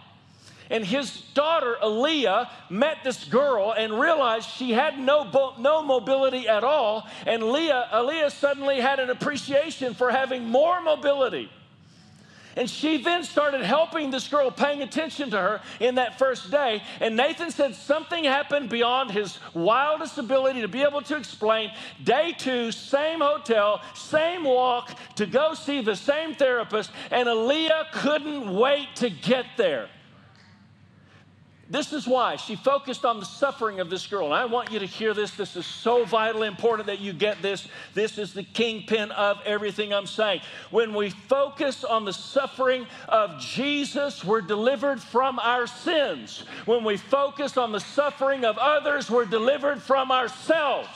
And 0.71 0.85
his 0.85 1.21
daughter, 1.35 1.77
Aaliyah, 1.83 2.49
met 2.71 2.99
this 3.03 3.25
girl 3.25 3.75
and 3.77 3.99
realized 3.99 4.49
she 4.49 4.71
had 4.71 4.99
no, 4.99 5.55
no 5.59 5.83
mobility 5.83 6.49
at 6.49 6.62
all. 6.62 7.09
And 7.27 7.43
Leah, 7.43 7.89
Aaliyah 7.93 8.31
suddenly 8.31 8.81
had 8.81 9.01
an 9.01 9.11
appreciation 9.11 9.95
for 9.95 10.11
having 10.11 10.45
more 10.45 10.81
mobility. 10.81 11.51
And 12.57 12.68
she 12.68 13.03
then 13.03 13.23
started 13.25 13.62
helping 13.62 14.11
this 14.11 14.27
girl, 14.29 14.51
paying 14.51 14.83
attention 14.83 15.31
to 15.31 15.39
her 15.39 15.61
in 15.79 15.97
that 15.97 16.18
first 16.18 16.51
day. 16.51 16.83
And 17.01 17.16
Nathan 17.16 17.51
said 17.51 17.75
something 17.75 18.25
happened 18.25 18.68
beyond 18.68 19.12
his 19.12 19.39
wildest 19.55 20.18
ability 20.18 20.61
to 20.61 20.68
be 20.68 20.83
able 20.83 21.01
to 21.03 21.16
explain. 21.16 21.71
Day 22.03 22.35
two, 22.37 22.73
same 22.73 23.21
hotel, 23.21 23.81
same 23.95 24.45
walk 24.45 24.97
to 25.16 25.27
go 25.27 25.55
see 25.55 25.81
the 25.81 25.97
same 25.97 26.35
therapist, 26.35 26.91
and 27.11 27.29
Aaliyah 27.29 27.93
couldn't 27.93 28.53
wait 28.53 28.89
to 28.97 29.11
get 29.11 29.47
there. 29.57 29.89
This 31.71 31.93
is 31.93 32.05
why 32.05 32.35
she 32.35 32.57
focused 32.57 33.05
on 33.05 33.21
the 33.21 33.27
suffering 33.27 33.79
of 33.79 33.91
this 33.91 34.05
girl. 34.05 34.27
And 34.27 34.35
I 34.35 34.45
want 34.45 34.73
you 34.73 34.81
to 34.81 34.87
hear 34.87 35.14
this. 35.14 35.31
This 35.31 35.55
is 35.55 35.64
so 35.64 36.05
vitally 36.05 36.49
important 36.49 36.89
that 36.89 36.99
you 36.99 37.12
get 37.12 37.41
this. 37.43 37.68
This 37.95 38.18
is 38.18 38.35
the 38.35 38.43
kingpin 38.43 39.12
of 39.12 39.39
everything 39.47 39.95
I'm 39.95 40.09
saying. 40.09 40.41
When 40.73 40.93
we 40.93 41.11
focus 41.11 41.85
on 41.85 42.05
the 42.05 42.12
suffering 42.12 42.89
of 43.09 43.39
Jesus, 43.39 44.25
we're 44.25 44.41
delivered 44.41 45.01
from 45.01 45.39
our 45.39 45.68
sins. 45.68 46.43
When 46.64 46.83
we 46.83 46.97
focus 46.97 47.57
on 47.57 47.71
the 47.71 47.79
suffering 47.79 48.45
of 48.45 48.59
others, 48.59 49.09
we're 49.09 49.25
delivered 49.25 49.81
from 49.81 50.11
ourselves. 50.11 50.89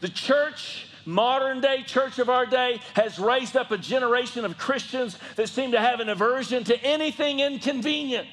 The 0.00 0.08
church 0.08 0.86
modern 1.10 1.60
day 1.60 1.82
church 1.82 2.18
of 2.18 2.28
our 2.28 2.46
day 2.46 2.80
has 2.94 3.18
raised 3.18 3.56
up 3.56 3.70
a 3.70 3.78
generation 3.78 4.44
of 4.44 4.56
Christians 4.56 5.18
that 5.36 5.48
seem 5.48 5.72
to 5.72 5.80
have 5.80 6.00
an 6.00 6.08
aversion 6.08 6.64
to 6.64 6.82
anything 6.84 7.40
inconvenient 7.40 8.28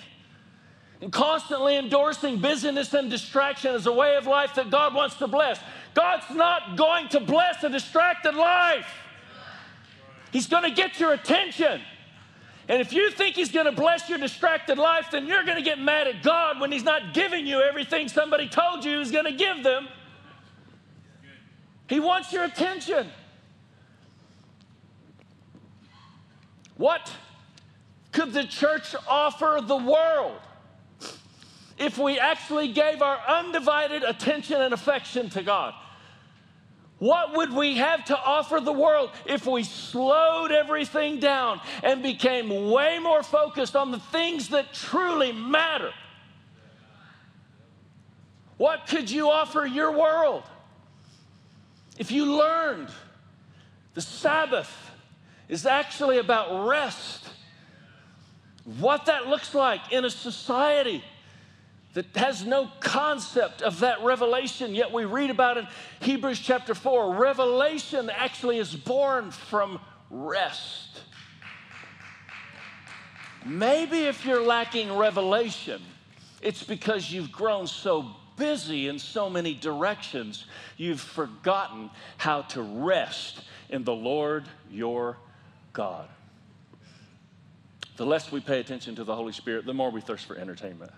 and 1.01 1.11
constantly 1.11 1.77
endorsing 1.77 2.39
busyness 2.39 2.93
and 2.93 3.09
distraction 3.09 3.75
as 3.75 3.85
a 3.85 3.91
way 3.91 4.15
of 4.15 4.25
life 4.25 4.55
that 4.55 4.71
God 4.71 4.93
wants 4.95 5.15
to 5.15 5.27
bless. 5.27 5.59
God's 5.93 6.25
not 6.31 6.75
going 6.75 7.07
to 7.09 7.19
bless 7.19 7.63
a 7.63 7.69
distracted 7.69 8.35
life. 8.35 8.87
He's 10.31 10.47
going 10.47 10.63
to 10.63 10.71
get 10.71 10.99
your 10.99 11.13
attention. 11.13 11.81
And 12.69 12.81
if 12.81 12.91
you 12.91 13.11
think 13.11 13.35
He's 13.35 13.51
going 13.51 13.65
to 13.65 13.71
bless 13.71 14.09
your 14.09 14.17
distracted 14.17 14.77
life, 14.77 15.07
then 15.11 15.25
you're 15.25 15.43
going 15.43 15.57
to 15.57 15.63
get 15.63 15.79
mad 15.79 16.07
at 16.07 16.21
God 16.21 16.59
when 16.59 16.71
He's 16.71 16.83
not 16.83 17.13
giving 17.13 17.47
you 17.47 17.61
everything 17.61 18.07
somebody 18.09 18.49
told 18.49 18.83
you 18.83 18.99
He's 18.99 19.11
going 19.11 19.25
to 19.25 19.31
give 19.31 19.63
them. 19.63 19.87
He 21.87 21.99
wants 21.99 22.33
your 22.33 22.43
attention. 22.43 23.09
What 26.75 27.11
could 28.11 28.33
the 28.33 28.43
church 28.43 28.95
offer 29.07 29.59
the 29.63 29.77
world 29.77 30.39
if 31.77 31.97
we 31.97 32.19
actually 32.19 32.71
gave 32.71 33.01
our 33.01 33.19
undivided 33.27 34.03
attention 34.03 34.61
and 34.61 34.73
affection 34.73 35.29
to 35.31 35.43
God? 35.43 35.73
What 36.99 37.35
would 37.35 37.53
we 37.53 37.77
have 37.77 38.05
to 38.05 38.17
offer 38.17 38.59
the 38.59 38.73
world 38.73 39.11
if 39.25 39.45
we 39.45 39.63
slowed 39.63 40.51
everything 40.51 41.19
down 41.19 41.61
and 41.83 42.01
became 42.01 42.71
way 42.71 42.97
more 42.97 43.21
focused 43.21 43.75
on 43.75 43.91
the 43.91 43.99
things 43.99 44.49
that 44.49 44.73
truly 44.73 45.31
matter? 45.31 45.91
What 48.57 48.87
could 48.87 49.11
you 49.11 49.29
offer 49.29 49.65
your 49.65 49.91
world? 49.91 50.43
If 51.97 52.11
you 52.11 52.37
learned 52.37 52.89
the 53.93 54.01
Sabbath 54.01 54.71
is 55.49 55.65
actually 55.65 56.19
about 56.19 56.67
rest, 56.67 57.27
what 58.79 59.05
that 59.05 59.27
looks 59.27 59.55
like 59.55 59.91
in 59.91 60.05
a 60.05 60.09
society 60.09 61.03
that 61.93 62.05
has 62.15 62.45
no 62.45 62.69
concept 62.79 63.63
of 63.63 63.79
that 63.79 64.03
revelation, 64.03 64.75
yet 64.75 64.91
we 64.91 65.05
read 65.05 65.31
about 65.31 65.57
it 65.57 65.65
Hebrews 66.01 66.39
chapter 66.39 66.75
4. 66.75 67.15
Revelation 67.15 68.11
actually 68.11 68.59
is 68.59 68.75
born 68.75 69.31
from 69.31 69.79
rest. 70.11 71.01
Maybe 73.45 74.03
if 74.03 74.25
you're 74.25 74.45
lacking 74.45 74.95
revelation, 74.95 75.81
it's 76.41 76.61
because 76.61 77.11
you've 77.11 77.31
grown 77.31 77.65
so 77.65 78.15
busy 78.37 78.87
in 78.87 78.99
so 78.99 79.29
many 79.29 79.53
directions, 79.53 80.45
you've 80.77 81.01
forgotten 81.01 81.89
how 82.17 82.43
to 82.43 82.61
rest 82.61 83.41
in 83.69 83.83
the 83.83 83.93
Lord 83.93 84.45
your 84.71 85.17
God. 85.73 86.07
The 87.97 88.05
less 88.05 88.31
we 88.31 88.39
pay 88.39 88.59
attention 88.59 88.95
to 88.95 89.03
the 89.03 89.15
Holy 89.15 89.33
Spirit, 89.33 89.65
the 89.65 89.73
more 89.73 89.89
we 89.89 90.01
thirst 90.01 90.25
for 90.25 90.37
entertainment. 90.37 90.91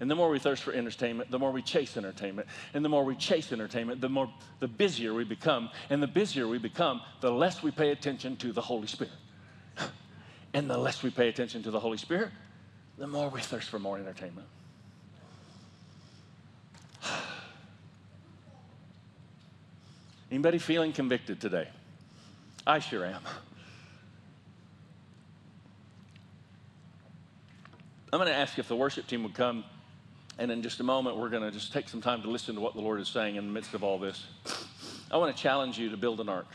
And 0.00 0.10
the 0.10 0.14
more 0.14 0.28
we 0.28 0.38
thirst 0.38 0.62
for 0.62 0.72
entertainment, 0.72 1.30
the 1.30 1.38
more 1.38 1.50
we 1.50 1.62
chase 1.62 1.96
entertainment. 1.96 2.48
And 2.74 2.84
the 2.84 2.88
more 2.88 3.04
we 3.04 3.14
chase 3.14 3.52
entertainment, 3.52 4.00
the 4.00 4.08
more 4.08 4.28
the 4.60 4.68
busier 4.68 5.14
we 5.14 5.24
become. 5.24 5.70
And 5.88 6.02
the 6.02 6.06
busier 6.06 6.46
we 6.46 6.58
become, 6.58 7.00
the 7.20 7.32
less 7.32 7.62
we 7.62 7.70
pay 7.70 7.90
attention 7.90 8.36
to 8.38 8.52
the 8.52 8.60
Holy 8.60 8.86
Spirit. 8.86 9.12
And 10.52 10.70
the 10.70 10.78
less 10.78 11.02
we 11.02 11.10
pay 11.10 11.28
attention 11.28 11.64
to 11.64 11.72
the 11.72 11.80
Holy 11.80 11.98
Spirit, 11.98 12.28
the 12.96 13.08
more 13.08 13.28
we 13.28 13.40
thirst 13.40 13.68
for 13.68 13.80
more 13.80 13.98
entertainment. 13.98 14.46
Anybody 20.34 20.58
feeling 20.58 20.92
convicted 20.92 21.40
today? 21.40 21.68
I 22.66 22.80
sure 22.80 23.06
am. 23.06 23.20
I'm 28.12 28.18
going 28.18 28.26
to 28.26 28.34
ask 28.34 28.58
if 28.58 28.66
the 28.66 28.74
worship 28.74 29.06
team 29.06 29.22
would 29.22 29.34
come, 29.34 29.62
and 30.36 30.50
in 30.50 30.60
just 30.60 30.80
a 30.80 30.82
moment, 30.82 31.18
we're 31.18 31.28
going 31.28 31.44
to 31.44 31.52
just 31.52 31.72
take 31.72 31.88
some 31.88 32.00
time 32.00 32.20
to 32.22 32.28
listen 32.28 32.56
to 32.56 32.60
what 32.60 32.74
the 32.74 32.80
Lord 32.80 33.00
is 33.00 33.06
saying 33.06 33.36
in 33.36 33.46
the 33.46 33.52
midst 33.52 33.74
of 33.74 33.84
all 33.84 33.96
this. 33.96 34.26
I 35.08 35.18
want 35.18 35.36
to 35.36 35.40
challenge 35.40 35.78
you 35.78 35.88
to 35.90 35.96
build 35.96 36.18
an 36.18 36.28
ark. 36.28 36.48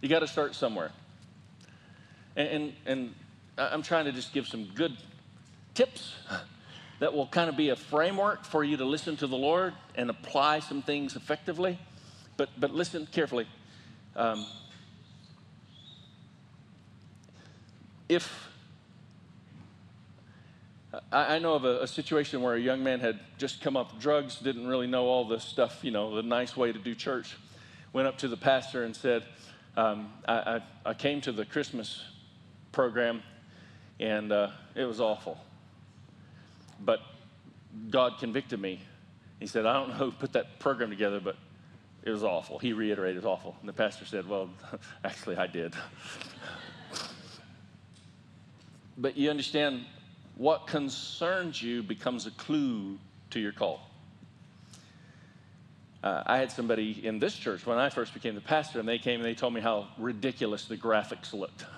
You 0.00 0.08
got 0.08 0.20
to 0.20 0.26
start 0.26 0.56
somewhere. 0.56 0.90
And, 2.34 2.48
and, 2.48 2.72
and 2.84 3.14
I'm 3.56 3.82
trying 3.82 4.06
to 4.06 4.12
just 4.12 4.32
give 4.32 4.48
some 4.48 4.64
good 4.74 4.96
tips 5.74 6.14
that 7.00 7.14
will 7.14 7.26
kind 7.26 7.48
of 7.48 7.56
be 7.56 7.68
a 7.68 7.76
framework 7.76 8.44
for 8.44 8.64
you 8.64 8.76
to 8.76 8.84
listen 8.84 9.16
to 9.18 9.26
the 9.26 9.36
Lord 9.36 9.74
and 9.94 10.10
apply 10.10 10.60
some 10.60 10.82
things 10.82 11.16
effectively. 11.16 11.78
But, 12.36 12.50
but 12.58 12.72
listen 12.72 13.06
carefully. 13.10 13.46
Um, 14.16 14.46
if 18.08 18.48
I, 21.12 21.36
I 21.36 21.38
know 21.38 21.54
of 21.54 21.64
a, 21.64 21.82
a, 21.82 21.86
situation 21.86 22.42
where 22.42 22.54
a 22.54 22.60
young 22.60 22.82
man 22.82 23.00
had 23.00 23.20
just 23.36 23.60
come 23.60 23.76
off 23.76 23.98
drugs, 23.98 24.36
didn't 24.36 24.66
really 24.66 24.86
know 24.86 25.04
all 25.04 25.24
the 25.24 25.38
stuff, 25.38 25.80
you 25.82 25.90
know, 25.90 26.14
the 26.16 26.22
nice 26.22 26.56
way 26.56 26.72
to 26.72 26.78
do 26.78 26.94
church, 26.94 27.36
went 27.92 28.08
up 28.08 28.18
to 28.18 28.28
the 28.28 28.36
pastor 28.36 28.84
and 28.84 28.96
said, 28.96 29.24
um, 29.76 30.12
I, 30.26 30.34
I, 30.34 30.62
I, 30.86 30.94
came 30.94 31.20
to 31.22 31.32
the 31.32 31.44
Christmas 31.44 32.02
program 32.72 33.22
and 34.00 34.32
uh, 34.32 34.50
it 34.74 34.84
was 34.84 35.00
awful. 35.00 35.38
But 36.80 37.00
God 37.90 38.18
convicted 38.18 38.60
me. 38.60 38.80
He 39.40 39.46
said, 39.46 39.66
I 39.66 39.74
don't 39.74 39.90
know 39.90 39.94
who 39.94 40.12
put 40.12 40.32
that 40.32 40.58
program 40.58 40.90
together, 40.90 41.20
but 41.20 41.36
it 42.02 42.10
was 42.10 42.24
awful. 42.24 42.58
He 42.58 42.72
reiterated 42.72 43.16
it 43.16 43.24
was 43.24 43.26
awful. 43.26 43.56
And 43.60 43.68
the 43.68 43.72
pastor 43.72 44.04
said, 44.04 44.28
Well, 44.28 44.50
actually, 45.04 45.36
I 45.36 45.46
did. 45.46 45.74
but 48.98 49.16
you 49.16 49.30
understand, 49.30 49.84
what 50.38 50.68
concerns 50.68 51.60
you 51.60 51.82
becomes 51.82 52.26
a 52.26 52.30
clue 52.32 52.96
to 53.30 53.40
your 53.40 53.52
call. 53.52 53.80
Uh, 56.02 56.22
I 56.26 56.38
had 56.38 56.52
somebody 56.52 57.04
in 57.04 57.18
this 57.18 57.34
church 57.34 57.66
when 57.66 57.76
I 57.76 57.90
first 57.90 58.14
became 58.14 58.36
the 58.36 58.40
pastor, 58.40 58.78
and 58.78 58.88
they 58.88 58.98
came 58.98 59.16
and 59.16 59.24
they 59.24 59.34
told 59.34 59.52
me 59.52 59.60
how 59.60 59.88
ridiculous 59.98 60.64
the 60.66 60.76
graphics 60.76 61.32
looked. 61.32 61.64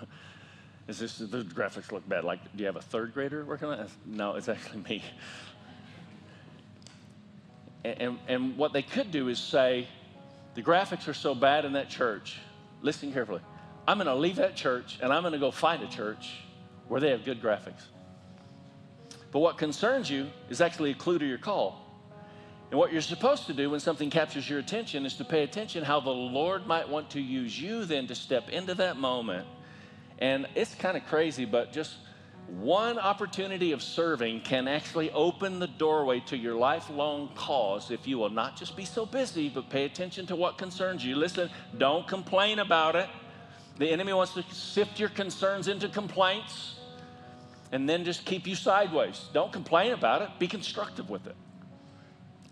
Is 0.90 0.98
this 0.98 1.18
the 1.18 1.44
graphics 1.44 1.92
look 1.92 2.06
bad? 2.08 2.24
Like, 2.24 2.40
do 2.56 2.62
you 2.62 2.66
have 2.66 2.74
a 2.74 2.82
third 2.82 3.14
grader 3.14 3.44
working 3.44 3.68
on 3.68 3.78
it? 3.78 3.88
No, 4.04 4.34
it's 4.34 4.48
actually 4.48 4.82
me. 4.82 5.04
And, 7.84 8.18
and 8.26 8.56
what 8.56 8.72
they 8.72 8.82
could 8.82 9.12
do 9.12 9.28
is 9.28 9.38
say, 9.38 9.86
the 10.56 10.62
graphics 10.62 11.06
are 11.06 11.14
so 11.14 11.32
bad 11.32 11.64
in 11.64 11.74
that 11.74 11.90
church. 11.90 12.40
Listen 12.82 13.12
carefully. 13.12 13.40
I'm 13.86 13.98
going 13.98 14.08
to 14.08 14.16
leave 14.16 14.34
that 14.36 14.56
church 14.56 14.98
and 15.00 15.12
I'm 15.12 15.22
going 15.22 15.32
to 15.32 15.38
go 15.38 15.52
find 15.52 15.80
a 15.84 15.86
church 15.86 16.32
where 16.88 17.00
they 17.00 17.10
have 17.10 17.24
good 17.24 17.40
graphics. 17.40 17.84
But 19.30 19.38
what 19.38 19.58
concerns 19.58 20.10
you 20.10 20.26
is 20.48 20.60
actually 20.60 20.90
a 20.90 20.94
clue 20.94 21.20
to 21.20 21.24
your 21.24 21.38
call. 21.38 21.86
And 22.72 22.80
what 22.80 22.92
you're 22.92 23.00
supposed 23.00 23.46
to 23.46 23.52
do 23.52 23.70
when 23.70 23.78
something 23.78 24.10
captures 24.10 24.50
your 24.50 24.58
attention 24.58 25.06
is 25.06 25.14
to 25.18 25.24
pay 25.24 25.44
attention 25.44 25.84
how 25.84 26.00
the 26.00 26.10
Lord 26.10 26.66
might 26.66 26.88
want 26.88 27.10
to 27.10 27.20
use 27.20 27.60
you 27.60 27.84
then 27.84 28.08
to 28.08 28.16
step 28.16 28.48
into 28.48 28.74
that 28.74 28.96
moment. 28.96 29.46
And 30.20 30.46
it's 30.54 30.74
kind 30.74 30.96
of 30.96 31.06
crazy, 31.06 31.44
but 31.44 31.72
just 31.72 31.96
one 32.58 32.98
opportunity 32.98 33.72
of 33.72 33.82
serving 33.82 34.40
can 34.40 34.66
actually 34.66 35.10
open 35.12 35.60
the 35.60 35.68
doorway 35.68 36.20
to 36.26 36.36
your 36.36 36.56
lifelong 36.56 37.30
cause 37.34 37.90
if 37.90 38.08
you 38.08 38.18
will 38.18 38.30
not 38.30 38.56
just 38.56 38.76
be 38.76 38.84
so 38.84 39.06
busy, 39.06 39.48
but 39.48 39.70
pay 39.70 39.84
attention 39.84 40.26
to 40.26 40.36
what 40.36 40.58
concerns 40.58 41.04
you. 41.04 41.14
Listen, 41.14 41.48
don't 41.78 42.06
complain 42.08 42.58
about 42.58 42.96
it. 42.96 43.08
The 43.78 43.88
enemy 43.88 44.12
wants 44.12 44.34
to 44.34 44.42
sift 44.52 44.98
your 44.98 45.08
concerns 45.10 45.68
into 45.68 45.88
complaints 45.88 46.74
and 47.72 47.88
then 47.88 48.04
just 48.04 48.24
keep 48.24 48.46
you 48.46 48.56
sideways. 48.56 49.28
Don't 49.32 49.52
complain 49.52 49.92
about 49.92 50.22
it, 50.22 50.28
be 50.38 50.48
constructive 50.48 51.08
with 51.08 51.26
it. 51.26 51.36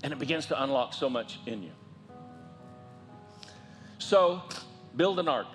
And 0.05 0.13
it 0.13 0.19
begins 0.19 0.47
to 0.47 0.63
unlock 0.63 0.95
so 0.95 1.11
much 1.11 1.41
in 1.45 1.63
you. 1.65 1.73
So, 3.99 4.43
build 4.97 5.19
an 5.19 5.27
ark. 5.27 5.49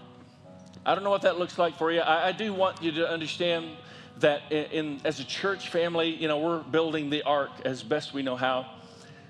I 0.85 0.95
don't 0.95 1.03
know 1.03 1.09
what 1.09 1.21
that 1.21 1.37
looks 1.39 1.57
like 1.57 1.77
for 1.77 1.91
you. 1.91 2.01
I, 2.01 2.29
I 2.29 2.31
do 2.31 2.53
want 2.53 2.81
you 2.81 2.91
to 2.93 3.09
understand 3.09 3.77
that 4.17 4.41
in, 4.51 4.65
in, 4.65 5.01
as 5.05 5.19
a 5.19 5.23
church 5.23 5.69
family, 5.69 6.09
you 6.09 6.27
know, 6.27 6.39
we're 6.39 6.59
building 6.59 7.09
the 7.09 7.23
ark 7.23 7.51
as 7.65 7.83
best 7.83 8.13
we 8.13 8.21
know 8.21 8.35
how. 8.35 8.65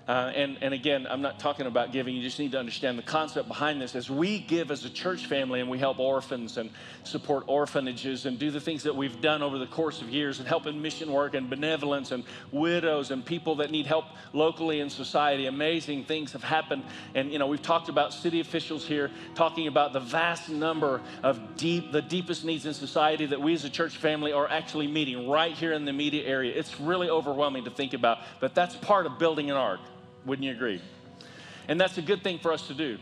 Uh, 0.05 0.33
and, 0.35 0.57
and 0.59 0.73
again, 0.73 1.07
I'm 1.09 1.21
not 1.21 1.39
talking 1.39 1.65
about 1.65 1.93
giving. 1.93 2.13
You 2.13 2.21
just 2.21 2.37
need 2.37 2.51
to 2.51 2.59
understand 2.59 2.97
the 2.97 3.03
concept 3.03 3.47
behind 3.47 3.81
this. 3.81 3.95
As 3.95 4.09
we 4.09 4.37
give 4.37 4.69
as 4.69 4.83
a 4.83 4.89
church 4.89 5.27
family 5.27 5.61
and 5.61 5.69
we 5.69 5.77
help 5.77 5.97
orphans 5.97 6.57
and 6.57 6.69
support 7.05 7.45
orphanages 7.47 8.25
and 8.25 8.37
do 8.37 8.51
the 8.51 8.59
things 8.59 8.83
that 8.83 8.93
we've 8.93 9.21
done 9.21 9.41
over 9.41 9.57
the 9.57 9.67
course 9.67 10.01
of 10.01 10.09
years 10.09 10.39
and 10.39 10.47
help 10.47 10.65
in 10.65 10.81
mission 10.81 11.09
work 11.09 11.35
and 11.35 11.49
benevolence 11.49 12.11
and 12.11 12.25
widows 12.51 13.11
and 13.11 13.25
people 13.25 13.55
that 13.55 13.71
need 13.71 13.85
help 13.85 14.03
locally 14.33 14.81
in 14.81 14.89
society, 14.89 15.45
amazing 15.45 16.03
things 16.03 16.33
have 16.33 16.43
happened. 16.43 16.83
And, 17.15 17.31
you 17.31 17.39
know, 17.39 17.47
we've 17.47 17.61
talked 17.61 17.87
about 17.87 18.11
city 18.13 18.41
officials 18.41 18.85
here 18.85 19.09
talking 19.35 19.67
about 19.67 19.93
the 19.93 20.01
vast 20.01 20.49
number 20.49 20.99
of 21.23 21.55
deep, 21.55 21.93
the 21.93 22.01
deepest 22.01 22.43
needs 22.43 22.65
in 22.65 22.73
society 22.73 23.25
that 23.27 23.39
we 23.39 23.53
as 23.53 23.63
a 23.63 23.69
church 23.69 23.95
family 23.95 24.33
are 24.33 24.49
actually 24.49 24.87
meeting 24.87 25.29
right 25.29 25.53
here 25.53 25.71
in 25.71 25.85
the 25.85 25.93
media 25.93 26.25
area. 26.25 26.53
It's 26.53 26.77
really 26.81 27.09
overwhelming 27.09 27.63
to 27.63 27.71
think 27.71 27.93
about, 27.93 28.17
but 28.41 28.53
that's 28.53 28.75
part 28.75 29.05
of 29.05 29.17
building 29.17 29.49
an 29.49 29.55
ark. 29.55 29.79
Wouldn't 30.25 30.45
you 30.45 30.51
agree? 30.51 30.81
And 31.67 31.79
that's 31.79 31.97
a 31.97 32.01
good 32.01 32.23
thing 32.23 32.39
for 32.39 32.51
us 32.51 32.67
to 32.67 32.73
do. 32.73 32.97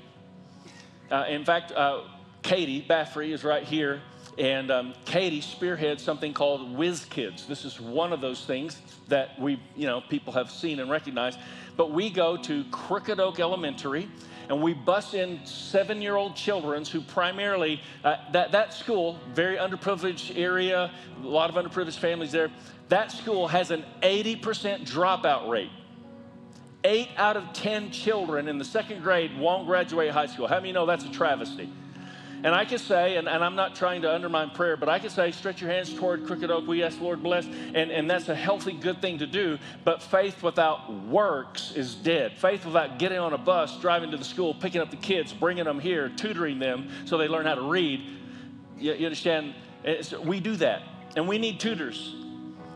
Uh, 1.11 1.25
in 1.27 1.43
fact, 1.43 1.71
uh, 1.71 2.01
Katie 2.41 2.81
Baffrey 2.81 3.33
is 3.33 3.43
right 3.43 3.63
here, 3.63 4.01
and 4.37 4.71
um, 4.71 4.93
Katie 5.05 5.41
spearheads 5.41 6.01
something 6.01 6.33
called 6.33 6.75
Whiz 6.75 7.05
Kids. 7.05 7.45
This 7.45 7.65
is 7.65 7.79
one 7.79 8.13
of 8.13 8.21
those 8.21 8.45
things 8.45 8.81
that 9.07 9.39
we, 9.39 9.59
you 9.75 9.87
know, 9.87 10.01
people 10.01 10.33
have 10.33 10.49
seen 10.49 10.79
and 10.79 10.89
recognized. 10.89 11.37
But 11.77 11.91
we 11.91 12.09
go 12.09 12.37
to 12.37 12.63
Crooked 12.71 13.19
Oak 13.19 13.39
Elementary, 13.39 14.09
and 14.49 14.61
we 14.61 14.73
bus 14.73 15.13
in 15.13 15.45
seven-year-old 15.45 16.35
children 16.35 16.85
who 16.85 17.01
primarily 17.01 17.81
uh, 18.03 18.17
that 18.31 18.51
that 18.51 18.73
school, 18.73 19.19
very 19.33 19.57
underprivileged 19.57 20.37
area, 20.37 20.91
a 21.21 21.27
lot 21.27 21.49
of 21.49 21.55
underprivileged 21.55 21.99
families 21.99 22.31
there. 22.31 22.49
That 22.89 23.11
school 23.11 23.47
has 23.47 23.71
an 23.71 23.85
80% 24.01 24.85
dropout 24.85 25.49
rate 25.49 25.71
eight 26.83 27.09
out 27.17 27.37
of 27.37 27.53
10 27.53 27.91
children 27.91 28.47
in 28.47 28.57
the 28.57 28.65
second 28.65 29.03
grade 29.03 29.37
won't 29.37 29.67
graduate 29.67 30.11
high 30.11 30.25
school. 30.25 30.47
How 30.47 30.57
many 30.57 30.71
know 30.71 30.85
that's 30.85 31.05
a 31.05 31.11
travesty? 31.11 31.71
And 32.43 32.55
I 32.55 32.65
can 32.65 32.79
say, 32.79 33.17
and, 33.17 33.29
and, 33.29 33.43
I'm 33.43 33.55
not 33.55 33.75
trying 33.75 34.01
to 34.01 34.11
undermine 34.11 34.49
prayer, 34.49 34.75
but 34.75 34.89
I 34.89 34.97
can 34.97 35.11
say, 35.11 35.31
stretch 35.31 35.61
your 35.61 35.69
hands 35.69 35.93
toward 35.93 36.25
Crooked 36.25 36.49
Oak. 36.49 36.67
We 36.67 36.81
ask 36.81 36.99
Lord 36.99 37.21
bless, 37.21 37.45
and, 37.45 37.91
and 37.91 38.09
that's 38.09 38.29
a 38.29 38.35
healthy, 38.35 38.73
good 38.73 38.99
thing 38.99 39.19
to 39.19 39.27
do. 39.27 39.59
But 39.83 40.01
faith 40.01 40.41
without 40.41 40.91
works 40.91 41.71
is 41.75 41.93
dead. 41.93 42.39
Faith 42.39 42.65
without 42.65 42.97
getting 42.97 43.19
on 43.19 43.33
a 43.33 43.37
bus, 43.37 43.79
driving 43.79 44.09
to 44.09 44.17
the 44.17 44.23
school, 44.23 44.55
picking 44.55 44.81
up 44.81 44.89
the 44.89 44.97
kids, 44.97 45.33
bringing 45.33 45.65
them 45.65 45.79
here, 45.79 46.09
tutoring 46.09 46.57
them 46.57 46.89
so 47.05 47.19
they 47.19 47.27
learn 47.27 47.45
how 47.45 47.55
to 47.55 47.61
read. 47.61 48.01
You, 48.79 48.93
you 48.93 49.05
understand? 49.05 49.53
It's, 49.83 50.11
we 50.11 50.39
do 50.39 50.55
that, 50.55 50.81
and 51.15 51.27
we 51.27 51.37
need 51.37 51.59
tutors. 51.59 52.15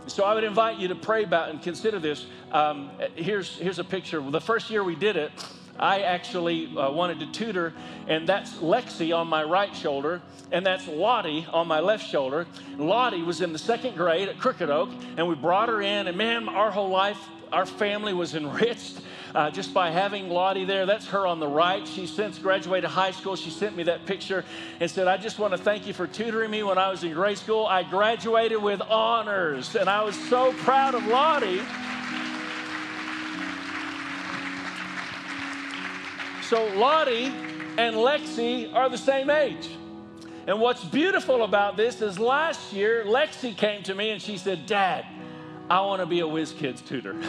So 0.08 0.24
I 0.24 0.36
would 0.36 0.43
invite 0.43 0.78
you 0.78 0.88
to 0.89 0.95
pray 0.95 1.24
about 1.24 1.49
and 1.49 1.62
consider 1.62 1.99
this. 1.99 2.28
Um, 2.51 2.91
here's, 3.16 3.58
here's 3.58 3.80
a 3.80 3.84
picture. 3.84 4.22
The 4.22 4.39
first 4.39 4.70
year 4.70 4.84
we 4.84 4.95
did 4.95 5.16
it, 5.16 5.32
I 5.80 6.01
actually 6.01 6.68
uh, 6.78 6.91
wanted 6.91 7.20
to 7.22 7.32
tutor, 7.32 7.74
and 8.08 8.30
that's 8.30 8.53
Lexi 8.58 9.18
on 9.18 9.28
my 9.28 9.43
right 9.43 9.76
shoulder, 9.76 10.22
and 10.51 10.66
that's 10.66 10.88
Lottie 10.88 11.47
on 11.51 11.68
my 11.68 11.80
left 11.80 12.08
shoulder. 12.08 12.45
Lottie 12.78 13.24
was 13.24 13.41
in 13.41 13.51
the 13.51 13.60
second 13.60 13.95
grade 13.95 14.30
at 14.30 14.38
Crooked 14.38 14.70
Oak, 14.70 14.89
and 15.18 15.28
we 15.28 15.36
brought 15.36 15.70
her 15.70 15.82
in, 15.82 16.08
and 16.08 16.16
man, 16.16 16.47
our 16.49 16.70
whole 16.70 16.89
life, 16.89 17.18
our 17.51 17.66
family 17.66 18.14
was 18.14 18.36
enriched 18.36 19.01
uh, 19.36 19.51
just 19.51 19.73
by 19.73 19.91
having 19.91 20.29
Lottie 20.29 20.63
there. 20.63 20.86
That's 20.86 21.07
her 21.07 21.27
on 21.27 21.39
the 21.41 21.47
right. 21.47 21.86
She's 21.86 22.11
since 22.11 22.39
graduated 22.39 22.89
high 22.89 23.11
school. 23.11 23.36
She 23.36 23.49
sent 23.49 23.75
me 23.75 23.83
that 23.83 24.05
picture 24.05 24.45
and 24.79 24.89
said, 24.89 25.07
I 25.07 25.17
just 25.17 25.39
want 25.39 25.51
to 25.51 25.57
thank 25.57 25.86
you 25.86 25.93
for 25.93 26.07
tutoring 26.07 26.49
me 26.49 26.63
when 26.63 26.77
I 26.77 26.89
was 26.89 27.03
in 27.03 27.13
grade 27.13 27.38
school. 27.38 27.65
I 27.65 27.83
graduated 27.83 28.61
with 28.61 28.81
honors, 28.81 29.75
and 29.75 29.89
I 29.89 30.03
was 30.03 30.15
so 30.29 30.53
proud 30.53 30.95
of 30.95 31.05
Lottie. 31.07 31.61
So 36.43 36.67
Lottie 36.75 37.25
and 37.77 37.95
Lexi 37.97 38.73
are 38.73 38.88
the 38.88 38.97
same 38.97 39.29
age. 39.29 39.69
And 40.47 40.61
what's 40.61 40.83
beautiful 40.83 41.43
about 41.43 41.75
this 41.75 42.01
is 42.01 42.19
last 42.19 42.71
year, 42.71 43.03
Lexi 43.05 43.57
came 43.57 43.83
to 43.83 43.95
me 43.95 44.11
and 44.11 44.21
she 44.21 44.38
said, 44.38 44.65
Dad, 44.65 45.05
I 45.70 45.82
want 45.82 45.99
to 45.99 46.05
be 46.05 46.20
a 46.20 46.28
Whiz 46.28 46.51
Kids 46.51 46.82
tutor. 46.82 47.16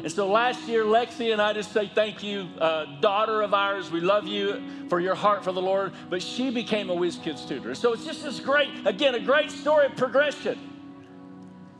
And 0.00 0.10
so 0.10 0.30
last 0.30 0.66
year, 0.66 0.84
Lexi 0.84 1.30
and 1.30 1.42
I 1.42 1.52
just 1.52 1.74
say 1.74 1.90
thank 1.94 2.22
you, 2.22 2.48
uh, 2.58 2.86
daughter 3.00 3.42
of 3.42 3.52
ours. 3.52 3.90
We 3.90 4.00
love 4.00 4.26
you 4.26 4.62
for 4.88 4.98
your 4.98 5.14
heart 5.14 5.44
for 5.44 5.52
the 5.52 5.60
Lord. 5.60 5.92
But 6.08 6.22
she 6.22 6.50
became 6.50 6.88
a 6.88 6.94
Whiz 6.94 7.18
Kids 7.22 7.44
tutor. 7.44 7.74
So 7.74 7.92
it's 7.92 8.06
just 8.06 8.22
this 8.22 8.40
great, 8.40 8.70
again, 8.86 9.14
a 9.14 9.20
great 9.20 9.50
story 9.50 9.84
of 9.84 9.96
progression. 9.96 10.58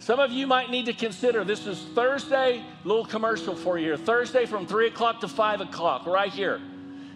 Some 0.00 0.20
of 0.20 0.32
you 0.32 0.46
might 0.46 0.68
need 0.68 0.84
to 0.84 0.92
consider 0.92 1.44
this 1.44 1.66
is 1.66 1.78
Thursday, 1.94 2.62
little 2.84 3.06
commercial 3.06 3.56
for 3.56 3.78
you 3.78 3.86
here. 3.86 3.96
Thursday 3.96 4.44
from 4.44 4.66
3 4.66 4.88
o'clock 4.88 5.22
to 5.22 5.28
5 5.28 5.62
o'clock, 5.62 6.06
right 6.06 6.30
here. 6.30 6.60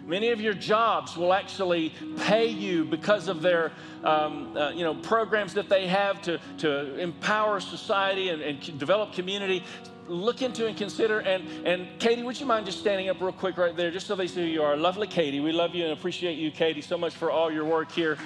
Many 0.05 0.29
of 0.29 0.39
your 0.39 0.53
jobs 0.53 1.17
will 1.17 1.33
actually 1.33 1.91
pay 2.19 2.47
you 2.47 2.85
because 2.85 3.27
of 3.27 3.41
their 3.41 3.71
um, 4.03 4.55
uh, 4.55 4.69
you 4.69 4.83
know, 4.83 4.93
programs 4.93 5.53
that 5.55 5.67
they 5.67 5.87
have 5.87 6.21
to, 6.23 6.39
to 6.59 6.95
empower 6.99 7.59
society 7.59 8.29
and, 8.29 8.41
and 8.41 8.79
develop 8.79 9.13
community. 9.13 9.63
Look 10.07 10.43
into 10.43 10.67
and 10.67 10.77
consider. 10.77 11.19
And, 11.21 11.47
and 11.65 11.99
Katie, 11.99 12.21
would 12.21 12.39
you 12.39 12.45
mind 12.45 12.67
just 12.67 12.79
standing 12.79 13.09
up 13.09 13.19
real 13.19 13.31
quick 13.31 13.57
right 13.57 13.75
there, 13.75 13.89
just 13.89 14.05
so 14.05 14.15
they 14.15 14.27
see 14.27 14.41
who 14.41 14.47
you 14.47 14.61
are? 14.61 14.77
Lovely 14.77 15.07
Katie. 15.07 15.39
We 15.39 15.51
love 15.51 15.73
you 15.73 15.83
and 15.83 15.93
appreciate 15.93 16.37
you, 16.37 16.51
Katie, 16.51 16.81
so 16.81 16.99
much 16.99 17.15
for 17.15 17.31
all 17.31 17.51
your 17.51 17.65
work 17.65 17.91
here. 17.91 18.19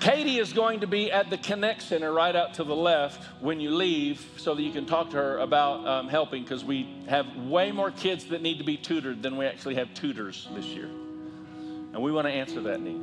Katie 0.00 0.38
is 0.38 0.52
going 0.52 0.80
to 0.80 0.86
be 0.86 1.10
at 1.10 1.30
the 1.30 1.38
Connect 1.38 1.82
Center 1.82 2.12
right 2.12 2.34
out 2.34 2.54
to 2.54 2.64
the 2.64 2.74
left 2.74 3.24
when 3.40 3.60
you 3.60 3.70
leave 3.70 4.24
so 4.36 4.54
that 4.54 4.62
you 4.62 4.70
can 4.70 4.86
talk 4.86 5.10
to 5.10 5.16
her 5.16 5.38
about 5.38 5.86
um, 5.86 6.08
helping 6.08 6.42
because 6.42 6.64
we 6.64 6.88
have 7.08 7.26
way 7.36 7.72
more 7.72 7.90
kids 7.90 8.26
that 8.26 8.42
need 8.42 8.58
to 8.58 8.64
be 8.64 8.76
tutored 8.76 9.22
than 9.22 9.36
we 9.36 9.46
actually 9.46 9.74
have 9.76 9.92
tutors 9.94 10.48
this 10.54 10.66
year. 10.66 10.86
And 10.86 12.02
we 12.02 12.12
want 12.12 12.26
to 12.26 12.32
answer 12.32 12.60
that 12.62 12.80
need. 12.80 13.00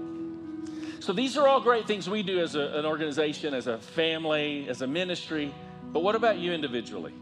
So 0.99 1.13
these 1.13 1.35
are 1.35 1.47
all 1.47 1.59
great 1.59 1.87
things 1.87 2.09
we 2.09 2.23
do 2.23 2.39
as 2.39 2.55
a, 2.55 2.61
an 2.77 2.85
organization, 2.85 3.53
as 3.53 3.67
a 3.67 3.77
family, 3.77 4.69
as 4.69 4.81
a 4.81 4.87
ministry. 4.87 5.53
But 5.91 6.03
what 6.03 6.15
about 6.15 6.37
you 6.37 6.53
individually? 6.53 7.13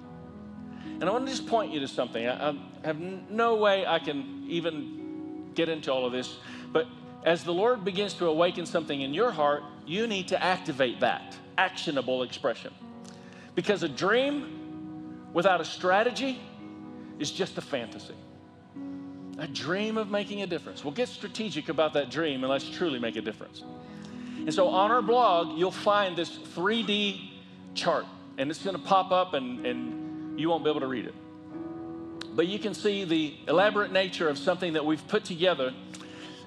And 0.85 1.05
I 1.05 1.11
want 1.11 1.25
to 1.25 1.31
just 1.31 1.47
point 1.47 1.71
you 1.71 1.79
to 1.79 1.87
something. 1.87 2.27
I, 2.27 2.49
I 2.49 2.55
have 2.83 2.99
no 2.99 3.55
way 3.55 3.85
I 3.85 3.99
can 3.99 4.45
even 4.47 5.51
get 5.55 5.69
into 5.69 5.91
all 5.91 6.05
of 6.05 6.11
this, 6.11 6.37
but 6.71 6.87
as 7.23 7.43
the 7.43 7.53
Lord 7.53 7.85
begins 7.85 8.13
to 8.15 8.27
awaken 8.27 8.65
something 8.65 9.01
in 9.01 9.13
your 9.13 9.31
heart, 9.31 9.63
you 9.85 10.07
need 10.07 10.27
to 10.29 10.43
activate 10.43 10.99
that 11.01 11.35
actionable 11.57 12.23
expression. 12.23 12.73
Because 13.55 13.83
a 13.83 13.89
dream 13.89 15.29
without 15.33 15.61
a 15.61 15.65
strategy 15.65 16.39
is 17.19 17.31
just 17.31 17.57
a 17.57 17.61
fantasy. 17.61 18.15
A 19.37 19.47
dream 19.47 19.97
of 19.97 20.09
making 20.09 20.41
a 20.41 20.47
difference. 20.47 20.83
Well, 20.83 20.93
get 20.93 21.09
strategic 21.09 21.69
about 21.69 21.93
that 21.93 22.09
dream 22.09 22.43
and 22.43 22.51
let's 22.51 22.69
truly 22.69 22.99
make 22.99 23.15
a 23.15 23.21
difference. 23.21 23.63
And 24.37 24.53
so 24.53 24.69
on 24.69 24.91
our 24.91 25.01
blog, 25.01 25.57
you'll 25.57 25.69
find 25.69 26.15
this 26.15 26.35
3D 26.55 27.29
chart, 27.75 28.05
and 28.37 28.49
it's 28.49 28.63
going 28.63 28.75
to 28.75 28.81
pop 28.81 29.11
up, 29.11 29.35
and, 29.35 29.65
and 29.65 30.39
you 30.39 30.49
won't 30.49 30.63
be 30.63 30.69
able 30.69 30.79
to 30.79 30.87
read 30.87 31.05
it. 31.05 31.13
But 32.35 32.47
you 32.47 32.57
can 32.57 32.73
see 32.73 33.03
the 33.03 33.35
elaborate 33.47 33.91
nature 33.91 34.29
of 34.29 34.37
something 34.37 34.73
that 34.73 34.85
we've 34.85 35.05
put 35.07 35.25
together. 35.25 35.73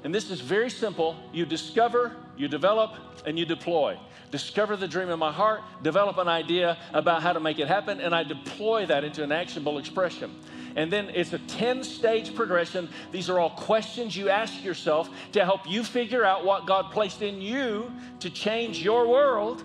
And 0.05 0.15
this 0.15 0.31
is 0.31 0.41
very 0.41 0.69
simple. 0.69 1.17
You 1.33 1.47
discover, 1.47 2.15
you 2.37 2.47
develop, 2.47 2.93
and 3.27 3.39
you 3.39 3.47
deploy. 3.47 3.99
Discover 4.31 4.77
the 4.77 4.87
dream 4.87 5.09
in 5.09 5.19
my 5.19 5.33
heart, 5.33 5.63
develop 5.83 6.19
an 6.19 6.29
idea 6.29 6.77
about 6.93 7.23
how 7.23 7.33
to 7.33 7.41
make 7.41 7.59
it 7.59 7.69
happen, 7.69 8.01
and 8.01 8.15
I 8.15 8.23
deploy 8.23 8.85
that 8.87 9.03
into 9.03 9.23
an 9.23 9.33
actionable 9.33 9.79
expression. 9.79 10.39
And 10.77 10.93
then 10.93 11.09
it's 11.15 11.33
a 11.33 11.39
10 11.39 11.85
stage 11.85 12.35
progression. 12.35 12.91
These 13.13 13.31
are 13.31 13.39
all 13.39 13.51
questions 13.51 14.15
you 14.15 14.29
ask 14.29 14.63
yourself 14.63 15.09
to 15.33 15.45
help 15.45 15.69
you 15.69 15.85
figure 15.85 16.25
out 16.25 16.45
what 16.45 16.67
God 16.67 16.91
placed 16.91 17.23
in 17.23 17.41
you 17.41 17.91
to 18.21 18.29
change 18.29 18.83
your 18.83 19.09
world. 19.09 19.65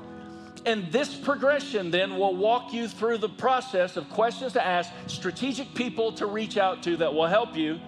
And 0.66 0.92
this 0.92 1.16
progression 1.16 1.92
then 1.92 2.18
will 2.18 2.36
walk 2.36 2.74
you 2.74 2.88
through 2.88 3.18
the 3.18 3.30
process 3.30 3.98
of 3.98 4.10
questions 4.10 4.54
to 4.54 4.66
ask, 4.66 4.92
strategic 5.08 5.74
people 5.74 6.12
to 6.14 6.28
reach 6.28 6.58
out 6.58 6.84
to 6.84 6.96
that 6.98 7.14
will 7.14 7.28
help 7.28 7.58
you 7.58 7.80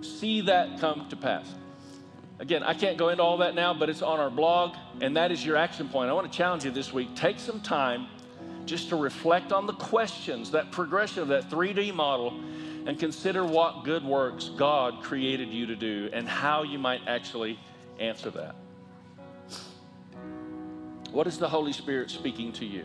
see 0.00 0.40
that 0.42 0.80
come 0.80 1.06
to 1.10 1.16
pass. 1.16 1.46
Again, 2.42 2.64
I 2.64 2.74
can't 2.74 2.98
go 2.98 3.10
into 3.10 3.22
all 3.22 3.36
that 3.36 3.54
now, 3.54 3.72
but 3.72 3.88
it's 3.88 4.02
on 4.02 4.18
our 4.18 4.28
blog, 4.28 4.74
and 5.00 5.16
that 5.16 5.30
is 5.30 5.46
your 5.46 5.56
action 5.56 5.88
point. 5.88 6.10
I 6.10 6.12
want 6.12 6.30
to 6.30 6.36
challenge 6.36 6.64
you 6.64 6.72
this 6.72 6.92
week 6.92 7.14
take 7.14 7.38
some 7.38 7.60
time 7.60 8.08
just 8.64 8.88
to 8.88 8.96
reflect 8.96 9.52
on 9.52 9.68
the 9.68 9.74
questions, 9.74 10.50
that 10.50 10.72
progression 10.72 11.22
of 11.22 11.28
that 11.28 11.48
3D 11.48 11.94
model, 11.94 12.40
and 12.84 12.98
consider 12.98 13.44
what 13.44 13.84
good 13.84 14.04
works 14.04 14.50
God 14.56 15.04
created 15.04 15.50
you 15.50 15.66
to 15.66 15.76
do 15.76 16.10
and 16.12 16.28
how 16.28 16.64
you 16.64 16.80
might 16.80 17.02
actually 17.06 17.60
answer 18.00 18.30
that. 18.30 18.56
What 21.12 21.28
is 21.28 21.38
the 21.38 21.48
Holy 21.48 21.72
Spirit 21.72 22.10
speaking 22.10 22.52
to 22.54 22.64
you? 22.64 22.84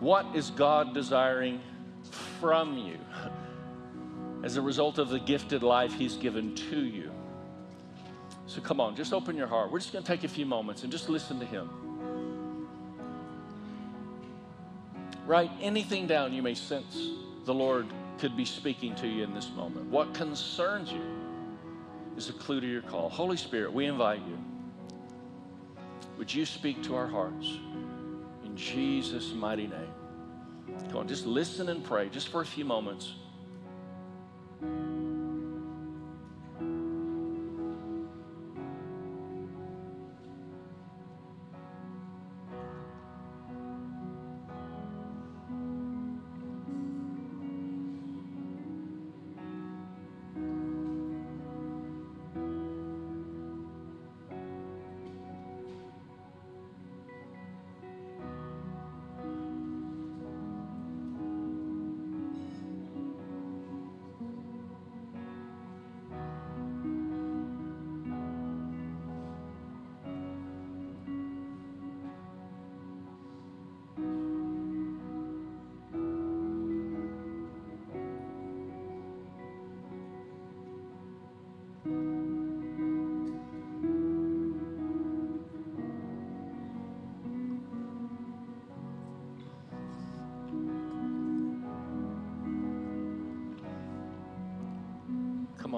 What 0.00 0.26
is 0.34 0.50
God 0.50 0.92
desiring 0.92 1.60
from 2.40 2.76
you 2.78 2.98
as 4.42 4.56
a 4.56 4.60
result 4.60 4.98
of 4.98 5.08
the 5.08 5.20
gifted 5.20 5.62
life 5.62 5.92
He's 5.92 6.16
given 6.16 6.56
to 6.56 6.80
you? 6.80 7.12
So 8.46 8.60
come 8.60 8.80
on, 8.80 8.94
just 8.94 9.12
open 9.12 9.36
your 9.36 9.46
heart. 9.46 9.72
We're 9.72 9.78
just 9.78 9.92
going 9.92 10.04
to 10.04 10.10
take 10.10 10.24
a 10.24 10.28
few 10.28 10.46
moments 10.46 10.82
and 10.82 10.92
just 10.92 11.08
listen 11.08 11.40
to 11.40 11.46
Him. 11.46 11.70
Write 15.26 15.50
anything 15.60 16.06
down 16.06 16.34
you 16.34 16.42
may 16.42 16.54
sense 16.54 17.10
the 17.46 17.54
Lord 17.54 17.86
could 18.18 18.36
be 18.36 18.44
speaking 18.44 18.94
to 18.96 19.08
you 19.08 19.24
in 19.24 19.34
this 19.34 19.50
moment. 19.56 19.86
What 19.86 20.12
concerns 20.14 20.92
you 20.92 21.02
is 22.16 22.28
a 22.28 22.32
clue 22.32 22.60
to 22.60 22.66
your 22.66 22.82
call. 22.82 23.08
Holy 23.08 23.36
Spirit, 23.36 23.72
we 23.72 23.86
invite 23.86 24.20
you. 24.20 24.38
Would 26.18 26.32
you 26.32 26.46
speak 26.46 26.82
to 26.84 26.94
our 26.94 27.06
hearts 27.06 27.58
in 28.44 28.56
Jesus' 28.56 29.32
mighty 29.32 29.66
name? 29.66 29.92
Come 30.88 30.98
on, 30.98 31.08
just 31.08 31.26
listen 31.26 31.68
and 31.68 31.82
pray 31.84 32.08
just 32.08 32.28
for 32.28 32.42
a 32.42 32.46
few 32.46 32.64
moments. 32.64 33.14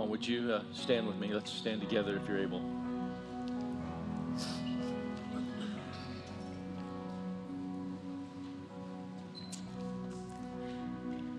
On, 0.06 0.10
would 0.10 0.26
you 0.26 0.52
uh, 0.52 0.62
stand 0.72 1.06
with 1.06 1.16
me? 1.16 1.32
Let's 1.32 1.52
stand 1.52 1.80
together 1.80 2.16
if 2.16 2.28
you're 2.28 2.38
able. 2.38 2.62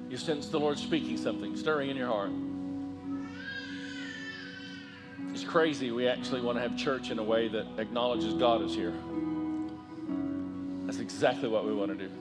You 0.10 0.18
sense 0.18 0.48
the 0.48 0.60
Lord 0.60 0.78
speaking 0.78 1.18
something, 1.18 1.56
stirring 1.56 1.90
in 1.90 1.98
your 1.98 2.08
heart. 2.08 2.32
It's 5.32 5.44
crazy. 5.44 5.92
We 5.92 6.08
actually 6.08 6.42
want 6.42 6.58
to 6.58 6.62
have 6.62 6.78
church 6.78 7.12
in 7.12 7.20
a 7.20 7.24
way 7.24 7.48
that 7.50 7.66
acknowledges 7.78 8.34
God 8.34 8.62
is 8.62 8.74
here. 8.74 8.94
That's 10.86 11.00
exactly 11.00 11.50
what 11.50 11.66
we 11.66 11.74
want 11.74 11.98
to 11.98 12.08
do. 12.08 12.12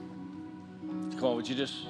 Come 1.17 1.29
on, 1.29 1.35
would 1.37 1.49
you 1.49 1.55
just 1.55 1.87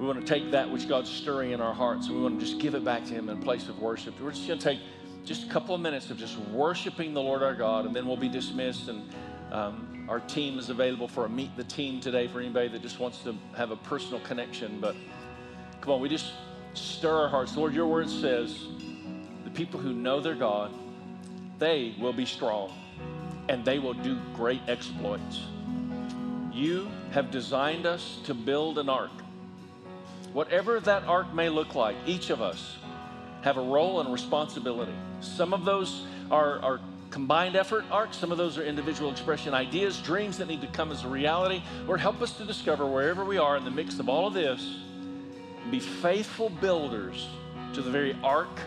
we 0.00 0.06
want 0.06 0.18
to 0.18 0.26
take 0.26 0.50
that 0.50 0.70
which 0.70 0.88
God's 0.88 1.10
stirring 1.10 1.50
in 1.50 1.60
our 1.60 1.74
hearts 1.74 2.06
and 2.06 2.16
we 2.16 2.22
want 2.22 2.40
to 2.40 2.46
just 2.46 2.58
give 2.58 2.74
it 2.74 2.82
back 2.82 3.04
to 3.04 3.12
Him 3.12 3.28
in 3.28 3.36
a 3.36 3.42
place 3.42 3.68
of 3.68 3.78
worship. 3.80 4.18
We're 4.18 4.30
just 4.30 4.48
going 4.48 4.58
to 4.58 4.64
take 4.64 4.80
just 5.26 5.44
a 5.44 5.50
couple 5.50 5.74
of 5.74 5.82
minutes 5.82 6.10
of 6.10 6.16
just 6.16 6.38
worshiping 6.38 7.12
the 7.12 7.20
Lord 7.20 7.42
our 7.42 7.54
God, 7.54 7.84
and 7.84 7.94
then 7.94 8.06
we'll 8.06 8.16
be 8.16 8.28
dismissed. 8.28 8.88
And 8.88 9.12
um, 9.52 10.06
our 10.08 10.20
team 10.20 10.58
is 10.58 10.70
available 10.70 11.06
for 11.06 11.26
a 11.26 11.28
meet 11.28 11.54
the 11.54 11.64
team 11.64 12.00
today 12.00 12.28
for 12.28 12.40
anybody 12.40 12.68
that 12.68 12.80
just 12.80 12.98
wants 12.98 13.18
to 13.24 13.36
have 13.54 13.72
a 13.72 13.76
personal 13.76 14.20
connection. 14.20 14.80
But 14.80 14.96
come 15.82 15.92
on, 15.92 16.00
we 16.00 16.08
just 16.08 16.32
stir 16.72 17.14
our 17.14 17.28
hearts. 17.28 17.54
Lord, 17.54 17.74
your 17.74 17.86
word 17.86 18.08
says 18.08 18.68
the 19.44 19.50
people 19.50 19.78
who 19.78 19.92
know 19.92 20.18
their 20.18 20.34
God, 20.34 20.72
they 21.58 21.94
will 22.00 22.14
be 22.14 22.24
strong 22.24 22.72
and 23.50 23.62
they 23.66 23.78
will 23.78 23.92
do 23.92 24.18
great 24.34 24.62
exploits. 24.66 25.42
You 26.50 26.88
have 27.10 27.30
designed 27.30 27.84
us 27.84 28.18
to 28.24 28.32
build 28.32 28.78
an 28.78 28.88
ark 28.88 29.10
Whatever 30.32 30.78
that 30.80 31.04
ark 31.04 31.32
may 31.34 31.48
look 31.48 31.74
like, 31.74 31.96
each 32.06 32.30
of 32.30 32.40
us 32.40 32.76
have 33.42 33.56
a 33.56 33.62
role 33.62 34.00
and 34.00 34.12
responsibility. 34.12 34.94
Some 35.20 35.52
of 35.52 35.64
those 35.64 36.06
are, 36.30 36.60
are 36.60 36.80
combined 37.10 37.56
effort 37.56 37.84
arks, 37.90 38.16
some 38.16 38.30
of 38.30 38.38
those 38.38 38.56
are 38.56 38.62
individual 38.62 39.10
expression 39.10 39.54
ideas, 39.54 39.98
dreams 39.98 40.38
that 40.38 40.46
need 40.46 40.60
to 40.60 40.66
come 40.68 40.92
as 40.92 41.04
a 41.04 41.08
reality. 41.08 41.62
Lord, 41.86 42.00
help 42.00 42.22
us 42.22 42.32
to 42.32 42.44
discover 42.44 42.86
wherever 42.86 43.24
we 43.24 43.38
are 43.38 43.56
in 43.56 43.64
the 43.64 43.70
mix 43.70 43.98
of 43.98 44.08
all 44.08 44.28
of 44.28 44.34
this, 44.34 44.76
be 45.70 45.80
faithful 45.80 46.48
builders 46.48 47.28
to 47.74 47.82
the 47.82 47.90
very 47.90 48.16
ark 48.22 48.60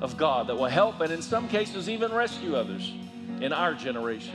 of 0.00 0.16
God 0.16 0.46
that 0.48 0.56
will 0.56 0.66
help 0.66 1.00
and 1.00 1.12
in 1.12 1.22
some 1.22 1.48
cases 1.48 1.88
even 1.88 2.12
rescue 2.12 2.56
others 2.56 2.92
in 3.40 3.52
our 3.52 3.74
generation. 3.74 4.34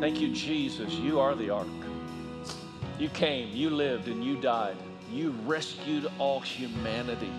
Thank 0.00 0.20
you, 0.20 0.34
Jesus. 0.34 0.92
You 0.94 1.20
are 1.20 1.34
the 1.34 1.50
ark. 1.50 1.83
You 2.98 3.08
came, 3.08 3.54
you 3.54 3.70
lived, 3.70 4.08
and 4.08 4.24
you 4.24 4.36
died. 4.40 4.76
You 5.10 5.30
rescued 5.44 6.10
all 6.18 6.40
humanity. 6.40 7.30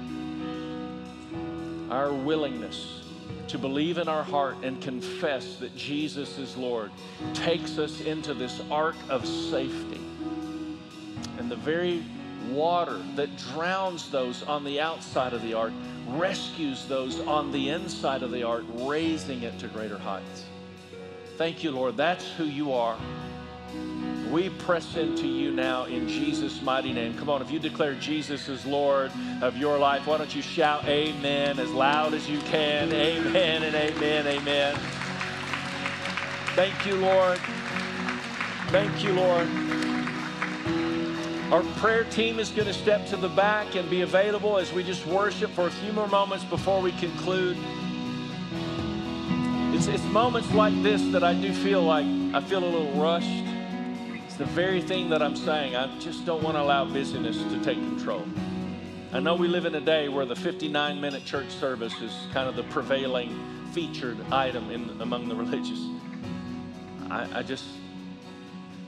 Our 1.89 2.13
willingness 2.13 3.01
to 3.47 3.57
believe 3.57 3.97
in 3.97 4.07
our 4.07 4.23
heart 4.23 4.57
and 4.63 4.81
confess 4.81 5.57
that 5.57 5.75
Jesus 5.75 6.37
is 6.37 6.57
Lord 6.57 6.91
takes 7.33 7.77
us 7.77 8.01
into 8.01 8.33
this 8.33 8.61
ark 8.71 8.95
of 9.09 9.25
safety. 9.25 10.01
And 11.37 11.49
the 11.49 11.55
very 11.55 12.03
water 12.49 13.01
that 13.15 13.35
drowns 13.37 14.09
those 14.09 14.43
on 14.43 14.63
the 14.63 14.79
outside 14.79 15.33
of 15.33 15.41
the 15.41 15.53
ark 15.53 15.73
rescues 16.09 16.85
those 16.85 17.19
on 17.21 17.51
the 17.51 17.69
inside 17.69 18.23
of 18.23 18.31
the 18.31 18.43
ark, 18.43 18.63
raising 18.73 19.43
it 19.43 19.57
to 19.59 19.67
greater 19.67 19.97
heights. 19.97 20.45
Thank 21.37 21.63
you, 21.63 21.71
Lord. 21.71 21.97
That's 21.97 22.27
who 22.31 22.45
you 22.45 22.73
are. 22.73 22.97
We 24.31 24.49
press 24.49 24.95
into 24.95 25.27
you 25.27 25.51
now 25.51 25.85
in 25.85 26.07
Jesus' 26.07 26.61
mighty 26.61 26.91
name. 26.91 27.17
Come 27.17 27.29
on, 27.29 27.41
if 27.41 27.51
you 27.51 27.59
declare 27.59 27.93
Jesus 27.95 28.49
is 28.49 28.65
Lord 28.65 29.11
of 29.41 29.55
your 29.55 29.77
life, 29.77 30.07
why 30.07 30.17
don't 30.17 30.35
you 30.35 30.41
shout 30.41 30.85
amen 30.85 31.59
as 31.59 31.71
loud 31.71 32.13
as 32.13 32.29
you 32.29 32.39
can? 32.39 32.91
Amen 32.91 33.63
and 33.63 33.75
amen, 33.75 34.27
amen. 34.27 34.75
Thank 36.55 36.85
you, 36.85 36.95
Lord. 36.95 37.37
Thank 38.69 39.03
you, 39.03 39.13
Lord. 39.13 39.47
Our 41.51 41.63
prayer 41.79 42.03
team 42.05 42.39
is 42.39 42.49
going 42.49 42.67
to 42.67 42.73
step 42.73 43.05
to 43.07 43.17
the 43.17 43.29
back 43.29 43.75
and 43.75 43.87
be 43.89 44.01
available 44.01 44.57
as 44.57 44.73
we 44.73 44.83
just 44.83 45.05
worship 45.05 45.51
for 45.51 45.67
a 45.67 45.71
few 45.71 45.93
more 45.93 46.07
moments 46.07 46.43
before 46.43 46.81
we 46.81 46.91
conclude. 46.93 47.57
It's, 49.75 49.87
it's 49.87 50.03
moments 50.05 50.51
like 50.53 50.73
this 50.81 51.01
that 51.11 51.23
I 51.23 51.33
do 51.33 51.53
feel 51.53 51.83
like 51.83 52.05
I 52.33 52.41
feel 52.41 52.63
a 52.63 52.65
little 52.65 52.91
rushed. 52.93 53.54
It's 54.35 54.39
the 54.43 54.53
very 54.53 54.81
thing 54.81 55.07
that 55.11 55.21
I'm 55.21 55.37
saying. 55.37 55.77
I 55.77 55.97
just 55.97 56.25
don't 56.25 56.43
want 56.43 56.57
to 56.57 56.61
allow 56.61 56.83
busyness 56.83 57.37
to 57.37 57.63
take 57.63 57.77
control. 57.77 58.25
I 59.13 59.21
know 59.21 59.33
we 59.33 59.47
live 59.47 59.63
in 59.63 59.73
a 59.75 59.79
day 59.79 60.09
where 60.09 60.25
the 60.25 60.35
59 60.35 60.99
minute 60.99 61.23
church 61.23 61.49
service 61.51 61.93
is 62.01 62.11
kind 62.33 62.49
of 62.49 62.57
the 62.57 62.63
prevailing 62.63 63.33
featured 63.71 64.17
item 64.33 64.71
in, 64.71 64.89
among 64.99 65.29
the 65.29 65.35
religious. 65.37 65.79
I, 67.09 67.39
I 67.39 67.43
just, 67.43 67.63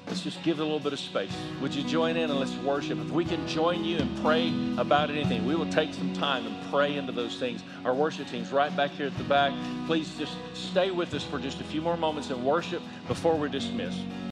let's 0.08 0.20
just 0.20 0.43
give 0.43 0.60
it 0.60 0.64
a 0.64 0.66
little 0.66 0.82
bit 0.82 0.91
of 0.91 1.00
space. 1.00 1.32
Would 1.62 1.74
you 1.74 1.84
join 1.84 2.18
in 2.18 2.30
and 2.30 2.38
let's 2.41 2.56
worship? 2.58 3.00
If 3.00 3.12
we 3.12 3.24
can 3.24 3.48
join 3.48 3.86
you 3.86 4.00
and 4.00 4.22
pray 4.22 4.54
about 4.78 5.10
anything, 5.10 5.45
we 5.45 5.56
will 5.56 5.70
take 5.70 5.93
some 5.93 6.12
time 6.12 6.45
and 6.45 6.70
pray 6.70 6.98
into 6.98 7.14
those 7.14 7.39
things. 7.39 7.64
Our 7.86 7.93
worship 7.93 8.28
team's 8.28 8.52
right 8.52 8.76
back 8.76 8.91
here 8.91 9.08
at 9.08 9.18
the 9.18 9.24
back. 9.24 9.54
Please 9.86 10.14
just 10.18 10.36
stay 10.54 10.91
with 10.91 11.14
us 11.14 11.24
for 11.24 11.39
just 11.39 11.62
a 11.62 11.64
few 11.64 11.82
more 11.82 11.95
moments 11.95 12.32
and 12.32 12.43
worship 12.43 12.82
before 13.08 13.38
we're 13.38 13.48
dismissed. 13.48 14.02